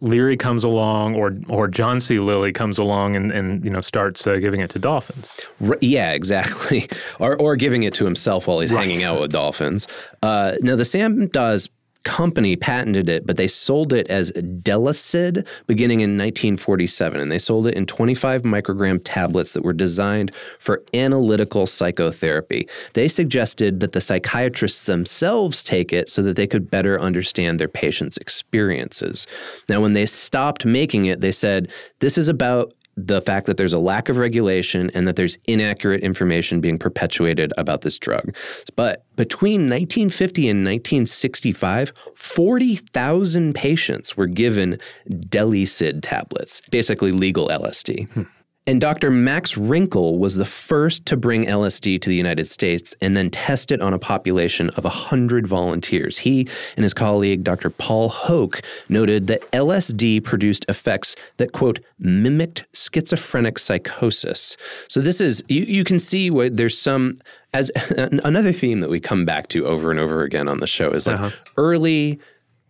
Leary 0.00 0.38
comes 0.38 0.64
along 0.64 1.14
or 1.14 1.36
or 1.46 1.68
John 1.68 2.00
C. 2.00 2.18
Lilly 2.18 2.52
comes 2.52 2.78
along 2.78 3.16
and, 3.16 3.30
and 3.30 3.62
you 3.62 3.70
know 3.70 3.82
starts 3.82 4.26
uh, 4.26 4.36
giving 4.36 4.60
it 4.60 4.70
to 4.70 4.78
dolphins. 4.78 5.36
Yeah, 5.82 6.12
exactly. 6.12 6.88
or 7.18 7.36
or 7.36 7.54
giving 7.54 7.82
it 7.82 7.92
to 7.94 8.04
himself 8.06 8.46
while 8.46 8.60
he's 8.60 8.72
right. 8.72 8.86
hanging 8.86 9.04
out 9.04 9.20
with 9.20 9.30
dolphins. 9.30 9.86
Uh, 10.22 10.54
now 10.62 10.74
the 10.74 10.86
Sandoz 10.86 11.68
company 12.04 12.54
patented 12.56 13.08
it, 13.08 13.26
but 13.26 13.36
they 13.36 13.48
sold 13.48 13.92
it 13.92 14.08
as 14.08 14.30
Delysid 14.32 15.46
beginning 15.66 16.00
in 16.00 16.10
1947. 16.10 17.20
And 17.20 17.32
they 17.32 17.38
sold 17.38 17.66
it 17.66 17.74
in 17.74 17.86
25 17.86 18.42
microgram 18.42 19.00
tablets 19.02 19.54
that 19.54 19.64
were 19.64 19.72
designed 19.72 20.34
for 20.58 20.82
analytical 20.92 21.66
psychotherapy. 21.66 22.68
They 22.92 23.08
suggested 23.08 23.80
that 23.80 23.92
the 23.92 24.00
psychiatrists 24.00 24.86
themselves 24.86 25.64
take 25.64 25.92
it 25.92 26.08
so 26.08 26.22
that 26.22 26.36
they 26.36 26.46
could 26.46 26.70
better 26.70 27.00
understand 27.00 27.58
their 27.58 27.68
patients' 27.68 28.16
experiences. 28.18 29.26
Now, 29.68 29.80
when 29.80 29.94
they 29.94 30.06
stopped 30.06 30.64
making 30.64 31.06
it, 31.06 31.20
they 31.20 31.32
said, 31.32 31.70
This 32.00 32.18
is 32.18 32.28
about 32.28 32.72
the 32.96 33.20
fact 33.20 33.46
that 33.46 33.56
there's 33.56 33.72
a 33.72 33.78
lack 33.78 34.08
of 34.08 34.16
regulation 34.16 34.90
and 34.94 35.08
that 35.08 35.16
there's 35.16 35.38
inaccurate 35.46 36.02
information 36.02 36.60
being 36.60 36.78
perpetuated 36.78 37.52
about 37.58 37.80
this 37.80 37.98
drug. 37.98 38.34
But 38.76 39.04
between 39.16 39.62
1950 39.62 40.48
and 40.48 40.64
1965, 40.64 41.92
40,000 42.14 43.54
patients 43.54 44.16
were 44.16 44.26
given 44.26 44.78
Delysid 45.08 46.00
tablets, 46.02 46.60
basically 46.70 47.12
legal 47.12 47.48
LSD. 47.48 48.08
Hmm. 48.10 48.22
And 48.66 48.80
Dr. 48.80 49.10
Max 49.10 49.56
Rinkel 49.56 50.18
was 50.18 50.36
the 50.36 50.46
first 50.46 51.04
to 51.06 51.18
bring 51.18 51.44
LSD 51.44 52.00
to 52.00 52.08
the 52.08 52.16
United 52.16 52.48
States 52.48 52.94
and 53.02 53.14
then 53.14 53.28
test 53.28 53.70
it 53.70 53.82
on 53.82 53.92
a 53.92 53.98
population 53.98 54.70
of 54.70 54.84
100 54.84 55.46
volunteers. 55.46 56.18
He 56.18 56.48
and 56.74 56.82
his 56.82 56.94
colleague, 56.94 57.44
Dr. 57.44 57.68
Paul 57.68 58.08
Hoch, 58.08 58.62
noted 58.88 59.26
that 59.26 59.42
LSD 59.52 60.24
produced 60.24 60.64
effects 60.66 61.14
that, 61.36 61.52
quote, 61.52 61.80
mimicked 61.98 62.64
schizophrenic 62.72 63.58
psychosis. 63.58 64.56
So 64.88 65.02
this 65.02 65.20
is, 65.20 65.44
you, 65.46 65.64
you 65.64 65.84
can 65.84 65.98
see 65.98 66.30
where 66.30 66.48
there's 66.48 66.78
some, 66.78 67.18
as 67.52 67.70
another 67.98 68.52
theme 68.52 68.80
that 68.80 68.88
we 68.88 68.98
come 68.98 69.26
back 69.26 69.48
to 69.48 69.66
over 69.66 69.90
and 69.90 70.00
over 70.00 70.22
again 70.22 70.48
on 70.48 70.60
the 70.60 70.66
show 70.66 70.90
is 70.90 71.06
like 71.06 71.20
uh-huh. 71.20 71.30
early 71.58 72.18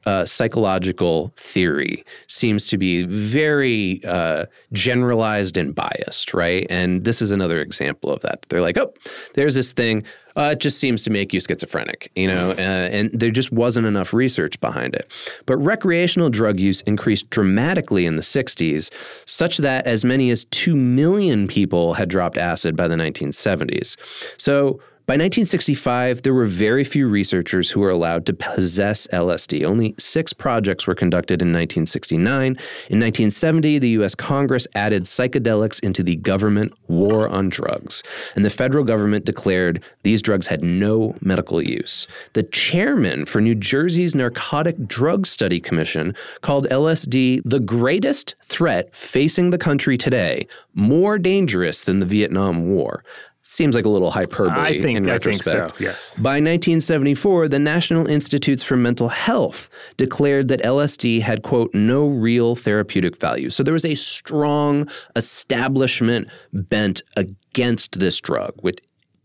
uh, 0.07 0.25
psychological 0.25 1.33
theory 1.37 2.05
seems 2.27 2.69
to 2.69 2.79
be 2.79 3.05
very 3.05 4.01
uh, 4.05 4.47
generalized 4.73 5.57
and 5.57 5.75
biased, 5.75 6.35
right? 6.35 6.67
And 6.71 7.05
this 7.05 7.23
is 7.23 7.31
another 7.31 7.61
example 7.61 8.11
of 8.11 8.21
that. 8.23 8.43
They're 8.49 8.61
like, 8.61 8.79
oh, 8.79 8.93
there's 9.35 9.55
this 9.55 9.73
thing. 9.73 10.03
Uh, 10.37 10.51
it 10.53 10.61
just 10.61 10.79
seems 10.79 11.05
to 11.05 11.11
make 11.11 11.33
you 11.33 11.41
schizophrenic, 11.41 12.11
you 12.17 12.27
know, 12.27 12.51
uh, 12.51 12.55
and 12.91 13.11
there 13.13 13.31
just 13.31 13.53
wasn't 13.53 13.87
enough 13.87 14.13
research 14.13 14.61
behind 14.61 14.95
it. 14.95 15.07
But 15.47 15.59
recreational 15.59 16.29
drug 16.29 16.59
use 16.59 16.81
increased 16.83 17.31
dramatically 17.31 18.05
in 18.05 18.17
the 18.17 18.23
60s, 18.23 18.91
such 19.29 19.59
that 19.59 19.87
as 19.87 20.05
many 20.05 20.31
as 20.31 20.45
2 20.47 20.75
million 20.75 21.47
people 21.47 21.95
had 21.95 22.09
dropped 22.09 22.37
acid 22.37 22.77
by 22.77 22.89
the 22.89 22.97
1970s. 22.97 23.97
So 24.41 24.81
by 25.07 25.15
1965, 25.15 26.23
there 26.23 26.33
were 26.33 26.47
very 26.47 26.83
few 26.83 27.09
researchers 27.09 27.71
who 27.71 27.81
were 27.81 27.91
allowed 27.91 28.25
to 28.25 28.33
possess 28.33 29.07
LSD. 29.09 29.63
Only 29.63 29.95
six 29.99 30.33
projects 30.33 30.87
were 30.87 30.95
conducted 30.95 31.43
in 31.43 31.49
1969. 31.49 32.47
In 32.47 32.55
1970, 32.55 33.79
the 33.81 33.91
U.S. 33.91 34.15
Congress 34.15 34.67
added 34.75 35.03
psychedelics 35.03 35.83
into 35.85 36.03
the 36.03 36.17
government 36.17 36.73
war 36.89 37.29
on 37.29 37.51
drugs, 37.51 38.03
and 38.35 38.47
the 38.47 38.51
federal 38.51 38.83
government 38.83 39.27
declared 39.27 39.85
these 40.05 40.23
drugs 40.23 40.47
had 40.47 40.63
no 40.63 41.15
medical 41.21 41.61
use. 41.61 42.07
The 42.33 42.43
chairman 42.43 43.27
for 43.27 43.43
New 43.43 43.55
Jersey's 43.55 44.15
Narcotic 44.15 44.87
Drug 44.87 45.27
Study 45.27 45.61
Commission 45.61 46.15
called 46.41 46.67
LSD 46.69 47.43
the 47.45 47.61
greatest 47.61 48.37
threat 48.43 48.97
facing 48.97 49.51
the 49.51 49.59
country 49.59 49.99
today, 49.99 50.47
more 50.73 51.19
dangerous 51.19 51.85
than 51.85 52.01
the 52.01 52.07
Vietnam 52.07 52.71
War 52.71 53.05
seems 53.47 53.75
like 53.75 53.85
a 53.85 53.89
little 53.91 54.11
hyperbole 54.11 54.59
I 54.59 54.81
think, 54.81 54.97
in 54.97 55.05
retrospect. 55.05 55.57
I 55.57 55.67
think 55.67 55.77
so, 55.77 55.85
yes. 55.85 56.15
By 56.15 56.41
1974, 56.41 57.49
the 57.49 57.59
National 57.59 58.07
Institutes 58.07 58.63
for 58.63 58.77
Mental 58.77 59.11
Health 59.11 59.69
declared 59.99 60.49
that 60.49 60.63
LSD 60.63 61.21
had, 61.21 61.43
quote, 61.43 61.73
no 61.75 62.09
real 62.09 62.57
therapeutic 62.57 63.19
value. 63.19 63.51
So 63.51 63.63
there 63.63 63.75
was 63.75 63.85
a 63.85 63.95
strong 63.95 64.89
establishment 65.15 66.29
bent 66.55 67.03
against 67.17 68.01
this 68.01 68.19
drug, 68.19 68.55
which 68.63 68.79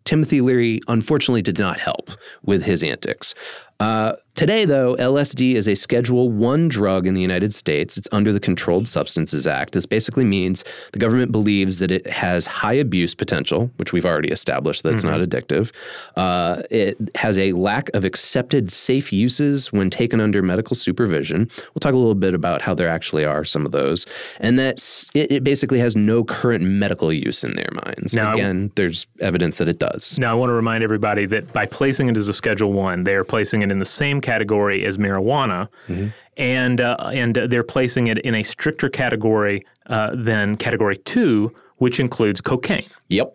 Timothy 0.03 0.41
Leary 0.41 0.81
unfortunately 0.87 1.41
did 1.41 1.57
not 1.57 1.79
help 1.79 2.09
with 2.43 2.63
his 2.63 2.83
antics. 2.83 3.33
Uh, 3.79 4.13
today, 4.39 4.63
though, 4.63 4.95
LSD 4.95 5.55
is 5.55 5.67
a 5.67 5.75
Schedule 5.75 6.31
One 6.31 6.69
drug 6.69 7.05
in 7.05 7.13
the 7.13 7.21
United 7.21 7.53
States. 7.53 7.97
It's 7.97 8.07
under 8.13 8.31
the 8.31 8.39
Controlled 8.39 8.87
Substances 8.87 9.45
Act. 9.45 9.73
This 9.73 9.85
basically 9.85 10.23
means 10.23 10.63
the 10.93 10.99
government 10.99 11.33
believes 11.33 11.79
that 11.79 11.91
it 11.91 12.07
has 12.07 12.45
high 12.45 12.73
abuse 12.73 13.13
potential, 13.13 13.69
which 13.75 13.91
we've 13.91 14.05
already 14.05 14.29
established 14.29 14.83
that 14.83 14.93
it's 14.93 15.03
mm-hmm. 15.03 15.19
not 15.19 15.29
addictive. 15.29 15.73
Uh, 16.15 16.61
it 16.71 16.97
has 17.15 17.37
a 17.37 17.51
lack 17.51 17.89
of 17.93 18.05
accepted 18.05 18.71
safe 18.71 19.11
uses 19.11 19.73
when 19.73 19.89
taken 19.89 20.21
under 20.21 20.41
medical 20.41 20.73
supervision. 20.73 21.49
We'll 21.73 21.81
talk 21.81 21.93
a 21.93 21.97
little 21.97 22.15
bit 22.15 22.33
about 22.33 22.61
how 22.61 22.73
there 22.73 22.87
actually 22.87 23.25
are 23.25 23.43
some 23.43 23.65
of 23.65 23.73
those, 23.73 24.05
and 24.39 24.57
that 24.57 24.79
it, 25.13 25.33
it, 25.33 25.43
basically 25.43 25.79
has 25.79 25.97
no 25.97 26.23
current 26.23 26.63
medical 26.63 27.11
use 27.11 27.43
in 27.43 27.55
their 27.55 27.69
minds. 27.73 28.15
Now, 28.15 28.33
Again, 28.33 28.71
there's 28.75 29.05
evidence 29.19 29.57
that 29.57 29.67
it 29.67 29.79
does. 29.79 30.17
Now, 30.17 30.31
I 30.31 30.35
want 30.35 30.49
to 30.49 30.53
remind 30.53 30.81
everybody 30.81 31.25
that 31.25 31.51
by 31.51 31.65
placing 31.65 32.07
it 32.07 32.15
as 32.15 32.29
a 32.29 32.33
Schedule 32.33 32.71
One, 32.71 33.03
they 33.03 33.15
are 33.15 33.25
placing 33.25 33.63
it 33.63 33.71
in 33.71 33.79
the 33.79 33.85
same 33.85 34.21
category 34.29 34.79
as 34.89 34.97
marijuana, 34.97 35.67
mm-hmm. 35.87 36.07
and 36.37 36.77
uh, 36.81 36.95
and 37.21 37.31
they're 37.51 37.69
placing 37.75 38.07
it 38.07 38.17
in 38.19 38.35
a 38.35 38.43
stricter 38.43 38.89
category 38.89 39.57
uh, 39.95 40.11
than 40.27 40.57
Category 40.57 40.97
Two, 41.13 41.51
which 41.83 41.99
includes 41.99 42.41
cocaine. 42.41 42.89
Yep. 43.07 43.27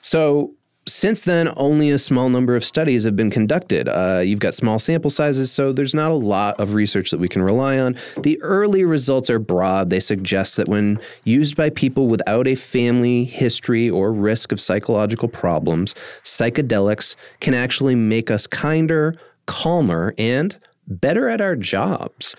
So 0.00 0.54
since 0.88 1.24
then, 1.24 1.52
only 1.56 1.90
a 1.90 1.98
small 1.98 2.28
number 2.30 2.56
of 2.56 2.64
studies 2.64 3.04
have 3.04 3.14
been 3.14 3.30
conducted. 3.30 3.88
Uh, 3.88 4.22
you've 4.24 4.40
got 4.40 4.54
small 4.54 4.78
sample 4.78 5.10
sizes, 5.10 5.52
so 5.52 5.72
there's 5.72 5.94
not 5.94 6.10
a 6.10 6.14
lot 6.14 6.58
of 6.58 6.74
research 6.74 7.10
that 7.10 7.20
we 7.20 7.28
can 7.28 7.42
rely 7.42 7.78
on. 7.78 7.94
The 8.16 8.40
early 8.40 8.84
results 8.84 9.28
are 9.28 9.38
broad. 9.38 9.90
They 9.90 10.00
suggest 10.00 10.56
that 10.56 10.68
when 10.68 10.98
used 11.24 11.56
by 11.56 11.70
people 11.70 12.08
without 12.08 12.46
a 12.46 12.54
family 12.54 13.24
history 13.24 13.90
or 13.90 14.12
risk 14.12 14.50
of 14.50 14.60
psychological 14.60 15.28
problems, 15.28 15.94
psychedelics 16.24 17.16
can 17.40 17.54
actually 17.54 17.94
make 17.94 18.30
us 18.30 18.46
kinder, 18.46 19.14
calmer, 19.48 20.14
and 20.16 20.56
better 20.86 21.28
at 21.28 21.40
our 21.40 21.56
jobs. 21.56 22.36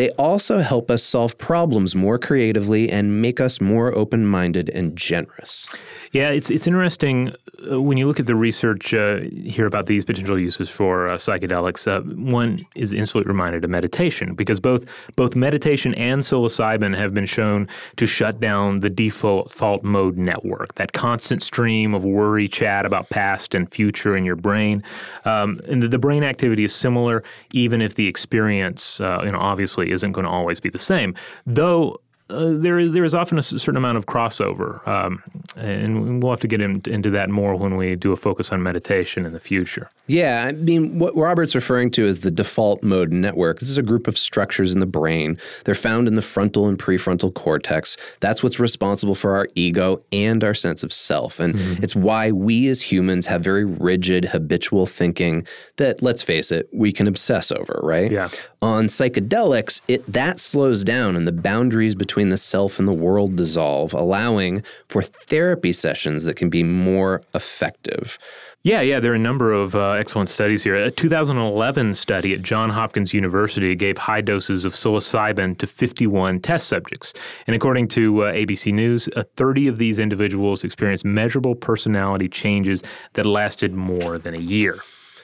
They 0.00 0.08
also 0.12 0.60
help 0.60 0.90
us 0.90 1.02
solve 1.02 1.36
problems 1.36 1.94
more 1.94 2.18
creatively 2.18 2.90
and 2.90 3.20
make 3.20 3.38
us 3.38 3.60
more 3.60 3.94
open 3.94 4.24
minded 4.24 4.70
and 4.70 4.96
generous. 4.96 5.66
Yeah, 6.12 6.30
it's, 6.30 6.48
it's 6.48 6.66
interesting 6.66 7.34
uh, 7.70 7.82
when 7.82 7.98
you 7.98 8.06
look 8.06 8.18
at 8.18 8.26
the 8.26 8.34
research 8.34 8.94
uh, 8.94 9.18
here 9.44 9.66
about 9.66 9.84
these 9.84 10.06
potential 10.06 10.40
uses 10.40 10.70
for 10.70 11.10
uh, 11.10 11.16
psychedelics. 11.16 11.86
Uh, 11.86 12.00
one 12.16 12.64
is 12.74 12.94
instantly 12.94 13.28
reminded 13.28 13.62
of 13.62 13.68
meditation 13.68 14.34
because 14.34 14.58
both 14.58 14.86
both 15.16 15.36
meditation 15.36 15.94
and 15.96 16.22
psilocybin 16.22 16.96
have 16.96 17.12
been 17.12 17.26
shown 17.26 17.68
to 17.96 18.06
shut 18.06 18.40
down 18.40 18.80
the 18.80 18.88
default 18.88 19.84
mode 19.84 20.16
network, 20.16 20.76
that 20.76 20.94
constant 20.94 21.42
stream 21.42 21.94
of 21.94 22.06
worry 22.06 22.48
chat 22.48 22.86
about 22.86 23.10
past 23.10 23.54
and 23.54 23.70
future 23.70 24.16
in 24.16 24.24
your 24.24 24.36
brain. 24.36 24.82
Um, 25.26 25.60
and 25.68 25.82
the, 25.82 25.88
the, 25.88 25.98
brain 25.98 26.24
activity 26.24 26.64
is 26.64 26.74
similar, 26.74 27.22
even 27.52 27.82
if 27.82 27.96
the 27.96 28.06
experience, 28.06 29.02
uh, 29.02 29.20
you 29.22 29.30
know, 29.30 29.38
obviously 29.38 29.89
isn't 29.90 30.12
going 30.12 30.26
to 30.26 30.30
always 30.30 30.60
be 30.60 30.68
the 30.68 30.78
same. 30.78 31.14
Though 31.46 32.00
uh, 32.30 32.52
there 32.56 32.88
there 32.88 33.04
is 33.04 33.14
often 33.14 33.38
a 33.38 33.42
certain 33.42 33.76
amount 33.76 33.98
of 33.98 34.06
crossover, 34.06 34.86
um, 34.86 35.22
and 35.56 36.22
we'll 36.22 36.32
have 36.32 36.40
to 36.40 36.48
get 36.48 36.60
in, 36.60 36.80
into 36.86 37.10
that 37.10 37.28
more 37.28 37.56
when 37.56 37.76
we 37.76 37.96
do 37.96 38.12
a 38.12 38.16
focus 38.16 38.52
on 38.52 38.62
meditation 38.62 39.26
in 39.26 39.32
the 39.32 39.40
future. 39.40 39.90
Yeah, 40.06 40.44
I 40.46 40.52
mean, 40.52 40.98
what 40.98 41.16
Robert's 41.16 41.54
referring 41.54 41.90
to 41.92 42.06
is 42.06 42.20
the 42.20 42.30
default 42.30 42.82
mode 42.82 43.12
network. 43.12 43.58
This 43.58 43.68
is 43.68 43.78
a 43.78 43.82
group 43.82 44.06
of 44.06 44.16
structures 44.16 44.72
in 44.72 44.80
the 44.80 44.86
brain. 44.86 45.38
They're 45.64 45.74
found 45.74 46.08
in 46.08 46.14
the 46.14 46.22
frontal 46.22 46.68
and 46.68 46.78
prefrontal 46.78 47.34
cortex. 47.34 47.96
That's 48.20 48.42
what's 48.42 48.60
responsible 48.60 49.14
for 49.14 49.34
our 49.36 49.48
ego 49.54 50.02
and 50.12 50.42
our 50.44 50.54
sense 50.54 50.82
of 50.82 50.92
self, 50.92 51.40
and 51.40 51.54
mm-hmm. 51.54 51.82
it's 51.82 51.96
why 51.96 52.30
we 52.32 52.68
as 52.68 52.80
humans 52.82 53.26
have 53.26 53.42
very 53.42 53.64
rigid, 53.64 54.26
habitual 54.26 54.86
thinking 54.86 55.46
that, 55.76 56.02
let's 56.02 56.22
face 56.22 56.52
it, 56.52 56.68
we 56.72 56.92
can 56.92 57.08
obsess 57.08 57.50
over. 57.50 57.80
Right? 57.82 58.12
Yeah. 58.12 58.28
On 58.62 58.88
psychedelics, 58.88 59.80
it 59.88 60.04
that 60.12 60.38
slows 60.38 60.84
down, 60.84 61.16
and 61.16 61.26
the 61.26 61.32
boundaries 61.32 61.94
between 61.94 62.28
the 62.28 62.36
self 62.36 62.78
and 62.78 62.86
the 62.86 62.92
world 62.92 63.36
dissolve, 63.36 63.94
allowing 63.94 64.62
for 64.86 65.00
therapy 65.00 65.72
sessions 65.72 66.24
that 66.24 66.36
can 66.36 66.50
be 66.50 66.62
more 66.62 67.22
effective. 67.34 68.18
Yeah, 68.62 68.82
yeah, 68.82 69.00
there 69.00 69.12
are 69.12 69.14
a 69.14 69.18
number 69.18 69.54
of 69.54 69.74
uh, 69.74 69.92
excellent 69.92 70.28
studies 70.28 70.62
here. 70.62 70.74
A 70.74 70.90
2011 70.90 71.94
study 71.94 72.34
at 72.34 72.42
Johns 72.42 72.74
Hopkins 72.74 73.14
University 73.14 73.74
gave 73.74 73.96
high 73.96 74.20
doses 74.20 74.66
of 74.66 74.74
psilocybin 74.74 75.56
to 75.56 75.66
51 75.66 76.40
test 76.40 76.68
subjects. 76.68 77.14
And 77.46 77.56
according 77.56 77.88
to 77.88 78.24
uh, 78.24 78.32
ABC 78.34 78.74
News, 78.74 79.08
uh, 79.16 79.22
30 79.36 79.68
of 79.68 79.78
these 79.78 79.98
individuals 79.98 80.64
experienced 80.64 81.06
measurable 81.06 81.54
personality 81.54 82.28
changes 82.28 82.82
that 83.14 83.24
lasted 83.24 83.72
more 83.72 84.18
than 84.18 84.34
a 84.34 84.40
year. 84.40 84.80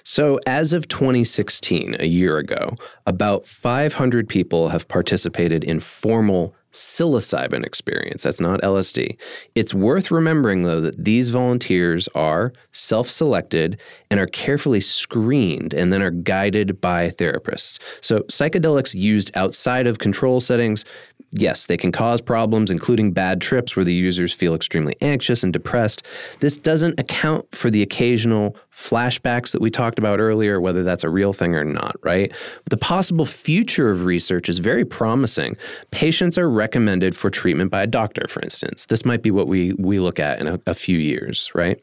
So, 0.09 0.39
as 0.47 0.73
of 0.73 0.87
2016, 0.87 1.97
a 1.99 2.07
year 2.07 2.39
ago, 2.39 2.77
about 3.07 3.45
500 3.45 4.29
people 4.29 4.69
have 4.69 4.87
participated 4.87 5.65
in 5.65 5.81
formal 5.81 6.55
psilocybin 6.77 7.65
experience. 7.65 8.23
That's 8.23 8.41
not 8.41 8.61
LSD. 8.61 9.19
It's 9.55 9.75
worth 9.75 10.11
remembering, 10.11 10.63
though, 10.63 10.81
that 10.81 11.05
these 11.05 11.31
volunteers 11.31 12.09
are 12.15 12.53
self 12.73 13.09
selected 13.09 13.81
and 14.11 14.21
are 14.21 14.27
carefully 14.27 14.81
screened 14.81 15.75
and 15.75 15.93
then 15.93 16.03
are 16.03 16.11
guided 16.11 16.81
by 16.81 17.11
therapists. 17.11 17.81
So, 18.01 18.21
psychedelics 18.21 18.95
used 18.95 19.37
outside 19.37 19.87
of 19.87 19.99
control 19.99 20.41
settings 20.41 20.85
Yes, 21.33 21.67
they 21.67 21.77
can 21.77 21.93
cause 21.93 22.21
problems, 22.21 22.71
including 22.71 23.13
bad 23.13 23.41
trips 23.41 23.75
where 23.77 23.85
the 23.85 23.93
users 23.93 24.33
feel 24.33 24.55
extremely 24.55 24.95
anxious 25.03 25.43
and 25.43 25.53
depressed. 25.53 26.07
This 26.41 26.57
doesn't 26.57 26.99
account 27.01 27.55
for 27.55 27.69
the 27.69 27.83
occasional 27.83 28.57
flashbacks 28.73 29.53
that 29.53 29.61
we 29.61 29.71
talked 29.71 29.99
about 29.99 30.21
earlier, 30.21 30.61
whether 30.61 30.83
that's 30.83 31.05
a 31.05 31.11
real 31.11 31.33
thing 31.33 31.55
or 31.55 31.65
not, 31.65 31.97
right? 32.03 32.31
But 32.65 32.71
the 32.71 32.77
possible 32.77 33.27
future 33.27 33.91
of 33.91 34.05
research 34.05 34.49
is 34.49 34.61
very 34.61 34.85
promising. 34.85 35.57
Patients 35.91 36.39
are 36.39 36.49
recommended 36.67 37.15
for 37.15 37.31
treatment 37.31 37.71
by 37.71 37.81
a 37.85 37.87
doctor, 37.87 38.27
for 38.29 38.43
instance. 38.43 38.87
This 38.87 39.05
might 39.05 39.23
be 39.23 39.31
what 39.31 39.47
we, 39.47 39.73
we 39.79 40.01
look 40.01 40.19
at 40.19 40.41
in 40.41 40.49
a, 40.49 40.59
a 40.67 40.75
few 40.75 40.99
years, 40.99 41.53
right? 41.55 41.81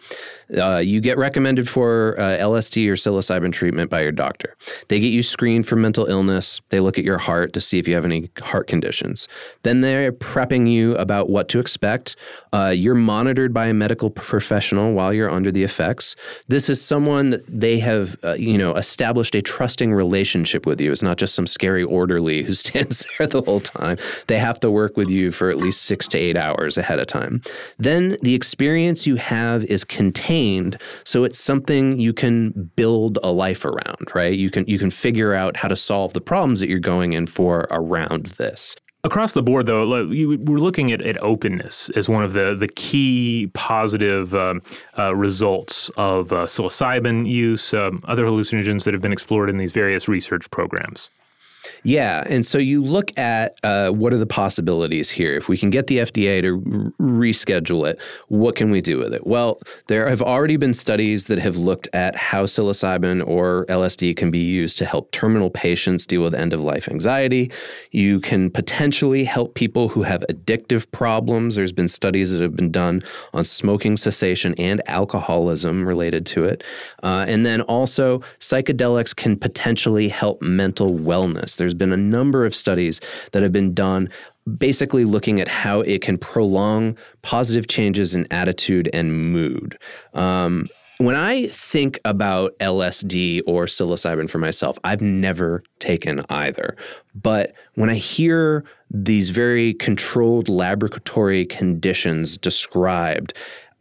Uh, 0.57 0.81
you 0.83 0.99
get 0.99 1.17
recommended 1.17 1.69
for 1.69 2.19
uh, 2.19 2.37
LSD 2.37 2.89
or 2.89 2.95
psilocybin 2.95 3.53
treatment 3.53 3.89
by 3.89 4.01
your 4.01 4.11
doctor. 4.11 4.57
They 4.89 4.99
get 4.99 5.13
you 5.13 5.23
screened 5.23 5.65
for 5.65 5.77
mental 5.77 6.05
illness. 6.07 6.59
They 6.67 6.81
look 6.81 6.99
at 6.99 7.05
your 7.05 7.17
heart 7.17 7.53
to 7.53 7.61
see 7.61 7.79
if 7.79 7.87
you 7.87 7.95
have 7.95 8.03
any 8.03 8.29
heart 8.41 8.67
conditions. 8.67 9.29
Then 9.63 9.79
they're 9.79 10.11
prepping 10.11 10.69
you 10.69 10.95
about 10.97 11.29
what 11.29 11.47
to 11.49 11.59
expect. 11.59 12.17
Uh, 12.51 12.73
you're 12.75 12.93
monitored 12.93 13.53
by 13.53 13.67
a 13.67 13.73
medical 13.73 14.09
professional 14.09 14.93
while 14.93 15.13
you're 15.13 15.31
under 15.31 15.51
the 15.51 15.63
effects. 15.63 16.15
This 16.49 16.69
is 16.69 16.83
someone 16.83 17.29
that 17.29 17.45
they 17.47 17.79
have, 17.79 18.17
uh, 18.23 18.33
you 18.33 18.57
know, 18.57 18.75
established 18.75 19.33
a 19.33 19.41
trusting 19.41 19.93
relationship 19.93 20.65
with 20.65 20.81
you. 20.81 20.91
It's 20.91 21.01
not 21.01 21.17
just 21.17 21.33
some 21.35 21.47
scary 21.47 21.83
orderly 21.83 22.43
who 22.43 22.53
stands 22.65 23.07
there 23.17 23.27
the 23.27 23.41
whole 23.41 23.61
time. 23.61 23.97
They 24.27 24.39
have 24.39 24.59
to 24.63 24.71
work 24.71 24.97
with 24.97 25.09
you 25.09 25.31
for 25.31 25.49
at 25.49 25.57
least 25.57 25.83
six 25.83 26.07
to 26.09 26.17
eight 26.17 26.35
hours 26.35 26.77
ahead 26.77 26.99
of 26.99 27.07
time. 27.07 27.41
Then 27.77 28.17
the 28.21 28.33
experience 28.33 29.05
you 29.05 29.17
have 29.17 29.63
is 29.65 29.83
contained, 29.83 30.77
so 31.05 31.23
it's 31.23 31.39
something 31.39 31.99
you 31.99 32.13
can 32.13 32.71
build 32.75 33.19
a 33.23 33.31
life 33.31 33.63
around, 33.65 34.07
right? 34.15 34.33
You 34.33 34.49
can 34.49 34.65
you 34.65 34.79
can 34.79 34.89
figure 34.89 35.33
out 35.33 35.57
how 35.57 35.67
to 35.67 35.75
solve 35.75 36.13
the 36.13 36.21
problems 36.21 36.59
that 36.59 36.69
you're 36.69 36.79
going 36.79 37.13
in 37.13 37.27
for 37.27 37.67
around 37.69 38.25
this. 38.37 38.75
Across 39.05 39.33
the 39.33 39.43
board, 39.43 39.65
though, 39.65 39.85
we're 39.85 40.37
looking 40.59 40.93
at, 40.93 41.01
at 41.01 41.21
openness 41.21 41.89
as 41.89 42.07
one 42.07 42.23
of 42.23 42.31
the, 42.31 42.55
the 42.55 42.69
key 42.69 43.51
positive 43.53 44.33
um, 44.33 44.61
uh, 44.97 45.13
results 45.13 45.89
of 45.97 46.31
uh, 46.31 46.45
psilocybin 46.45 47.29
use, 47.29 47.73
um, 47.73 48.01
other 48.05 48.23
hallucinogens 48.23 48.85
that 48.85 48.93
have 48.93 49.01
been 49.01 49.11
explored 49.11 49.49
in 49.49 49.57
these 49.57 49.73
various 49.73 50.07
research 50.07 50.49
programs. 50.51 51.09
Yeah. 51.83 52.23
And 52.27 52.45
so 52.45 52.57
you 52.57 52.83
look 52.83 53.17
at 53.17 53.57
uh, 53.63 53.89
what 53.89 54.13
are 54.13 54.17
the 54.17 54.25
possibilities 54.25 55.09
here? 55.09 55.35
If 55.35 55.47
we 55.47 55.57
can 55.57 55.69
get 55.69 55.87
the 55.87 55.97
FDA 55.99 56.41
to 56.41 56.93
reschedule 56.99 57.89
it, 57.89 58.01
what 58.27 58.55
can 58.55 58.71
we 58.71 58.81
do 58.81 58.97
with 58.97 59.13
it? 59.13 59.25
Well, 59.25 59.59
there 59.87 60.07
have 60.09 60.21
already 60.21 60.57
been 60.57 60.73
studies 60.73 61.27
that 61.27 61.39
have 61.39 61.57
looked 61.57 61.87
at 61.93 62.15
how 62.15 62.45
psilocybin 62.45 63.25
or 63.27 63.65
LSD 63.67 64.15
can 64.15 64.31
be 64.31 64.39
used 64.39 64.77
to 64.79 64.85
help 64.85 65.11
terminal 65.11 65.49
patients 65.49 66.05
deal 66.05 66.21
with 66.21 66.33
end 66.33 66.53
of 66.53 66.61
life 66.61 66.87
anxiety. 66.89 67.51
You 67.91 68.19
can 68.19 68.49
potentially 68.49 69.23
help 69.23 69.55
people 69.55 69.89
who 69.89 70.03
have 70.03 70.23
addictive 70.29 70.89
problems. 70.91 71.55
There's 71.55 71.71
been 71.71 71.87
studies 71.87 72.31
that 72.31 72.41
have 72.41 72.55
been 72.55 72.71
done 72.71 73.01
on 73.33 73.45
smoking 73.45 73.97
cessation 73.97 74.53
and 74.57 74.81
alcoholism 74.87 75.85
related 75.87 76.25
to 76.27 76.45
it. 76.45 76.63
Uh, 77.01 77.25
and 77.27 77.45
then 77.45 77.61
also, 77.61 78.19
psychedelics 78.39 79.15
can 79.15 79.37
potentially 79.37 80.09
help 80.09 80.41
mental 80.41 80.93
wellness. 80.93 81.52
There's 81.57 81.73
been 81.73 81.91
a 81.91 81.97
number 81.97 82.45
of 82.45 82.55
studies 82.55 82.99
that 83.31 83.43
have 83.43 83.51
been 83.51 83.73
done 83.73 84.09
basically 84.57 85.05
looking 85.05 85.39
at 85.39 85.47
how 85.47 85.81
it 85.81 86.01
can 86.01 86.17
prolong 86.17 86.97
positive 87.21 87.67
changes 87.67 88.15
in 88.15 88.27
attitude 88.31 88.89
and 88.93 89.31
mood. 89.31 89.77
Um, 90.13 90.67
when 90.99 91.15
I 91.15 91.47
think 91.47 91.99
about 92.05 92.57
LSD 92.59 93.41
or 93.47 93.65
psilocybin 93.65 94.29
for 94.29 94.37
myself, 94.37 94.77
I've 94.83 95.01
never 95.01 95.63
taken 95.79 96.23
either. 96.29 96.75
But 97.15 97.53
when 97.73 97.89
I 97.89 97.95
hear 97.95 98.63
these 98.91 99.29
very 99.31 99.73
controlled 99.73 100.49
laboratory 100.49 101.45
conditions 101.45 102.37
described, 102.37 103.33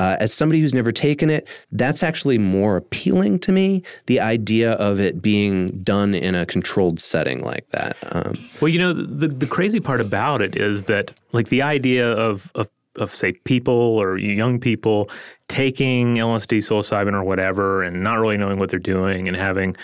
uh, 0.03 0.16
as 0.18 0.34
somebody 0.34 0.61
who's 0.61 0.74
never 0.74 0.90
taken 0.90 1.30
it, 1.30 1.46
that's 1.70 2.03
actually 2.03 2.36
more 2.36 2.76
appealing 2.76 3.38
to 3.38 3.53
me. 3.53 3.84
The 4.07 4.18
idea 4.18 4.72
of 4.72 4.98
it 4.98 5.22
being 5.22 5.80
done 5.84 6.12
in 6.12 6.34
a 6.34 6.44
controlled 6.44 6.98
setting 6.98 7.40
like 7.44 7.68
that. 7.70 7.96
Um, 8.11 8.32
well, 8.61 8.68
you 8.68 8.80
know, 8.80 8.92
the 8.92 9.28
the 9.28 9.46
crazy 9.46 9.78
part 9.78 10.00
about 10.00 10.42
it 10.42 10.57
is 10.57 10.84
that, 10.84 11.12
like, 11.30 11.50
the 11.50 11.62
idea 11.62 12.11
of 12.11 12.50
of 12.57 12.68
of 12.96 13.14
say 13.14 13.32
people 13.44 13.74
or 13.74 14.18
young 14.18 14.59
people 14.59 15.09
taking 15.46 16.16
LSD, 16.16 16.59
psilocybin, 16.59 17.14
or 17.14 17.22
whatever, 17.22 17.84
and 17.84 18.03
not 18.03 18.18
really 18.18 18.36
knowing 18.36 18.59
what 18.59 18.70
they're 18.70 18.80
doing, 18.80 19.28
and 19.28 19.36
having 19.36 19.76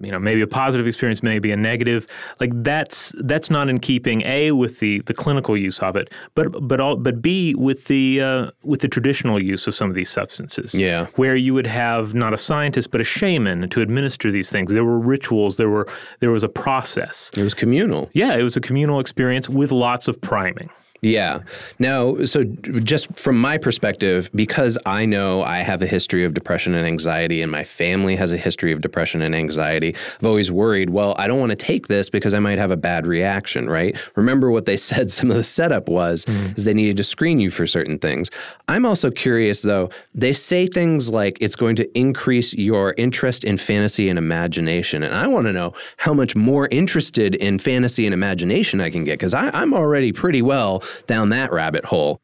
you 0.00 0.10
know 0.10 0.18
maybe 0.18 0.40
a 0.40 0.46
positive 0.46 0.86
experience 0.86 1.22
maybe 1.22 1.50
a 1.50 1.56
negative. 1.56 2.06
Like 2.40 2.50
that's 2.54 3.14
that's 3.20 3.50
not 3.50 3.68
in 3.68 3.80
keeping 3.80 4.22
a 4.22 4.52
with 4.52 4.80
the 4.80 5.00
the 5.00 5.14
clinical 5.14 5.56
use 5.56 5.80
of 5.80 5.96
it 5.96 6.12
but 6.34 6.66
but 6.66 6.80
all 6.80 6.96
but 6.96 7.20
b 7.22 7.54
with 7.54 7.86
the 7.86 8.20
uh, 8.20 8.50
with 8.62 8.80
the 8.80 8.88
traditional 8.88 9.42
use 9.42 9.66
of 9.66 9.74
some 9.74 9.88
of 9.88 9.94
these 9.94 10.10
substances. 10.10 10.74
Yeah. 10.74 11.06
Where 11.16 11.36
you 11.36 11.54
would 11.54 11.66
have 11.66 12.14
not 12.14 12.32
a 12.34 12.38
scientist 12.38 12.90
but 12.90 13.00
a 13.00 13.04
shaman 13.04 13.68
to 13.68 13.80
administer 13.80 14.30
these 14.30 14.50
things. 14.50 14.72
There 14.72 14.84
were 14.84 14.98
rituals 14.98 15.56
there 15.56 15.70
were 15.70 15.86
there 16.20 16.30
was 16.30 16.42
a 16.42 16.48
process. 16.48 17.30
It 17.36 17.42
was 17.42 17.54
communal. 17.54 18.10
Yeah 18.14 18.36
it 18.36 18.42
was 18.42 18.56
a 18.56 18.60
communal 18.60 19.00
experience 19.00 19.48
with 19.48 19.72
lots 19.72 20.08
of 20.08 20.20
priming 20.20 20.70
yeah. 21.00 21.42
Now, 21.78 22.24
so 22.24 22.44
just 22.44 23.16
from 23.16 23.40
my 23.40 23.56
perspective, 23.56 24.30
because 24.34 24.76
I 24.84 25.04
know 25.04 25.42
I 25.42 25.58
have 25.58 25.80
a 25.80 25.86
history 25.86 26.24
of 26.24 26.34
depression 26.34 26.74
and 26.74 26.84
anxiety, 26.84 27.40
and 27.40 27.52
my 27.52 27.62
family 27.62 28.16
has 28.16 28.32
a 28.32 28.36
history 28.36 28.72
of 28.72 28.80
depression 28.80 29.22
and 29.22 29.34
anxiety, 29.34 29.94
I've 30.18 30.26
always 30.26 30.50
worried, 30.50 30.90
well, 30.90 31.14
I 31.16 31.28
don't 31.28 31.38
want 31.38 31.50
to 31.50 31.56
take 31.56 31.86
this 31.86 32.10
because 32.10 32.34
I 32.34 32.40
might 32.40 32.58
have 32.58 32.72
a 32.72 32.76
bad 32.76 33.06
reaction, 33.06 33.70
right? 33.70 33.96
Remember 34.16 34.50
what 34.50 34.66
they 34.66 34.76
said 34.88 35.10
some 35.10 35.30
of 35.30 35.36
the 35.36 35.44
setup 35.44 35.88
was, 35.88 36.24
mm. 36.24 36.56
is 36.56 36.64
they 36.64 36.74
needed 36.74 36.96
to 36.96 37.04
screen 37.04 37.38
you 37.38 37.50
for 37.50 37.66
certain 37.66 37.98
things. 37.98 38.30
I'm 38.66 38.84
also 38.84 39.10
curious, 39.10 39.62
though, 39.62 39.90
they 40.14 40.32
say 40.32 40.66
things 40.66 41.10
like 41.10 41.38
it's 41.40 41.56
going 41.56 41.76
to 41.76 41.98
increase 41.98 42.54
your 42.54 42.94
interest 42.96 43.44
in 43.44 43.56
fantasy 43.56 44.08
and 44.08 44.18
imagination. 44.18 45.04
And 45.04 45.14
I 45.14 45.28
want 45.28 45.46
to 45.46 45.52
know 45.52 45.74
how 45.98 46.12
much 46.12 46.34
more 46.34 46.66
interested 46.72 47.36
in 47.36 47.60
fantasy 47.60 48.04
and 48.04 48.12
imagination 48.12 48.80
I 48.80 48.90
can 48.90 49.04
get 49.04 49.12
because 49.12 49.34
I'm 49.34 49.72
already 49.72 50.12
pretty 50.12 50.42
well 50.42 50.82
down 51.06 51.30
that 51.30 51.52
rabbit 51.52 51.84
hole. 51.84 52.20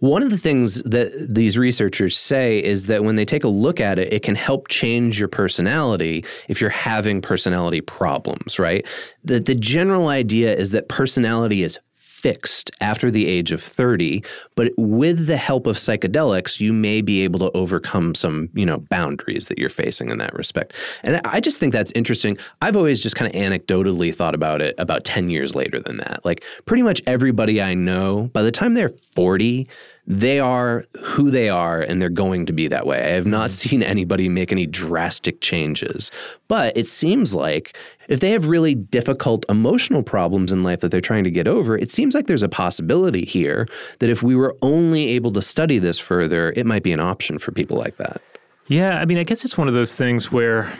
One 0.00 0.24
of 0.24 0.30
the 0.30 0.38
things 0.38 0.82
that 0.82 1.28
these 1.30 1.56
researchers 1.56 2.18
say 2.18 2.58
is 2.58 2.86
that 2.86 3.04
when 3.04 3.14
they 3.14 3.24
take 3.24 3.44
a 3.44 3.48
look 3.48 3.78
at 3.80 4.00
it, 4.00 4.12
it 4.12 4.24
can 4.24 4.34
help 4.34 4.66
change 4.66 5.20
your 5.20 5.28
personality 5.28 6.24
if 6.48 6.60
you're 6.60 6.70
having 6.70 7.22
personality 7.22 7.80
problems, 7.80 8.58
right? 8.58 8.84
That 9.22 9.46
the 9.46 9.54
general 9.54 10.08
idea 10.08 10.56
is 10.56 10.72
that 10.72 10.88
personality 10.88 11.62
is 11.62 11.78
fixed 12.22 12.70
after 12.80 13.10
the 13.10 13.26
age 13.26 13.50
of 13.50 13.60
30, 13.60 14.22
but 14.54 14.72
with 14.78 15.26
the 15.26 15.36
help 15.36 15.66
of 15.66 15.76
psychedelics, 15.76 16.60
you 16.60 16.72
may 16.72 17.00
be 17.00 17.22
able 17.22 17.40
to 17.40 17.50
overcome 17.56 18.14
some, 18.14 18.48
you 18.54 18.64
know, 18.64 18.78
boundaries 18.78 19.48
that 19.48 19.58
you're 19.58 19.68
facing 19.68 20.08
in 20.08 20.18
that 20.18 20.32
respect. 20.34 20.72
And 21.02 21.20
I 21.24 21.40
just 21.40 21.58
think 21.58 21.72
that's 21.72 21.90
interesting. 21.92 22.36
I've 22.60 22.76
always 22.76 23.02
just 23.02 23.16
kind 23.16 23.34
of 23.34 23.40
anecdotally 23.40 24.14
thought 24.14 24.36
about 24.36 24.62
it 24.62 24.76
about 24.78 25.04
10 25.04 25.30
years 25.30 25.56
later 25.56 25.80
than 25.80 25.96
that. 25.96 26.24
Like 26.24 26.44
pretty 26.64 26.84
much 26.84 27.02
everybody 27.06 27.60
I 27.60 27.74
know, 27.74 28.30
by 28.32 28.42
the 28.42 28.52
time 28.52 28.74
they're 28.74 28.88
40, 28.88 29.68
they 30.06 30.40
are 30.40 30.84
who 31.00 31.30
they 31.30 31.48
are 31.48 31.80
and 31.80 32.02
they're 32.02 32.08
going 32.08 32.46
to 32.46 32.52
be 32.52 32.66
that 32.68 32.86
way. 32.86 32.98
I 32.98 33.10
have 33.10 33.26
not 33.26 33.50
mm-hmm. 33.50 33.68
seen 33.68 33.82
anybody 33.82 34.28
make 34.28 34.50
any 34.50 34.66
drastic 34.66 35.40
changes. 35.40 36.10
But 36.48 36.76
it 36.76 36.88
seems 36.88 37.34
like 37.34 37.76
if 38.08 38.20
they 38.20 38.30
have 38.30 38.46
really 38.46 38.74
difficult 38.74 39.44
emotional 39.48 40.02
problems 40.02 40.52
in 40.52 40.62
life 40.62 40.80
that 40.80 40.90
they're 40.90 41.00
trying 41.00 41.24
to 41.24 41.30
get 41.30 41.46
over, 41.46 41.76
it 41.76 41.92
seems 41.92 42.14
like 42.14 42.26
there's 42.26 42.42
a 42.42 42.48
possibility 42.48 43.24
here 43.24 43.66
that 44.00 44.10
if 44.10 44.22
we 44.22 44.34
were 44.34 44.56
only 44.62 45.08
able 45.08 45.32
to 45.32 45.42
study 45.42 45.78
this 45.78 45.98
further, 45.98 46.52
it 46.56 46.66
might 46.66 46.82
be 46.82 46.92
an 46.92 47.00
option 47.00 47.38
for 47.38 47.52
people 47.52 47.78
like 47.78 47.96
that. 47.96 48.20
Yeah, 48.68 49.00
I 49.00 49.04
mean, 49.04 49.18
I 49.18 49.24
guess 49.24 49.44
it's 49.44 49.58
one 49.58 49.68
of 49.68 49.74
those 49.74 49.96
things 49.96 50.30
where 50.30 50.72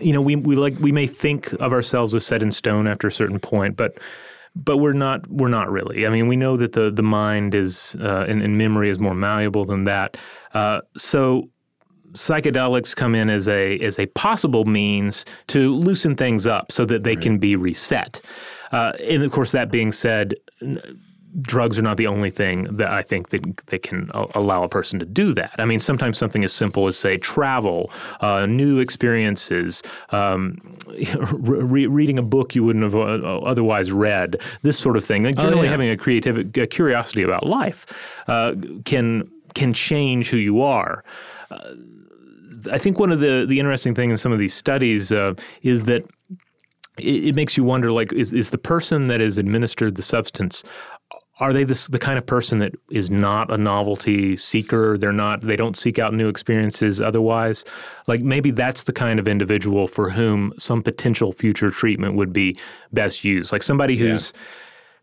you 0.00 0.12
know, 0.12 0.20
we 0.20 0.36
we 0.36 0.56
like 0.56 0.78
we 0.78 0.92
may 0.92 1.06
think 1.06 1.52
of 1.54 1.72
ourselves 1.72 2.14
as 2.14 2.26
set 2.26 2.42
in 2.42 2.52
stone 2.52 2.86
after 2.86 3.06
a 3.06 3.12
certain 3.12 3.38
point, 3.38 3.76
but 3.76 3.98
but 4.54 4.78
we're 4.78 4.92
not 4.92 5.26
we're 5.28 5.48
not 5.48 5.70
really. 5.70 6.06
I 6.06 6.10
mean, 6.10 6.28
we 6.28 6.36
know 6.36 6.56
that 6.56 6.72
the 6.72 6.90
the 6.90 7.02
mind 7.02 7.54
is 7.54 7.96
uh, 8.00 8.24
and, 8.28 8.42
and, 8.42 8.58
memory 8.58 8.88
is 8.88 8.98
more 8.98 9.14
malleable 9.14 9.64
than 9.64 9.84
that. 9.84 10.16
Uh, 10.52 10.80
so 10.96 11.50
psychedelics 12.14 12.94
come 12.94 13.14
in 13.14 13.28
as 13.28 13.48
a 13.48 13.78
as 13.80 13.98
a 13.98 14.06
possible 14.06 14.64
means 14.64 15.24
to 15.48 15.74
loosen 15.74 16.16
things 16.16 16.46
up 16.46 16.72
so 16.72 16.84
that 16.84 17.04
they 17.04 17.14
right. 17.14 17.22
can 17.22 17.38
be 17.38 17.56
reset. 17.56 18.20
Uh, 18.72 18.92
and 19.08 19.22
of 19.22 19.30
course, 19.30 19.52
that 19.52 19.70
being 19.70 19.92
said 19.92 20.34
drugs 21.40 21.78
are 21.78 21.82
not 21.82 21.96
the 21.96 22.06
only 22.06 22.30
thing 22.30 22.64
that 22.76 22.90
I 22.92 23.02
think 23.02 23.30
that, 23.30 23.56
that 23.66 23.82
can 23.82 24.10
allow 24.12 24.62
a 24.62 24.68
person 24.68 24.98
to 25.00 25.06
do 25.06 25.32
that. 25.34 25.54
I 25.58 25.64
mean, 25.64 25.80
sometimes 25.80 26.16
something 26.16 26.44
as 26.44 26.52
simple 26.52 26.86
as, 26.86 26.96
say, 26.96 27.16
travel, 27.16 27.90
uh, 28.20 28.46
new 28.46 28.78
experiences, 28.78 29.82
um, 30.10 30.58
re- 31.32 31.86
reading 31.86 32.18
a 32.18 32.22
book 32.22 32.54
you 32.54 32.64
wouldn't 32.64 32.84
have 32.84 32.94
uh, 32.94 33.38
otherwise 33.38 33.90
read, 33.90 34.40
this 34.62 34.78
sort 34.78 34.96
of 34.96 35.04
thing. 35.04 35.24
Like 35.24 35.36
generally, 35.36 35.60
oh, 35.60 35.64
yeah. 35.64 35.70
having 35.70 35.90
a 35.90 35.96
creative 35.96 36.38
a 36.56 36.66
curiosity 36.66 37.22
about 37.22 37.46
life 37.46 37.86
uh, 38.28 38.54
can 38.84 39.30
can 39.54 39.72
change 39.72 40.30
who 40.30 40.36
you 40.36 40.62
are. 40.62 41.04
Uh, 41.54 41.74
I 42.70 42.78
think 42.78 42.98
one 42.98 43.12
of 43.12 43.20
the 43.20 43.44
the 43.46 43.58
interesting 43.58 43.94
things 43.94 44.10
in 44.10 44.18
some 44.18 44.32
of 44.32 44.38
these 44.38 44.54
studies 44.54 45.12
uh, 45.12 45.34
is 45.62 45.84
that 45.84 46.04
it, 46.98 47.24
it, 47.24 47.34
makes 47.34 47.56
you 47.56 47.64
wonder 47.64 47.92
like 47.92 48.12
is, 48.12 48.32
is 48.32 48.50
the 48.50 48.58
person 48.58 49.08
that 49.08 49.20
is 49.20 49.38
administered 49.38 49.96
the 49.96 50.02
substance 50.02 50.62
are 51.40 51.52
they 51.52 51.64
this, 51.64 51.88
the 51.88 51.98
kind 51.98 52.16
of 52.16 52.26
person 52.26 52.58
that 52.58 52.74
is 52.90 53.10
not 53.10 53.52
a 53.52 53.58
novelty 53.58 54.36
seeker? 54.36 54.96
They're 54.96 55.12
not 55.12 55.40
they 55.40 55.56
don't 55.56 55.76
seek 55.76 55.98
out 55.98 56.14
new 56.14 56.28
experiences 56.28 57.00
otherwise? 57.00 57.64
Like 58.06 58.20
maybe 58.20 58.52
that's 58.52 58.84
the 58.84 58.92
kind 58.92 59.18
of 59.18 59.26
individual 59.26 59.88
for 59.88 60.10
whom 60.10 60.52
some 60.58 60.82
potential 60.82 61.32
future 61.32 61.70
treatment 61.70 62.14
would 62.14 62.32
be 62.32 62.54
best 62.92 63.24
used. 63.24 63.50
Like 63.50 63.62
somebody 63.64 63.96
who's 63.96 64.32
yeah 64.34 64.40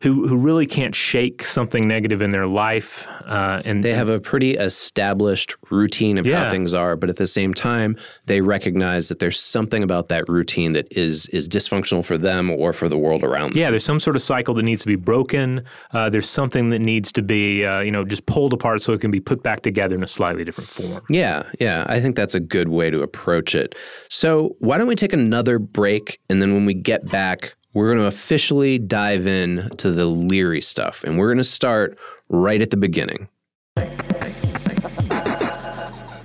who 0.01 0.27
who 0.27 0.37
really 0.37 0.65
can't 0.65 0.95
shake 0.95 1.43
something 1.43 1.87
negative 1.87 2.21
in 2.21 2.31
their 2.31 2.47
life, 2.47 3.07
uh, 3.25 3.61
and 3.63 3.83
they 3.83 3.93
have 3.93 4.09
a 4.09 4.19
pretty 4.19 4.51
established 4.53 5.55
routine 5.69 6.17
of 6.17 6.25
yeah. 6.25 6.45
how 6.45 6.49
things 6.49 6.73
are. 6.73 6.95
But 6.95 7.09
at 7.09 7.17
the 7.17 7.27
same 7.27 7.53
time, 7.53 7.95
they 8.25 8.41
recognize 8.41 9.09
that 9.09 9.19
there's 9.19 9.39
something 9.39 9.83
about 9.83 10.09
that 10.09 10.27
routine 10.27 10.71
that 10.73 10.87
is 10.91 11.27
is 11.27 11.47
dysfunctional 11.47 12.03
for 12.03 12.17
them 12.17 12.49
or 12.49 12.73
for 12.73 12.89
the 12.89 12.97
world 12.97 13.23
around 13.23 13.53
them. 13.53 13.59
Yeah, 13.59 13.69
there's 13.69 13.85
some 13.85 13.99
sort 13.99 14.15
of 14.15 14.23
cycle 14.23 14.55
that 14.55 14.63
needs 14.63 14.81
to 14.81 14.87
be 14.87 14.95
broken. 14.95 15.63
Uh, 15.91 16.09
there's 16.09 16.29
something 16.29 16.71
that 16.71 16.81
needs 16.81 17.11
to 17.11 17.21
be 17.21 17.63
uh, 17.63 17.81
you 17.81 17.91
know 17.91 18.03
just 18.03 18.25
pulled 18.25 18.53
apart 18.53 18.81
so 18.81 18.93
it 18.93 19.01
can 19.01 19.11
be 19.11 19.19
put 19.19 19.43
back 19.43 19.61
together 19.61 19.95
in 19.95 20.03
a 20.03 20.07
slightly 20.07 20.43
different 20.43 20.69
form. 20.69 21.03
Yeah, 21.09 21.43
yeah, 21.59 21.85
I 21.87 21.99
think 21.99 22.15
that's 22.15 22.33
a 22.33 22.39
good 22.39 22.69
way 22.69 22.89
to 22.89 23.01
approach 23.01 23.53
it. 23.53 23.75
So 24.09 24.55
why 24.59 24.79
don't 24.79 24.87
we 24.87 24.95
take 24.95 25.13
another 25.13 25.59
break, 25.59 26.19
and 26.27 26.41
then 26.41 26.53
when 26.53 26.65
we 26.65 26.73
get 26.73 27.05
back 27.11 27.55
we're 27.73 27.87
going 27.87 27.99
to 27.99 28.05
officially 28.05 28.77
dive 28.77 29.25
in 29.27 29.69
to 29.77 29.91
the 29.91 30.05
Leary 30.05 30.61
stuff, 30.61 31.03
and 31.03 31.17
we're 31.17 31.27
going 31.27 31.37
to 31.37 31.43
start 31.43 31.97
right 32.29 32.61
at 32.61 32.69
the 32.69 32.77
beginning. 32.77 33.27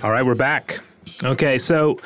All 0.03 0.11
right, 0.11 0.25
we're 0.25 0.35
back. 0.35 0.81
Okay, 1.25 1.59
so 1.59 1.99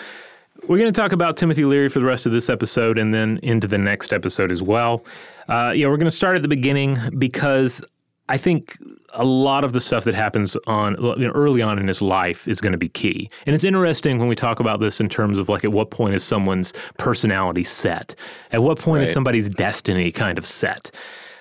we're 0.68 0.78
going 0.78 0.92
to 0.92 1.00
talk 1.00 1.12
about 1.12 1.36
Timothy 1.36 1.64
Leary 1.64 1.88
for 1.88 1.98
the 1.98 2.04
rest 2.04 2.26
of 2.26 2.32
this 2.32 2.48
episode 2.48 2.98
and 2.98 3.12
then 3.12 3.38
into 3.42 3.66
the 3.66 3.78
next 3.78 4.12
episode 4.12 4.52
as 4.52 4.62
well. 4.62 5.04
Uh, 5.48 5.72
yeah, 5.74 5.88
we're 5.88 5.96
going 5.96 6.04
to 6.04 6.10
start 6.10 6.36
at 6.36 6.42
the 6.42 6.48
beginning 6.48 6.96
because 7.18 7.82
I 8.30 8.36
think 8.36 8.78
a 9.12 9.24
lot 9.24 9.64
of 9.64 9.72
the 9.72 9.80
stuff 9.80 10.04
that 10.04 10.14
happens 10.14 10.56
on 10.68 10.94
you 11.18 11.26
know, 11.26 11.32
early 11.34 11.62
on 11.62 11.80
in 11.80 11.88
his 11.88 12.00
life 12.00 12.46
is 12.46 12.60
going 12.60 12.70
to 12.70 12.78
be 12.78 12.88
key. 12.88 13.28
And 13.44 13.56
it's 13.56 13.64
interesting 13.64 14.20
when 14.20 14.28
we 14.28 14.36
talk 14.36 14.60
about 14.60 14.78
this 14.78 15.00
in 15.00 15.08
terms 15.08 15.36
of 15.36 15.48
like 15.48 15.64
at 15.64 15.72
what 15.72 15.90
point 15.90 16.14
is 16.14 16.22
someone's 16.22 16.72
personality 16.96 17.64
set? 17.64 18.14
At 18.52 18.62
what 18.62 18.78
point 18.78 19.00
right. 19.00 19.08
is 19.08 19.12
somebody's 19.12 19.48
destiny 19.48 20.12
kind 20.12 20.38
of 20.38 20.46
set? 20.46 20.92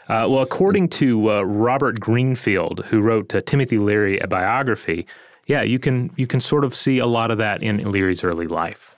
Uh, 0.07 0.25
well, 0.27 0.41
according 0.41 0.89
to 0.89 1.31
uh, 1.31 1.41
Robert 1.43 1.99
Greenfield, 1.99 2.83
who 2.85 3.01
wrote 3.01 3.35
uh, 3.35 3.41
Timothy 3.41 3.77
Leary 3.77 4.17
a 4.17 4.27
biography, 4.27 5.05
yeah, 5.45 5.61
you 5.61 5.77
can 5.77 6.11
you 6.15 6.25
can 6.25 6.41
sort 6.41 6.63
of 6.63 6.73
see 6.73 6.97
a 6.97 7.05
lot 7.05 7.29
of 7.29 7.37
that 7.37 7.61
in 7.61 7.77
Leary's 7.91 8.23
early 8.23 8.47
life. 8.47 8.95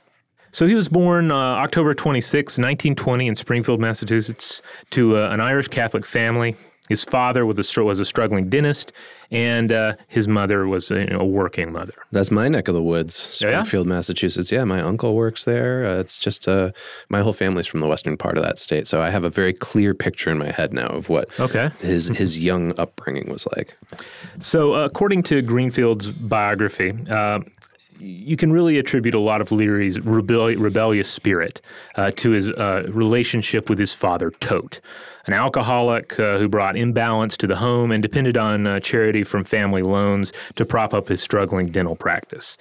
So 0.53 0.65
he 0.65 0.75
was 0.75 0.87
born 0.87 1.29
uh, 1.31 1.35
October 1.35 1.93
26, 1.93 2.57
1920, 2.57 3.27
in 3.27 3.35
Springfield, 3.35 3.81
Massachusetts, 3.81 4.61
to 4.91 5.17
uh, 5.17 5.29
an 5.29 5.41
Irish 5.41 5.67
Catholic 5.67 6.05
family. 6.05 6.55
His 6.91 7.05
father 7.05 7.45
was 7.45 7.77
a, 7.77 7.83
was 7.85 8.01
a 8.01 8.05
struggling 8.05 8.49
dentist, 8.49 8.91
and 9.31 9.71
uh, 9.71 9.93
his 10.09 10.27
mother 10.27 10.67
was 10.67 10.91
a, 10.91 11.07
a, 11.13 11.23
working 11.23 11.71
mother. 11.71 11.93
That's 12.11 12.31
my 12.31 12.49
neck 12.49 12.67
of 12.67 12.75
the 12.75 12.83
woods, 12.83 13.15
Springfield, 13.15 13.87
yeah? 13.87 13.93
Massachusetts. 13.93 14.51
Yeah, 14.51 14.65
my 14.65 14.81
uncle 14.81 15.15
works 15.15 15.45
there. 15.45 15.85
Uh, 15.85 15.99
it's 15.99 16.17
just 16.17 16.49
uh, 16.49 16.73
my 17.07 17.21
whole 17.21 17.31
family's 17.31 17.65
from 17.65 17.79
the 17.79 17.87
western 17.87 18.17
part 18.17 18.37
of 18.37 18.43
that 18.43 18.59
state, 18.59 18.89
so 18.89 19.01
I 19.01 19.09
have 19.09 19.23
a 19.23 19.29
very 19.29 19.53
clear 19.53 19.93
picture 19.93 20.29
in 20.29 20.37
my 20.37 20.51
head 20.51 20.73
now 20.73 20.87
of 20.87 21.07
what 21.07 21.29
okay. 21.39 21.69
his 21.79 22.07
his 22.21 22.43
young 22.43 22.77
upbringing 22.77 23.29
was 23.29 23.47
like. 23.55 23.77
So, 24.39 24.73
uh, 24.73 24.83
according 24.83 25.23
to 25.23 25.41
Greenfield's 25.41 26.11
biography 26.11 26.93
uh, 27.09 27.39
you 28.01 28.35
can 28.35 28.51
really 28.51 28.79
attribute 28.79 29.13
a 29.13 29.19
lot 29.19 29.41
of 29.41 29.51
Leary's 29.51 29.99
rebellious 30.01 31.09
spirit 31.09 31.61
uh, 31.95 32.09
to 32.15 32.31
his 32.31 32.49
uh, 32.49 32.87
relationship 32.89 33.69
with 33.69 33.77
his 33.77 33.93
father, 33.93 34.31
Tote 34.31 34.81
an 35.27 35.33
alcoholic 35.33 36.19
uh, 36.19 36.37
who 36.37 36.47
brought 36.49 36.75
imbalance 36.75 37.37
to 37.37 37.47
the 37.47 37.55
home 37.55 37.91
and 37.91 38.01
depended 38.01 38.37
on 38.37 38.67
uh, 38.67 38.79
charity 38.79 39.23
from 39.23 39.43
family 39.43 39.81
loans 39.81 40.33
to 40.55 40.65
prop 40.65 40.93
up 40.93 41.07
his 41.07 41.21
struggling 41.21 41.67
dental 41.67 41.95
practice. 41.95 42.57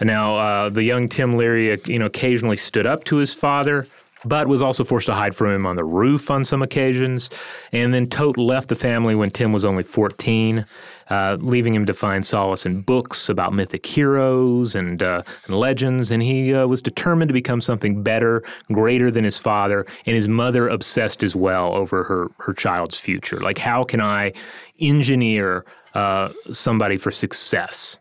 Now, 0.00 0.36
uh, 0.36 0.70
the 0.70 0.82
young 0.82 1.08
Tim 1.08 1.36
Leary, 1.36 1.72
uh, 1.72 1.76
you 1.84 1.98
know, 1.98 2.06
occasionally 2.06 2.56
stood 2.56 2.86
up 2.86 3.04
to 3.04 3.16
his 3.16 3.34
father, 3.34 3.86
but 4.24 4.48
was 4.48 4.62
also 4.62 4.84
forced 4.84 5.06
to 5.06 5.14
hide 5.14 5.34
from 5.34 5.50
him 5.50 5.66
on 5.66 5.76
the 5.76 5.84
roof 5.84 6.30
on 6.30 6.44
some 6.44 6.62
occasions. 6.62 7.30
And 7.72 7.92
then 7.92 8.08
Tote 8.08 8.38
left 8.38 8.68
the 8.68 8.76
family 8.76 9.14
when 9.14 9.30
Tim 9.30 9.52
was 9.52 9.64
only 9.64 9.82
14 9.82 10.64
uh, 11.10 11.36
leaving 11.40 11.74
him 11.74 11.86
to 11.86 11.92
find 11.92 12.24
solace 12.24 12.64
in 12.64 12.82
books 12.82 13.28
about 13.28 13.52
mythic 13.52 13.84
heroes 13.84 14.74
and, 14.74 15.02
uh, 15.02 15.22
and 15.46 15.56
legends. 15.56 16.10
And 16.10 16.22
he 16.22 16.54
uh, 16.54 16.66
was 16.66 16.80
determined 16.80 17.28
to 17.28 17.34
become 17.34 17.60
something 17.60 18.02
better, 18.02 18.42
greater 18.72 19.10
than 19.10 19.24
his 19.24 19.36
father. 19.36 19.84
And 20.06 20.14
his 20.14 20.28
mother 20.28 20.68
obsessed 20.68 21.22
as 21.22 21.34
well 21.34 21.74
over 21.74 22.04
her, 22.04 22.30
her 22.38 22.54
child's 22.54 22.98
future. 22.98 23.40
Like, 23.40 23.58
how 23.58 23.84
can 23.84 24.00
I 24.00 24.32
engineer 24.78 25.64
uh, 25.94 26.30
somebody 26.52 26.96
for 26.96 27.10
success? 27.10 27.98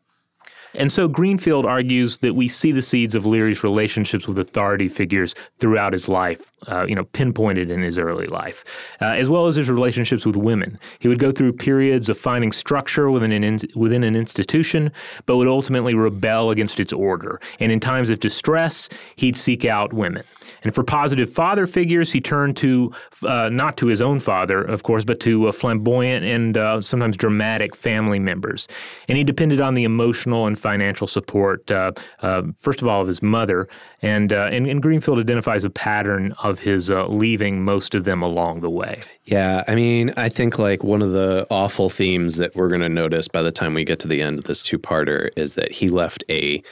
And 0.73 0.91
so 0.91 1.07
Greenfield 1.07 1.65
argues 1.65 2.19
that 2.19 2.35
we 2.35 2.47
see 2.47 2.71
the 2.71 2.81
seeds 2.81 3.15
of 3.15 3.25
Leary's 3.25 3.63
relationships 3.63 4.27
with 4.27 4.37
authority 4.37 4.87
figures 4.87 5.33
throughout 5.57 5.93
his 5.93 6.07
life, 6.07 6.51
uh, 6.67 6.85
you 6.85 6.95
know, 6.95 7.05
pinpointed 7.05 7.71
in 7.71 7.81
his 7.81 7.97
early 7.97 8.27
life, 8.27 8.63
uh, 9.01 9.05
as 9.05 9.29
well 9.29 9.47
as 9.47 9.55
his 9.55 9.69
relationships 9.69 10.25
with 10.25 10.35
women. 10.35 10.77
He 10.99 11.07
would 11.07 11.19
go 11.19 11.31
through 11.31 11.53
periods 11.53 12.09
of 12.09 12.17
finding 12.17 12.51
structure 12.51 13.09
within 13.09 13.31
an, 13.31 13.43
in, 13.43 13.59
within 13.75 14.03
an 14.03 14.15
institution, 14.15 14.91
but 15.25 15.37
would 15.37 15.47
ultimately 15.47 15.95
rebel 15.95 16.51
against 16.51 16.79
its 16.79 16.93
order. 16.93 17.39
And 17.59 17.71
in 17.71 17.79
times 17.79 18.09
of 18.09 18.19
distress, 18.19 18.89
he'd 19.15 19.35
seek 19.35 19.65
out 19.65 19.93
women. 19.93 20.23
And 20.63 20.73
for 20.73 20.83
positive 20.83 21.29
father 21.29 21.67
figures, 21.67 22.11
he 22.11 22.21
turned 22.21 22.57
to 22.57 22.91
uh, 23.23 23.49
not 23.49 23.77
to 23.77 23.87
his 23.87 24.01
own 24.01 24.19
father, 24.19 24.61
of 24.61 24.83
course, 24.83 25.03
but 25.03 25.19
to 25.21 25.47
uh, 25.47 25.51
flamboyant 25.51 26.25
and 26.25 26.57
uh, 26.57 26.81
sometimes 26.81 27.17
dramatic 27.17 27.75
family 27.75 28.19
members. 28.19 28.67
And 29.07 29.17
he 29.17 29.23
depended 29.23 29.59
on 29.61 29.73
the 29.73 29.83
emotional 29.83 30.47
and 30.47 30.58
financial 30.59 31.07
support, 31.07 31.71
uh, 31.71 31.91
uh, 32.21 32.43
first 32.57 32.81
of 32.81 32.87
all, 32.87 33.01
of 33.01 33.07
his 33.07 33.21
mother. 33.21 33.67
And, 34.01 34.31
uh, 34.31 34.49
and, 34.51 34.67
and, 34.67 34.81
Greenfield 34.81 35.19
identifies 35.19 35.63
a 35.63 35.69
pattern 35.69 36.33
of 36.43 36.59
his 36.59 36.89
leaving 36.89 37.63
most 37.63 37.95
of 37.95 38.03
them 38.03 38.21
along 38.21 38.61
the 38.61 38.69
way. 38.69 39.01
Yeah, 39.25 39.63
I 39.67 39.75
mean, 39.75 40.13
I 40.15 40.29
think 40.29 40.57
like 40.57 40.83
one 40.83 41.01
of 41.01 41.11
the 41.11 41.45
awful 41.49 41.89
themes 41.89 42.37
that 42.37 42.55
we're 42.55 42.69
going 42.69 42.81
to 42.81 42.89
notice 42.89 43.27
by 43.27 43.41
the 43.41 43.51
time 43.51 43.73
we 43.73 43.83
get 43.83 43.99
to 43.99 44.07
the 44.07 44.21
end 44.21 44.39
of 44.39 44.45
this 44.45 44.61
two-parter 44.61 45.29
is 45.35 45.55
that 45.55 45.71
he 45.71 45.89
left 45.89 46.23
a 46.29 46.63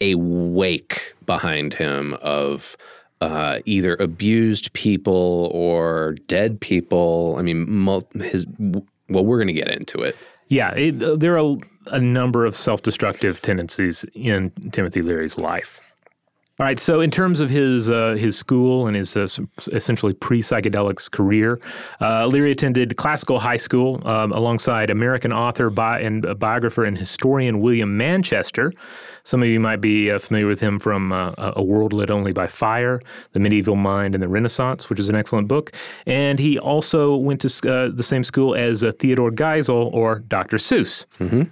a 0.00 0.14
wake 0.14 1.14
behind 1.26 1.74
him 1.74 2.14
of 2.22 2.76
uh, 3.20 3.60
either 3.66 3.96
abused 3.96 4.72
people 4.72 5.50
or 5.52 6.16
dead 6.26 6.60
people. 6.60 7.36
I 7.38 7.42
mean, 7.42 7.86
his 8.14 8.46
well, 8.58 9.24
we're 9.24 9.38
going 9.38 9.48
to 9.48 9.52
get 9.52 9.68
into 9.68 9.98
it. 9.98 10.16
Yeah, 10.48 10.72
it, 10.72 11.20
there 11.20 11.38
are 11.38 11.56
a 11.86 12.00
number 12.00 12.44
of 12.44 12.54
self-destructive 12.54 13.40
tendencies 13.40 14.04
in 14.14 14.50
Timothy 14.72 15.02
Leary's 15.02 15.38
life. 15.38 15.80
All 16.60 16.66
right. 16.66 16.78
So, 16.78 17.00
in 17.00 17.10
terms 17.10 17.40
of 17.40 17.48
his 17.48 17.88
uh, 17.88 18.16
his 18.18 18.36
school 18.36 18.86
and 18.86 18.94
his 18.94 19.16
uh, 19.16 19.26
essentially 19.72 20.12
pre 20.12 20.42
psychedelics 20.42 21.10
career, 21.10 21.58
uh, 22.02 22.26
Leary 22.26 22.50
attended 22.50 22.98
classical 22.98 23.38
high 23.38 23.56
school 23.56 24.06
um, 24.06 24.30
alongside 24.30 24.90
American 24.90 25.32
author 25.32 25.70
bi- 25.70 26.00
and 26.00 26.38
biographer 26.38 26.84
and 26.84 26.98
historian 26.98 27.60
William 27.62 27.96
Manchester. 27.96 28.74
Some 29.24 29.42
of 29.42 29.48
you 29.48 29.58
might 29.58 29.80
be 29.80 30.10
uh, 30.10 30.18
familiar 30.18 30.48
with 30.48 30.60
him 30.60 30.78
from 30.78 31.12
uh, 31.12 31.32
A 31.38 31.62
World 31.62 31.94
Lit 31.94 32.10
Only 32.10 32.34
by 32.34 32.46
Fire, 32.46 33.00
The 33.32 33.40
Medieval 33.40 33.76
Mind 33.76 34.14
and 34.14 34.22
the 34.22 34.28
Renaissance, 34.28 34.90
which 34.90 35.00
is 35.00 35.08
an 35.08 35.14
excellent 35.14 35.48
book. 35.48 35.72
And 36.04 36.38
he 36.38 36.58
also 36.58 37.16
went 37.16 37.40
to 37.40 37.48
uh, 37.70 37.90
the 37.90 38.02
same 38.02 38.22
school 38.22 38.54
as 38.54 38.84
Theodore 38.98 39.30
Geisel 39.30 39.90
or 39.94 40.18
Dr. 40.18 40.58
Seuss. 40.58 41.06
Mm-hmm. 41.16 41.44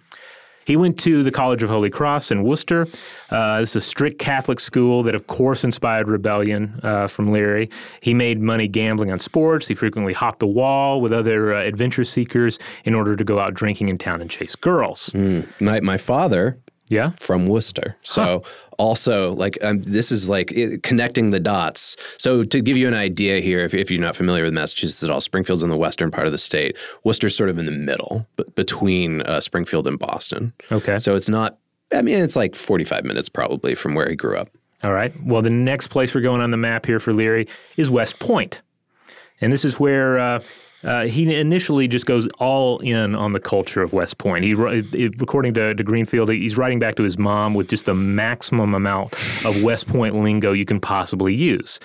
He 0.69 0.77
went 0.77 0.99
to 0.99 1.23
the 1.23 1.31
College 1.31 1.63
of 1.63 1.71
Holy 1.71 1.89
Cross 1.89 2.31
in 2.31 2.43
Worcester. 2.43 2.87
Uh, 3.31 3.61
this 3.61 3.71
is 3.71 3.77
a 3.77 3.81
strict 3.81 4.19
Catholic 4.19 4.61
school 4.61 5.03
that, 5.05 5.15
of 5.15 5.27
course, 5.27 5.65
inspired 5.65 6.09
rebellion 6.09 6.79
uh, 6.83 7.07
from 7.07 7.33
Leary. 7.33 7.71
He 8.03 8.13
made 8.13 8.39
money 8.43 8.69
gambling 8.69 9.11
on 9.11 9.19
sports. 9.19 9.67
He 9.67 9.75
frequently 9.75 10.13
hopped 10.13 10.41
the 10.41 10.47
wall 10.47 11.01
with 11.01 11.11
other 11.11 11.55
uh, 11.55 11.63
adventure 11.63 12.05
seekers 12.05 12.59
in 12.85 12.95
order 12.95 13.17
to 13.17 13.25
go 13.25 13.39
out 13.39 13.55
drinking 13.55 13.89
in 13.89 13.97
town 13.97 14.21
and 14.21 14.31
chase 14.31 14.57
girls. 14.57 15.09
Mm. 15.15 15.49
My, 15.59 15.81
my 15.81 15.97
father 15.97 16.59
Yeah. 16.91 17.13
from 17.19 17.47
Worcester. 17.47 17.97
So 18.03 18.43
also 18.79 19.33
like 19.35 19.63
um, 19.63 19.83
this 19.83 20.11
is 20.11 20.29
like 20.29 20.51
it, 20.53 20.83
connecting 20.83 21.31
the 21.31 21.41
dots. 21.41 21.97
So 22.17 22.45
to 22.45 22.61
give 22.61 22.77
you 22.77 22.89
an 22.89 22.95
idea 22.95 23.41
here, 23.41 23.61
if, 23.61 23.75
if 23.75 23.91
you're 23.91 24.01
not 24.01 24.17
familiar 24.17 24.45
with 24.45 24.55
Massachusetts 24.55 25.03
at 25.03 25.11
all, 25.11 25.21
Springfield's 25.21 25.63
in 25.63 25.69
the 25.69 25.77
western 25.77 26.11
part 26.11 26.27
of 26.27 26.33
the 26.33 26.39
state. 26.39 26.77
Worcester's 27.05 27.37
sort 27.37 27.51
of 27.51 27.59
in 27.59 27.67
the 27.67 27.73
middle, 27.73 28.27
b- 28.37 28.45
between 28.55 29.23
uh, 29.23 29.41
Springfield 29.41 29.87
and 29.87 29.99
Boston. 29.99 30.55
Okay. 30.73 30.99
So 30.99 31.15
it's 31.15 31.29
not. 31.29 31.59
I 31.93 32.03
mean, 32.03 32.17
it's 32.23 32.37
like 32.37 32.55
45 32.55 33.05
minutes 33.05 33.29
probably 33.29 33.75
from 33.75 33.95
where 33.95 34.09
he 34.09 34.17
grew 34.17 34.37
up. 34.37 34.51
All 34.85 34.93
right. 34.93 35.13
Well, 35.25 35.43
the 35.43 35.51
next 35.51 35.89
place 35.89 36.15
we're 36.15 36.21
going 36.21 36.41
on 36.41 36.51
the 36.51 36.57
map 36.57 36.87
here 36.87 37.01
for 37.01 37.13
Leary 37.13 37.49
is 37.77 37.91
West 37.91 38.19
Point. 38.21 38.63
And 39.41 39.53
this 39.53 39.65
is 39.65 39.81
where 39.81 40.19
uh, 40.19 40.41
uh, 40.85 41.07
he 41.07 41.35
initially 41.35 41.89
just 41.89 42.07
goes 42.07 42.27
all 42.39 42.79
in 42.79 43.15
on 43.15 43.33
the 43.33 43.41
culture 43.41 43.83
of 43.83 43.93
West 43.93 44.19
Point. 44.19 44.45
He, 44.45 44.53
according 45.21 45.55
to, 45.55 45.75
to 45.75 45.83
Greenfield, 45.83 46.31
he's 46.31 46.57
writing 46.57 46.79
back 46.79 46.95
to 46.97 47.03
his 47.03 47.19
mom 47.19 47.55
with 47.55 47.69
just 47.69 47.87
the 47.87 47.95
maximum 47.95 48.75
amount 48.75 49.13
of 49.45 49.63
West 49.63 49.89
Point 49.89 50.15
lingo 50.15 50.53
you 50.53 50.65
can 50.65 50.81
possibly 50.81 51.35
use. 51.35 51.81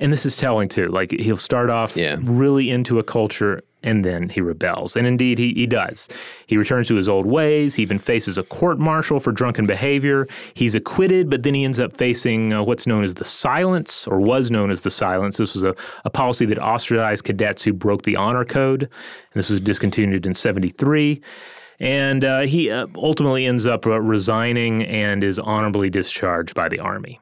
And 0.00 0.12
this 0.12 0.24
is 0.24 0.36
telling 0.36 0.68
too. 0.68 0.88
Like 0.88 1.10
he'll 1.10 1.36
start 1.36 1.70
off 1.70 1.96
Yeah. 1.96 2.16
really 2.22 2.70
into 2.70 2.98
a 2.98 3.02
culture 3.02 3.62
and 3.82 4.04
then 4.04 4.28
he 4.28 4.40
rebels. 4.40 4.96
And 4.96 5.06
indeed, 5.06 5.38
he, 5.38 5.54
he 5.54 5.66
does. 5.66 6.08
He 6.46 6.56
returns 6.56 6.88
to 6.88 6.96
his 6.96 7.08
old 7.08 7.26
ways. 7.26 7.76
He 7.76 7.82
even 7.82 7.98
faces 7.98 8.36
a 8.36 8.42
court 8.42 8.78
martial 8.78 9.20
for 9.20 9.32
drunken 9.32 9.66
behavior. 9.66 10.26
He's 10.54 10.74
acquitted, 10.74 11.30
but 11.30 11.42
then 11.42 11.54
he 11.54 11.64
ends 11.64 11.78
up 11.78 11.96
facing 11.96 12.52
uh, 12.52 12.62
what's 12.62 12.86
known 12.86 13.04
as 13.04 13.14
the 13.14 13.24
silence, 13.24 14.06
or 14.06 14.20
was 14.20 14.50
known 14.50 14.70
as 14.70 14.82
the 14.82 14.90
silence. 14.90 15.36
This 15.36 15.54
was 15.54 15.62
a, 15.62 15.74
a 16.04 16.10
policy 16.10 16.44
that 16.46 16.58
ostracized 16.58 17.24
cadets 17.24 17.64
who 17.64 17.72
broke 17.72 18.02
the 18.02 18.16
honor 18.16 18.44
code. 18.44 18.82
And 18.82 18.90
this 19.34 19.50
was 19.50 19.60
discontinued 19.60 20.26
in 20.26 20.34
73. 20.34 21.20
And 21.80 22.24
uh, 22.24 22.40
he 22.40 22.70
uh, 22.70 22.88
ultimately 22.96 23.46
ends 23.46 23.66
up 23.66 23.86
uh, 23.86 24.00
resigning 24.00 24.84
and 24.84 25.22
is 25.22 25.38
honorably 25.38 25.90
discharged 25.90 26.54
by 26.54 26.68
the 26.68 26.80
Army. 26.80 27.20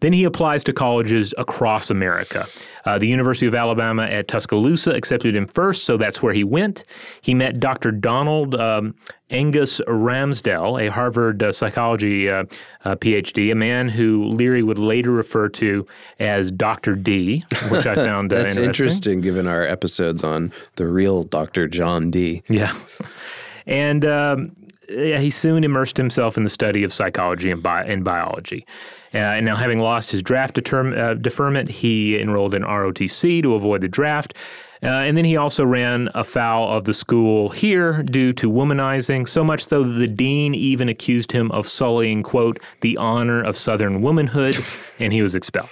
Then 0.00 0.12
he 0.12 0.24
applies 0.24 0.62
to 0.64 0.72
colleges 0.72 1.34
across 1.38 1.90
America. 1.90 2.46
Uh, 2.84 2.98
the 2.98 3.08
University 3.08 3.46
of 3.46 3.54
Alabama 3.54 4.04
at 4.04 4.28
Tuscaloosa 4.28 4.92
accepted 4.92 5.34
him 5.34 5.46
first, 5.46 5.84
so 5.84 5.96
that's 5.96 6.22
where 6.22 6.32
he 6.32 6.44
went. 6.44 6.84
He 7.20 7.34
met 7.34 7.58
Dr. 7.58 7.90
Donald 7.90 8.54
um, 8.54 8.94
Angus 9.30 9.80
Ramsdell, 9.86 10.86
a 10.86 10.90
Harvard 10.90 11.42
uh, 11.42 11.52
psychology 11.52 12.30
uh, 12.30 12.44
uh, 12.84 12.94
PhD, 12.94 13.50
a 13.52 13.54
man 13.54 13.88
who 13.88 14.24
Leary 14.24 14.62
would 14.62 14.78
later 14.78 15.10
refer 15.10 15.48
to 15.50 15.86
as 16.18 16.50
Dr. 16.50 16.94
D, 16.94 17.44
which 17.68 17.84
I 17.84 17.94
found 17.96 18.32
uh, 18.32 18.36
That's 18.36 18.56
interesting. 18.56 18.84
interesting 18.84 19.20
given 19.20 19.46
our 19.46 19.64
episodes 19.64 20.22
on 20.24 20.52
the 20.76 20.86
real 20.86 21.24
Dr. 21.24 21.68
John 21.68 22.10
Dee. 22.10 22.42
Yeah. 22.48 22.74
And 23.66 24.04
um, 24.06 24.56
yeah, 24.88 25.18
he 25.18 25.30
soon 25.30 25.64
immersed 25.64 25.96
himself 25.96 26.36
in 26.36 26.44
the 26.44 26.50
study 26.50 26.82
of 26.82 26.92
psychology 26.92 27.50
and, 27.50 27.62
bi- 27.62 27.84
and 27.84 28.04
biology. 28.04 28.66
Uh, 29.14 29.18
and 29.18 29.46
now, 29.46 29.56
having 29.56 29.78
lost 29.80 30.10
his 30.10 30.22
draft 30.22 30.54
determ- 30.54 30.96
uh, 30.96 31.14
deferment, 31.14 31.70
he 31.70 32.18
enrolled 32.18 32.54
in 32.54 32.62
ROTC 32.62 33.42
to 33.42 33.54
avoid 33.54 33.80
the 33.80 33.88
draft. 33.88 34.34
Uh, 34.82 34.86
and 34.86 35.16
then 35.16 35.24
he 35.24 35.36
also 35.36 35.64
ran 35.64 36.08
afoul 36.14 36.70
of 36.70 36.84
the 36.84 36.94
school 36.94 37.48
here 37.48 38.02
due 38.04 38.32
to 38.32 38.50
womanizing, 38.50 39.26
so 39.26 39.42
much 39.42 39.66
so 39.66 39.82
that 39.82 39.98
the 39.98 40.06
dean 40.06 40.54
even 40.54 40.88
accused 40.88 41.32
him 41.32 41.50
of 41.50 41.66
sullying, 41.66 42.22
quote, 42.22 42.60
the 42.80 42.96
honor 42.96 43.42
of 43.42 43.56
Southern 43.56 44.00
womanhood, 44.00 44.56
and 45.00 45.12
he 45.12 45.20
was 45.20 45.34
expelled. 45.34 45.68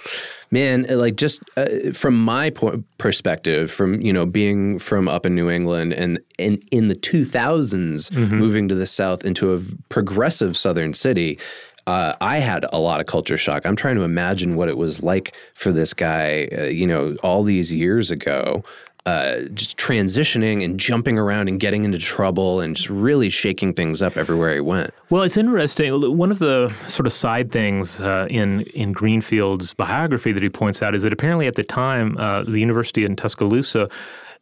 Man, 0.49 0.85
like 0.89 1.17
just 1.17 1.41
uh, 1.57 1.91
from 1.93 2.17
my 2.17 2.49
po- 2.51 2.83
perspective, 2.97 3.69
from 3.69 3.99
you 4.01 4.13
know 4.13 4.25
being 4.25 4.79
from 4.79 5.07
up 5.07 5.25
in 5.25 5.35
New 5.35 5.49
England 5.49 5.93
and 5.93 6.19
and 6.39 6.61
in 6.71 6.87
the 6.87 6.95
2000s 6.95 8.15
moving 8.31 8.67
to 8.69 8.75
the 8.75 8.85
South 8.85 9.25
into 9.25 9.53
a 9.53 9.59
progressive 9.89 10.55
Southern 10.55 10.93
city, 10.93 11.37
uh, 11.87 12.13
I 12.19 12.39
had 12.39 12.65
a 12.73 12.79
lot 12.79 12.99
of 12.99 13.07
culture 13.07 13.37
shock. 13.37 13.65
I'm 13.65 13.75
trying 13.77 13.95
to 13.95 14.03
imagine 14.03 14.55
what 14.57 14.67
it 14.67 14.77
was 14.77 15.01
like 15.01 15.33
for 15.53 15.71
this 15.71 15.93
guy, 15.93 16.49
uh, 16.57 16.63
you 16.63 16.85
know, 16.85 17.15
all 17.23 17.43
these 17.43 17.73
years 17.73 18.11
ago. 18.11 18.63
Uh, 19.07 19.43
just 19.53 19.77
transitioning 19.77 20.65
and 20.65 20.77
jumping 20.77 21.17
around 21.17 21.47
and 21.47 21.61
getting 21.61 21.85
into 21.85 21.97
trouble 21.97 22.59
and 22.59 22.75
just 22.75 22.89
really 22.89 23.29
shaking 23.29 23.73
things 23.73 24.01
up 24.01 24.17
everywhere 24.17 24.53
he 24.53 24.59
went. 24.59 24.93
Well, 25.09 25.23
it's 25.23 25.37
interesting. 25.37 26.17
One 26.17 26.29
of 26.29 26.39
the 26.39 26.67
sort 26.89 27.07
of 27.07 27.13
side 27.13 27.49
things 27.49 28.01
uh, 28.01 28.27
in 28.29 28.63
in 28.73 28.91
Greenfield's 28.91 29.73
biography 29.73 30.33
that 30.33 30.43
he 30.43 30.49
points 30.49 30.83
out 30.83 30.93
is 30.93 31.03
that 31.03 31.13
apparently 31.13 31.47
at 31.47 31.55
the 31.55 31.63
time, 31.63 32.17
uh, 32.17 32.43
the 32.43 32.59
University 32.59 33.05
in 33.05 33.15
Tuscaloosa. 33.15 33.87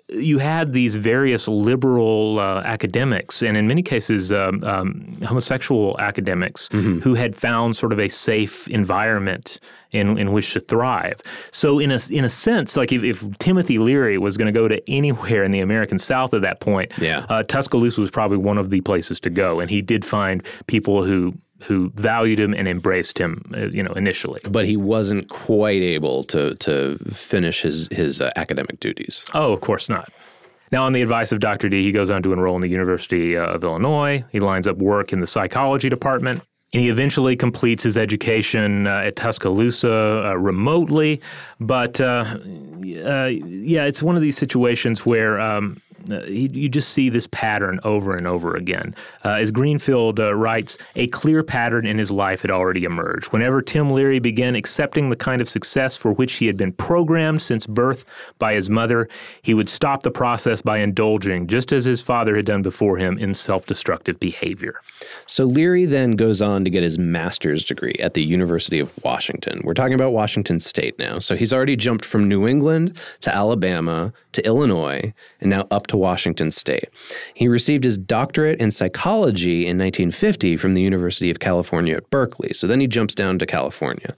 You 0.07 0.37
had 0.37 0.71
these 0.73 0.93
various 0.95 1.47
liberal 1.47 2.37
uh, 2.39 2.61
academics, 2.63 3.41
and 3.41 3.57
in 3.57 3.67
many 3.67 3.81
cases, 3.81 4.31
um, 4.31 4.63
um, 4.63 5.13
homosexual 5.23 5.99
academics, 5.99 6.69
who 6.71 7.15
had 7.15 7.35
found 7.35 7.75
sort 7.75 7.91
of 7.91 7.99
a 7.99 8.07
safe 8.07 8.67
environment 8.67 9.59
in, 9.91 10.17
in 10.19 10.31
which 10.31 10.53
to 10.53 10.59
thrive. 10.59 11.21
So, 11.51 11.79
in 11.79 11.89
a 11.91 11.99
in 12.11 12.23
a 12.23 12.29
sense, 12.29 12.77
like 12.77 12.91
if, 12.93 13.03
if 13.03 13.37
Timothy 13.39 13.79
Leary 13.79 14.19
was 14.19 14.37
going 14.37 14.53
to 14.53 14.57
go 14.59 14.67
to 14.67 14.79
anywhere 14.89 15.43
in 15.43 15.51
the 15.51 15.61
American 15.61 15.97
South 15.97 16.33
at 16.35 16.41
that 16.43 16.59
point, 16.59 16.91
Yeah. 16.99 17.25
uh, 17.27 17.41
Tuscaloosa 17.43 17.99
was 17.99 18.11
probably 18.11 18.37
one 18.37 18.59
of 18.59 18.69
the 18.69 18.81
places 18.81 19.19
to 19.21 19.31
go, 19.31 19.59
and 19.59 19.71
he 19.71 19.81
did 19.81 20.05
find 20.05 20.45
people 20.67 21.03
who 21.03 21.33
who 21.63 21.91
valued 21.95 22.39
him 22.39 22.53
and 22.53 22.67
embraced 22.67 23.17
him, 23.17 23.51
uh, 23.55 23.67
you 23.67 23.81
know, 23.81 23.93
initially. 23.93 24.41
But 24.49 24.65
he 24.65 24.77
wasn't 24.77 25.29
quite 25.29 25.81
able 25.81 26.23
to 26.25 26.55
to 26.55 26.97
finish 27.11 27.61
his 27.61 27.87
his 27.91 28.21
uh, 28.21 28.29
academic 28.35 28.79
duties. 28.79 29.23
Oh, 29.33 29.53
of 29.53 29.61
course 29.61 29.89
not. 29.89 30.11
Now, 30.71 30.83
on 30.83 30.93
the 30.93 31.01
advice 31.01 31.31
of 31.31 31.39
Dr. 31.39 31.69
D, 31.69 31.83
he 31.83 31.91
goes 31.91 32.09
on 32.11 32.23
to 32.23 32.33
enroll 32.33 32.55
in 32.55 32.61
the 32.61 32.69
University 32.69 33.37
uh, 33.37 33.45
of 33.45 33.63
Illinois. 33.63 34.25
He 34.31 34.39
lines 34.39 34.67
up 34.67 34.77
work 34.77 35.13
in 35.13 35.19
the 35.19 35.27
psychology 35.27 35.89
department. 35.89 36.43
And 36.73 36.81
he 36.81 36.89
eventually 36.89 37.37
completes 37.37 37.83
his 37.83 37.97
education 37.97 38.85
uh, 38.85 39.03
at 39.05 39.15
Tuscaloosa 39.15 40.25
uh, 40.25 40.33
remotely. 40.33 41.21
But 41.59 42.01
uh, 42.01 42.25
uh, 42.25 43.29
yeah, 43.31 43.85
it's 43.85 44.03
one 44.03 44.15
of 44.15 44.21
these 44.21 44.37
situations 44.37 45.05
where 45.05 45.39
um, 45.39 45.81
uh, 46.11 46.23
you, 46.23 46.49
you 46.51 46.69
just 46.69 46.89
see 46.89 47.09
this 47.09 47.27
pattern 47.27 47.79
over 47.83 48.15
and 48.15 48.27
over 48.27 48.53
again. 48.53 48.95
Uh, 49.23 49.29
as 49.29 49.51
Greenfield 49.51 50.19
uh, 50.19 50.33
writes, 50.33 50.77
a 50.95 51.07
clear 51.07 51.43
pattern 51.43 51.85
in 51.85 51.97
his 51.97 52.11
life 52.11 52.41
had 52.41 52.51
already 52.51 52.83
emerged. 52.83 53.31
Whenever 53.33 53.61
Tim 53.61 53.89
Leary 53.89 54.19
began 54.19 54.55
accepting 54.55 55.09
the 55.09 55.15
kind 55.15 55.41
of 55.41 55.49
success 55.49 55.95
for 55.97 56.11
which 56.13 56.33
he 56.35 56.47
had 56.47 56.57
been 56.57 56.71
programmed 56.73 57.41
since 57.41 57.67
birth 57.67 58.05
by 58.39 58.53
his 58.53 58.69
mother, 58.69 59.07
he 59.41 59.53
would 59.53 59.69
stop 59.69 60.03
the 60.03 60.11
process 60.11 60.61
by 60.61 60.77
indulging, 60.77 61.47
just 61.47 61.71
as 61.71 61.85
his 61.85 62.01
father 62.01 62.35
had 62.35 62.45
done 62.45 62.61
before 62.61 62.97
him, 62.97 63.17
in 63.17 63.33
self 63.33 63.65
destructive 63.65 64.19
behavior. 64.19 64.81
So 65.25 65.45
Leary 65.45 65.85
then 65.85 66.11
goes 66.11 66.41
on 66.41 66.63
to 66.63 66.69
get 66.69 66.83
his 66.83 66.97
master's 66.97 67.65
degree 67.65 67.95
at 67.99 68.13
the 68.13 68.23
University 68.23 68.79
of 68.79 68.91
Washington. 69.03 69.61
We're 69.63 69.73
talking 69.73 69.93
about 69.95 70.13
Washington 70.13 70.59
State 70.59 70.97
now. 70.99 71.19
So 71.19 71.35
he's 71.35 71.53
already 71.53 71.75
jumped 71.75 72.05
from 72.05 72.27
New 72.27 72.47
England 72.47 72.99
to 73.21 73.33
Alabama 73.33 74.13
to 74.33 74.45
Illinois 74.45 75.13
and 75.45 75.51
now 75.51 75.67
up 75.69 75.85
to 75.87 75.95
Washington 75.95 76.51
State. 76.51 76.89
He 77.35 77.47
received 77.47 77.83
his 77.83 77.99
doctorate 77.99 78.59
in 78.59 78.71
psychology 78.71 79.67
in 79.67 79.77
1950 79.77 80.57
from 80.57 80.73
the 80.73 80.81
University 80.81 81.29
of 81.29 81.39
California 81.39 81.95
at 81.95 82.09
Berkeley. 82.09 82.51
So 82.53 82.65
then 82.65 82.79
he 82.79 82.87
jumps 82.87 83.13
down 83.13 83.37
to 83.39 83.45
California. 83.45 84.15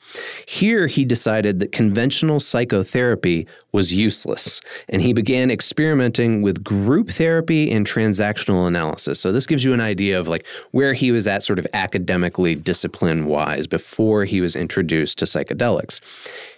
Here 0.47 0.87
he 0.87 1.03
decided 1.03 1.59
that 1.59 1.73
conventional 1.73 2.39
psychotherapy 2.39 3.45
was 3.73 3.93
useless 3.93 4.61
and 4.87 5.01
he 5.01 5.11
began 5.11 5.51
experimenting 5.51 6.41
with 6.41 6.63
group 6.63 7.09
therapy 7.09 7.71
and 7.71 7.85
transactional 7.85 8.65
analysis. 8.65 9.19
So 9.19 9.33
this 9.33 9.45
gives 9.45 9.65
you 9.65 9.73
an 9.73 9.81
idea 9.81 10.17
of 10.17 10.29
like 10.29 10.45
where 10.71 10.93
he 10.93 11.11
was 11.11 11.27
at 11.27 11.43
sort 11.43 11.59
of 11.59 11.67
academically 11.73 12.55
discipline 12.55 13.25
wise 13.25 13.67
before 13.67 14.23
he 14.23 14.39
was 14.39 14.55
introduced 14.55 15.19
to 15.19 15.25
psychedelics. 15.25 15.99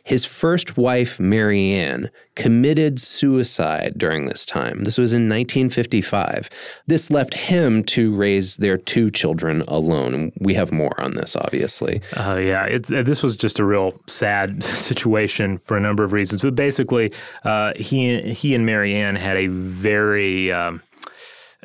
His 0.03 0.25
first 0.25 0.77
wife, 0.77 1.19
Marianne, 1.19 2.09
committed 2.35 2.99
suicide 2.99 3.93
during 3.97 4.27
this 4.27 4.45
time. 4.45 4.83
This 4.83 4.97
was 4.97 5.13
in 5.13 5.23
1955. 5.23 6.49
This 6.87 7.11
left 7.11 7.33
him 7.33 7.83
to 7.85 8.15
raise 8.15 8.57
their 8.57 8.77
two 8.77 9.11
children 9.11 9.61
alone. 9.67 10.31
We 10.39 10.53
have 10.53 10.71
more 10.71 10.99
on 10.99 11.15
this, 11.15 11.35
obviously. 11.35 12.01
Uh, 12.15 12.35
yeah, 12.35 12.65
it, 12.65 12.91
uh, 12.91 13.03
this 13.03 13.21
was 13.21 13.35
just 13.35 13.59
a 13.59 13.65
real 13.65 13.99
sad 14.07 14.63
situation 14.89 15.57
for 15.57 15.77
a 15.77 15.81
number 15.81 16.03
of 16.03 16.13
reasons. 16.13 16.41
But 16.41 16.55
basically, 16.55 17.13
uh, 17.43 17.73
he 17.75 18.21
he 18.31 18.55
and 18.55 18.65
Marianne 18.65 19.15
had 19.15 19.37
a 19.37 19.47
very 19.47 20.51
um, 20.51 20.81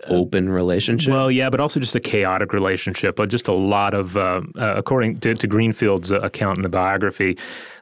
Open 0.08 0.50
relationship. 0.50 1.12
well, 1.12 1.30
yeah, 1.30 1.48
but 1.50 1.60
also 1.60 1.80
just 1.80 1.94
a 1.94 2.00
chaotic 2.00 2.52
relationship. 2.52 3.16
But 3.16 3.30
just 3.30 3.48
a 3.48 3.54
lot 3.54 3.94
of, 3.94 4.16
uh, 4.16 4.42
uh, 4.56 4.74
according 4.76 5.18
to, 5.18 5.34
to 5.34 5.46
Greenfield's 5.46 6.10
uh, 6.12 6.20
account 6.20 6.58
in 6.58 6.62
the 6.62 6.68
biography, 6.68 7.38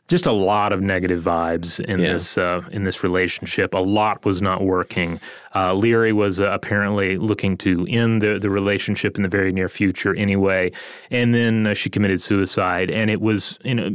just 0.08 0.26
a 0.26 0.32
lot 0.32 0.72
of 0.72 0.80
negative 0.82 1.22
vibes 1.22 1.80
in 1.80 2.00
Yeah. 2.00 2.12
this 2.14 2.36
uh, 2.36 2.60
in 2.70 2.84
this 2.84 3.02
relationship. 3.02 3.72
A 3.74 3.78
lot 3.78 4.24
was 4.24 4.42
not 4.42 4.62
working. 4.62 5.20
Uh, 5.54 5.72
Leary 5.74 6.12
was 6.12 6.40
uh, 6.40 6.48
apparently 6.50 7.16
looking 7.16 7.56
to 7.58 7.86
end 7.88 8.20
the 8.22 8.38
the 8.38 8.50
relationship 8.50 9.16
in 9.16 9.22
the 9.22 9.28
very 9.28 9.52
near 9.52 9.68
future, 9.68 10.14
anyway. 10.14 10.70
And 11.10 11.34
then 11.34 11.66
uh, 11.66 11.74
she 11.74 11.88
committed 11.90 12.20
suicide, 12.20 12.90
and 12.90 13.10
it 13.10 13.20
was 13.20 13.58
you 13.64 13.74
know 13.74 13.90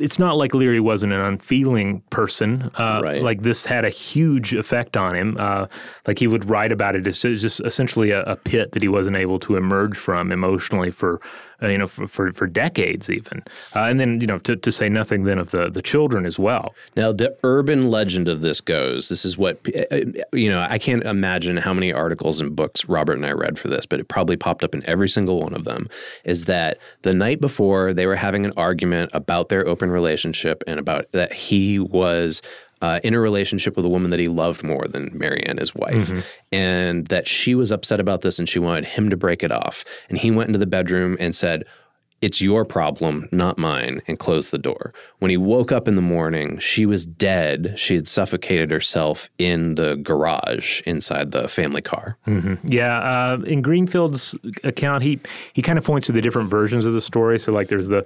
it's 0.00 0.18
not 0.18 0.36
like 0.36 0.52
Leary 0.54 0.80
wasn't 0.80 1.12
an 1.12 1.20
unfeeling 1.20 2.02
person. 2.10 2.68
Uh, 2.74 3.00
Right. 3.04 3.22
Like 3.22 3.42
this 3.42 3.64
had 3.64 3.84
a 3.84 3.90
huge 3.90 4.52
effect 4.52 4.96
on 4.96 5.14
him. 5.14 5.36
Uh, 5.38 5.66
like 6.04 6.18
he 6.18 6.26
would 6.26 6.50
write 6.50 6.72
about 6.72 6.96
it 6.96 7.06
It's 7.06 7.20
just, 7.20 7.42
just 7.42 7.60
essentially 7.60 8.10
a, 8.10 8.22
a 8.24 8.34
pit 8.34 8.72
that 8.72 8.82
he 8.82 8.88
wasn't 8.88 9.16
able 9.16 9.38
to 9.40 9.56
emerge 9.56 9.96
from 9.96 10.32
emotionally 10.32 10.90
for, 10.90 11.20
uh, 11.62 11.68
you 11.68 11.78
know, 11.78 11.86
for, 11.86 12.06
for, 12.06 12.32
for 12.32 12.46
decades 12.46 13.10
even. 13.10 13.42
Uh, 13.74 13.80
and 13.84 14.00
then, 14.00 14.20
you 14.20 14.26
know, 14.26 14.38
to, 14.38 14.56
to 14.56 14.72
say 14.72 14.88
nothing 14.88 15.24
then 15.24 15.38
of 15.38 15.50
the, 15.50 15.70
the 15.70 15.82
children 15.82 16.26
as 16.26 16.38
well. 16.38 16.74
Now, 16.96 17.12
the 17.12 17.36
urban 17.42 17.90
legend 17.90 18.28
of 18.28 18.40
this 18.40 18.60
goes 18.60 19.08
this 19.08 19.24
is 19.24 19.36
what, 19.38 19.58
uh, 19.90 19.96
you 20.32 20.48
know, 20.48 20.66
I 20.68 20.78
can't 20.78 21.04
imagine 21.04 21.56
how 21.56 21.72
many 21.72 21.92
articles 21.92 22.40
and 22.40 22.54
books 22.54 22.88
Robert 22.88 23.14
and 23.14 23.26
I 23.26 23.32
read 23.32 23.58
for 23.58 23.68
this, 23.68 23.86
but 23.86 24.00
it 24.00 24.08
probably 24.08 24.36
popped 24.36 24.64
up 24.64 24.74
in 24.74 24.88
every 24.88 25.08
single 25.08 25.40
one 25.40 25.54
of 25.54 25.64
them. 25.64 25.88
Is 26.24 26.46
that 26.46 26.78
the 27.02 27.14
night 27.14 27.40
before 27.40 27.92
they 27.92 28.06
were 28.06 28.16
having 28.16 28.44
an 28.44 28.52
argument 28.56 29.10
about 29.12 29.48
their 29.48 29.66
open 29.66 29.90
relationship 29.90 30.62
and 30.66 30.78
about 30.78 31.10
that 31.12 31.32
he 31.32 31.78
was. 31.78 32.42
Uh, 32.84 33.00
in 33.02 33.14
a 33.14 33.20
relationship 33.20 33.76
with 33.76 33.86
a 33.86 33.88
woman 33.88 34.10
that 34.10 34.20
he 34.20 34.28
loved 34.28 34.62
more 34.62 34.86
than 34.94 35.10
Marianne, 35.14 35.56
his 35.56 35.74
wife, 35.74 36.10
and 36.52 37.06
that 37.06 37.26
she 37.26 37.54
was 37.54 37.72
upset 37.72 37.98
about 37.98 38.20
this 38.20 38.38
and 38.38 38.46
she 38.46 38.58
wanted 38.58 38.84
him 38.84 39.08
to 39.08 39.16
break 39.16 39.42
it 39.42 39.50
off. 39.50 39.84
And 40.10 40.18
he 40.18 40.30
went 40.30 40.48
into 40.48 40.58
the 40.58 40.66
bedroom 40.66 41.16
and 41.18 41.34
said, 41.34 41.64
it's 42.20 42.40
your 42.42 42.64
problem, 42.66 43.28
not 43.32 43.56
mine, 43.58 44.02
and 44.06 44.18
closed 44.18 44.50
the 44.50 44.58
door. 44.58 44.92
When 45.18 45.30
he 45.30 45.38
woke 45.38 45.72
up 45.72 45.88
in 45.88 45.94
the 45.94 46.02
morning, 46.16 46.58
she 46.58 46.84
was 46.84 47.06
dead. 47.06 47.74
She 47.76 47.94
had 47.94 48.06
suffocated 48.06 48.70
herself 48.70 49.30
in 49.38 49.76
the 49.76 49.96
garage 49.96 50.82
inside 50.86 51.32
the 51.32 51.48
family 51.48 51.82
car. 51.82 52.18
Yeah, 52.64 52.98
uh, 52.98 53.38
in 53.44 53.62
Greenfield's 53.62 54.36
account, 54.62 55.02
he 55.02 55.20
he 55.54 55.62
kind 55.62 55.78
of 55.78 55.84
points 55.86 56.06
to 56.08 56.12
the 56.12 56.22
different 56.22 56.50
versions 56.50 56.84
of 56.86 56.92
the 56.92 57.00
story. 57.00 57.38
So 57.38 57.50
like, 57.52 57.68
there's 57.68 57.88
the 57.88 58.04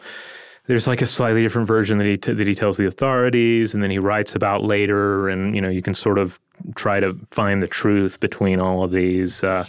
there's 0.69 0.87
like 0.87 1.03
a 1.03 1.07
slightly 1.07 1.43
different 1.43 1.66
version 1.66 1.99
that 1.99 2.07
he 2.07 2.16
t- 2.16 2.33
that 2.33 2.47
he 2.47 2.55
tells 2.55 2.77
the 2.77 2.87
authorities, 2.87 3.75
and 3.75 3.83
then 3.83 3.91
he 3.91 3.99
writes 3.99 4.35
about 4.35 4.62
later, 4.62 5.29
and 5.29 5.55
you 5.55 5.61
know 5.61 5.69
you 5.69 5.83
can 5.83 5.95
sort 5.95 6.19
of 6.19 6.39
try 6.77 7.01
to 7.01 7.14
find 7.27 7.62
the 7.62 7.66
truth 7.69 8.21
between 8.21 8.61
all 8.61 8.85
of 8.85 8.91
these. 8.93 9.43
Uh, 9.43 9.64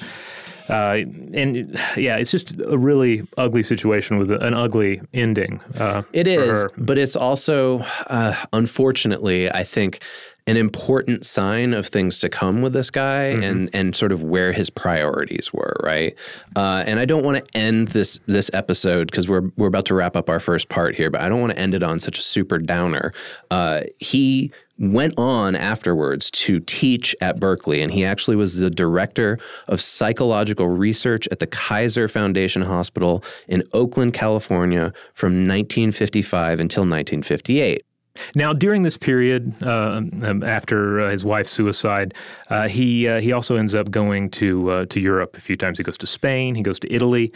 uh, 0.70 1.00
and 1.34 1.80
yeah, 1.98 2.18
it's 2.18 2.30
just 2.30 2.54
a 2.62 2.78
really 2.78 3.24
ugly 3.38 3.64
situation 3.64 4.20
with 4.20 4.30
an 4.30 4.54
ugly 4.54 5.02
ending. 5.14 5.60
Uh, 5.80 6.04
It 6.14 6.28
her. 6.28 6.70
but 6.78 6.98
it's 7.00 7.16
also, 7.16 7.80
uh, 8.08 8.36
unfortunately, 8.54 9.50
I 9.52 9.64
think, 9.64 10.04
an 10.50 10.58
important 10.58 11.24
sign 11.24 11.76
of 11.76 11.86
things 11.86 12.18
to 12.18 12.28
come 12.28 12.64
with 12.64 12.74
this 12.74 12.90
guy 12.90 13.26
and 13.26 13.70
and 13.72 13.96
sort 13.96 14.12
of 14.12 14.24
where 14.24 14.52
his 14.52 14.72
priorities 14.72 15.54
were, 15.54 15.76
right? 15.84 16.18
Uh, 16.56 16.84
and 16.88 17.00
I 17.00 17.06
don't 17.06 17.24
want 17.24 17.46
to 17.46 17.58
end 17.58 17.90
this 17.90 18.20
this 18.26 18.50
episode 18.52 19.12
because 19.12 19.28
we're 19.28 19.52
we're 19.58 19.68
about 19.68 19.86
to 19.86 19.94
wrap 19.94 20.16
up 20.16 20.28
our 20.28 20.40
first 20.40 20.68
part 20.68 20.96
here, 20.96 21.12
but 21.12 21.22
I 21.22 21.30
don't 21.30 21.40
want 21.40 21.54
to 21.54 21.60
end 21.60 21.76
it 21.76 21.84
on 21.84 22.00
such 22.00 22.18
a 22.18 22.24
super 22.24 22.58
downer. 22.58 23.14
Uh, 23.52 23.82
he 24.00 24.52
went 24.80 25.14
on 25.20 25.56
afterwards 25.56 26.32
to 26.32 26.60
teach 26.62 27.16
at 27.22 27.40
Berkeley, 27.40 27.84
and 27.84 27.92
he 27.92 28.04
actually 28.04 28.36
was 28.36 28.56
the 28.56 28.72
director 28.72 29.38
of 29.68 29.80
psychological 29.80 30.68
research 30.68 31.28
at 31.32 31.38
the 31.38 31.48
Kaiser 31.48 32.08
Foundation 32.08 32.64
Hospital 32.64 33.24
in 33.48 33.62
Oakland, 33.74 34.16
California, 34.16 34.94
from 35.14 35.34
1955 35.34 36.60
until 36.60 36.82
1958. 36.82 37.84
Now, 38.36 38.54
during 38.54 38.84
this 38.84 38.98
period, 38.98 39.56
uh, 39.64 40.02
um, 40.24 40.44
after 40.44 41.02
uh, 41.02 41.12
his 41.12 41.24
wife's 41.26 41.52
suicide, 41.52 42.14
uh, 42.50 42.68
he 42.68 43.08
uh, 43.08 43.22
he 43.22 43.32
also 43.32 43.56
ends 43.56 43.76
up 43.76 43.92
going 43.92 44.30
to 44.32 44.72
uh, 44.72 44.86
to 44.86 45.00
Europe 45.00 45.38
a 45.38 45.42
few 45.42 45.58
times. 45.58 45.78
He 45.78 45.84
goes 45.84 45.98
to 46.00 46.08
Spain, 46.08 46.56
he 46.56 46.62
goes 46.62 46.80
to 46.80 46.94
Italy, 46.94 47.32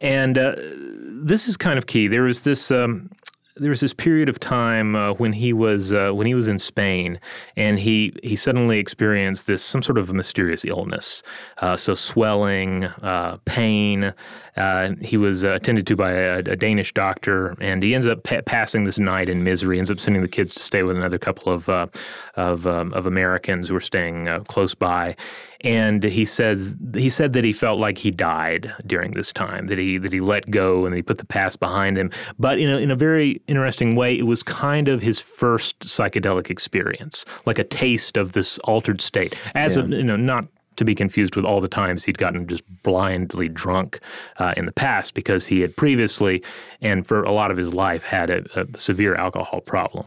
and 0.00 0.38
uh, 0.38 0.54
this 0.56 1.48
is 1.48 1.56
kind 1.56 1.78
of 1.78 1.86
key. 1.86 2.08
There 2.08 2.26
is 2.26 2.42
this. 2.42 2.70
Um, 2.70 3.10
there 3.58 3.70
was 3.70 3.80
this 3.80 3.94
period 3.94 4.28
of 4.28 4.38
time 4.38 4.94
uh, 4.94 5.12
when 5.14 5.32
he 5.32 5.52
was 5.52 5.92
uh, 5.92 6.10
when 6.10 6.26
he 6.26 6.34
was 6.34 6.48
in 6.48 6.58
Spain, 6.58 7.20
and 7.56 7.78
he 7.78 8.12
he 8.22 8.36
suddenly 8.36 8.78
experienced 8.78 9.46
this 9.46 9.62
some 9.62 9.82
sort 9.82 9.98
of 9.98 10.12
mysterious 10.12 10.64
illness. 10.64 11.22
Uh, 11.58 11.76
so 11.76 11.94
swelling, 11.94 12.84
uh, 12.84 13.38
pain. 13.44 14.14
Uh, 14.56 14.94
he 15.00 15.16
was 15.16 15.44
uh, 15.44 15.52
attended 15.52 15.86
to 15.86 15.96
by 15.96 16.12
a, 16.12 16.38
a 16.38 16.56
Danish 16.56 16.92
doctor, 16.92 17.56
and 17.60 17.82
he 17.82 17.94
ends 17.94 18.06
up 18.06 18.24
pa- 18.24 18.42
passing 18.44 18.84
this 18.84 18.98
night 18.98 19.28
in 19.28 19.44
misery. 19.44 19.78
Ends 19.78 19.90
up 19.90 20.00
sending 20.00 20.22
the 20.22 20.28
kids 20.28 20.54
to 20.54 20.60
stay 20.60 20.82
with 20.82 20.96
another 20.96 21.18
couple 21.18 21.52
of 21.52 21.68
of, 21.68 22.66
um, 22.66 22.92
of 22.92 23.06
Americans 23.06 23.68
who 23.68 23.74
were 23.74 23.80
staying 23.80 24.26
close 24.44 24.74
by. 24.74 25.16
And 25.62 26.04
he 26.04 26.24
says 26.24 26.76
he 26.94 27.10
said 27.10 27.32
that 27.32 27.44
he 27.44 27.52
felt 27.52 27.80
like 27.80 27.98
he 27.98 28.10
died 28.10 28.72
during 28.86 29.12
this 29.12 29.32
time. 29.32 29.66
That 29.66 29.78
he 29.78 29.98
that 29.98 30.12
he 30.12 30.20
let 30.20 30.50
go 30.50 30.86
and 30.86 30.94
he 30.94 31.02
put 31.02 31.18
the 31.18 31.26
past 31.26 31.58
behind 31.58 31.98
him. 31.98 32.10
But 32.38 32.58
in 32.58 32.68
a, 32.68 32.78
in 32.78 32.90
a 32.90 32.96
very 32.96 33.42
interesting 33.48 33.96
way, 33.96 34.16
it 34.16 34.26
was 34.26 34.42
kind 34.42 34.86
of 34.88 35.02
his 35.02 35.20
first 35.20 35.80
psychedelic 35.80 36.48
experience, 36.48 37.24
like 37.44 37.58
a 37.58 37.64
taste 37.64 38.16
of 38.16 38.32
this 38.32 38.58
altered 38.60 39.00
state. 39.00 39.36
As 39.54 39.76
a, 39.76 39.82
you 39.82 40.04
know, 40.04 40.16
not 40.16 40.46
to 40.78 40.84
be 40.84 40.94
confused 40.94 41.36
with 41.36 41.44
all 41.44 41.60
the 41.60 41.68
times 41.68 42.04
he'd 42.04 42.18
gotten 42.18 42.46
just 42.46 42.62
blindly 42.84 43.48
drunk 43.48 43.98
uh, 44.36 44.54
in 44.56 44.64
the 44.64 44.72
past 44.72 45.12
because 45.12 45.46
he 45.48 45.60
had 45.60 45.76
previously 45.76 46.42
and 46.80 47.06
for 47.06 47.24
a 47.24 47.32
lot 47.32 47.50
of 47.50 47.56
his 47.56 47.74
life 47.74 48.04
had 48.04 48.30
a, 48.30 48.44
a 48.54 48.78
severe 48.78 49.16
alcohol 49.16 49.60
problem. 49.60 50.06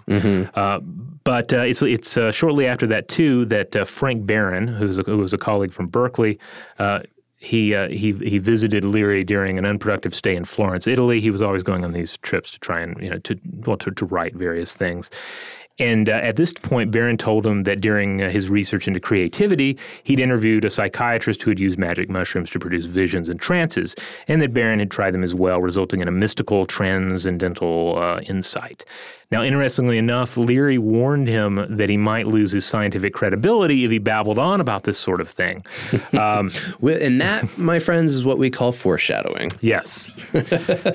Uh, 0.56 0.80
but 1.24 1.54
uh, 1.54 1.60
it's 1.60 1.82
it's 1.82 2.18
uh, 2.18 2.32
shortly 2.32 2.66
after 2.68 2.88
that 2.88 3.08
too 3.08 3.46
that 3.46 3.76
uh, 3.76 3.86
Frank 3.86 4.26
Barron, 4.26 4.68
who's 4.68 4.98
a, 4.98 5.04
who 5.04 5.18
was 5.18 5.34
a 5.34 5.38
colleague 5.38 5.74
from 5.74 5.88
Berkeley. 5.88 6.40
Uh, 6.80 7.02
he, 7.38 7.74
uh, 7.74 7.90
he 7.90 8.14
he 8.14 8.38
visited 8.38 8.84
Leary 8.84 9.24
during 9.24 9.58
an 9.58 9.66
unproductive 9.66 10.14
stay 10.14 10.36
in 10.36 10.46
Florence, 10.46 10.86
Italy. 10.86 11.20
He 11.20 11.32
was 11.32 11.42
always 11.42 11.64
going 11.64 11.84
on 11.84 11.92
these 11.92 12.18
trips 12.18 12.52
to 12.52 12.60
try 12.60 12.82
and 12.82 13.02
you 13.02 13.10
know 13.10 13.18
to 13.20 13.40
well 13.66 13.78
to, 13.78 13.90
to 13.90 14.06
write 14.06 14.36
various 14.36 14.76
things. 14.76 15.10
And 15.82 16.08
uh, 16.10 16.12
at 16.12 16.36
this 16.36 16.54
point, 16.54 16.92
Barron 16.92 17.18
told 17.18 17.44
him 17.44 17.64
that 17.64 17.82
during 17.82 18.22
uh, 18.22 18.30
his 18.30 18.52
research 18.52 18.88
into 18.88 19.00
creativity, 19.00 19.80
he'd 20.04 20.20
interviewed 20.20 20.64
a 20.64 20.70
psychiatrist 20.70 21.42
who 21.42 21.50
had 21.50 21.60
used 21.60 21.80
magic 21.80 22.08
mushrooms 22.08 22.52
to 22.52 22.60
produce 22.60 22.86
visions 22.86 23.28
and 23.28 23.40
trances, 23.40 23.96
and 24.28 24.44
that 24.44 24.54
Barron 24.54 24.78
had 24.78 24.92
tried 24.92 25.12
them 25.12 25.24
as 25.24 25.34
well, 25.34 25.60
resulting 25.60 26.00
in 26.00 26.08
a 26.08 26.12
mystical, 26.12 26.68
transcendental 26.68 27.98
uh, 27.98 28.20
insight. 28.22 28.86
Now, 29.32 29.44
interestingly 29.44 29.98
enough, 29.98 30.36
Leary 30.36 30.78
warned 30.78 31.30
him 31.30 31.66
that 31.70 31.90
he 31.90 31.96
might 31.96 32.28
lose 32.28 32.52
his 32.52 32.66
scientific 32.66 33.14
credibility 33.14 33.86
if 33.86 33.92
he 33.92 33.98
babbled 33.98 34.38
on 34.38 34.60
about 34.60 34.84
this 34.84 35.00
sort 35.00 35.22
of 35.22 35.30
thing. 35.30 35.66
Um, 36.12 36.52
And 36.82 37.22
that, 37.22 37.58
my 37.58 37.80
friends, 37.80 38.14
is 38.14 38.24
what 38.24 38.38
we 38.38 38.50
call 38.50 38.72
foreshadowing. 38.72 39.50
Yes. 39.62 40.12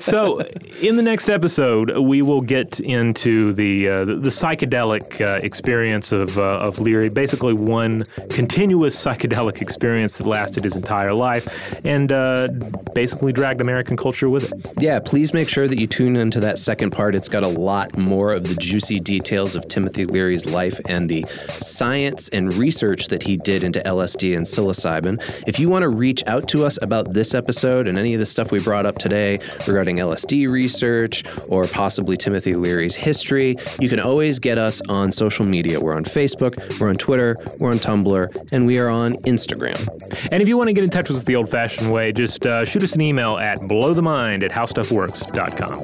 so, 0.04 0.40
in 0.82 0.96
the 0.96 1.02
next 1.02 1.28
episode, 1.28 1.96
we 1.98 2.22
will 2.22 2.42
get 2.42 2.78
into 2.80 3.52
the 3.54 3.88
uh, 3.88 4.04
the, 4.04 4.16
the 4.16 4.28
psychedelic 4.28 4.75
uh, 4.84 5.40
experience 5.42 6.12
of 6.12 6.38
uh, 6.38 6.42
of 6.42 6.78
Leary. 6.78 7.08
Basically, 7.08 7.54
one 7.54 8.04
continuous 8.30 8.96
psychedelic 9.02 9.62
experience 9.62 10.18
that 10.18 10.26
lasted 10.26 10.64
his 10.64 10.76
entire 10.76 11.12
life, 11.12 11.46
and 11.84 12.12
uh, 12.12 12.48
basically 12.94 13.32
dragged 13.32 13.60
American 13.60 13.96
culture 13.96 14.28
with 14.28 14.52
it. 14.52 14.66
Yeah, 14.78 15.00
please 15.00 15.32
make 15.32 15.48
sure 15.48 15.68
that 15.68 15.78
you 15.78 15.86
tune 15.86 16.16
into 16.16 16.40
that 16.40 16.58
second 16.58 16.90
part. 16.90 17.14
It's 17.14 17.28
got 17.28 17.42
a 17.42 17.48
lot 17.48 17.96
more 17.96 18.32
of 18.32 18.48
the 18.48 18.54
juicy 18.54 19.00
details 19.00 19.54
of 19.54 19.68
Timothy 19.68 20.04
Leary's 20.04 20.46
life 20.46 20.80
and 20.88 21.08
the 21.08 21.24
science 21.60 22.28
and 22.28 22.52
research 22.54 23.08
that 23.08 23.22
he 23.22 23.36
did 23.36 23.64
into 23.64 23.80
LSD 23.80 24.36
and 24.36 24.46
psilocybin. 24.46 25.22
If 25.46 25.58
you 25.58 25.68
want 25.68 25.82
to 25.82 25.88
reach 25.88 26.22
out 26.26 26.48
to 26.48 26.64
us 26.64 26.78
about 26.82 27.12
this 27.12 27.34
episode 27.34 27.86
and 27.86 27.98
any 27.98 28.14
of 28.14 28.20
the 28.20 28.26
stuff 28.26 28.50
we 28.52 28.60
brought 28.60 28.86
up 28.86 28.98
today 28.98 29.38
regarding 29.66 29.96
LSD 29.96 30.48
research 30.50 31.24
or 31.48 31.66
possibly 31.66 32.16
Timothy 32.16 32.54
Leary's 32.54 32.94
history, 32.94 33.56
you 33.80 33.88
can 33.88 34.00
always 34.00 34.38
get 34.38 34.55
us 34.58 34.80
on 34.88 35.12
social 35.12 35.44
media. 35.44 35.80
We're 35.80 35.94
on 35.94 36.04
Facebook, 36.04 36.80
we're 36.80 36.88
on 36.88 36.96
Twitter, 36.96 37.36
we're 37.58 37.70
on 37.70 37.78
Tumblr, 37.78 38.52
and 38.52 38.66
we 38.66 38.78
are 38.78 38.90
on 38.90 39.14
Instagram. 39.24 39.88
And 40.30 40.42
if 40.42 40.48
you 40.48 40.56
want 40.56 40.68
to 40.68 40.72
get 40.72 40.84
in 40.84 40.90
touch 40.90 41.08
with 41.08 41.18
us 41.18 41.24
the 41.24 41.36
old 41.36 41.48
fashioned 41.48 41.90
way, 41.90 42.12
just 42.12 42.46
uh, 42.46 42.64
shoot 42.64 42.82
us 42.82 42.94
an 42.94 43.00
email 43.00 43.36
at 43.36 43.58
blowthemind 43.58 44.42
at 44.42 44.50
howstuffworks.com. 44.50 45.82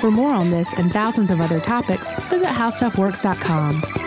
For 0.00 0.10
more 0.10 0.32
on 0.32 0.50
this 0.50 0.72
and 0.76 0.90
thousands 0.90 1.30
of 1.30 1.40
other 1.40 1.60
topics, 1.60 2.10
visit 2.28 2.48
howstuffworks.com. 2.48 4.01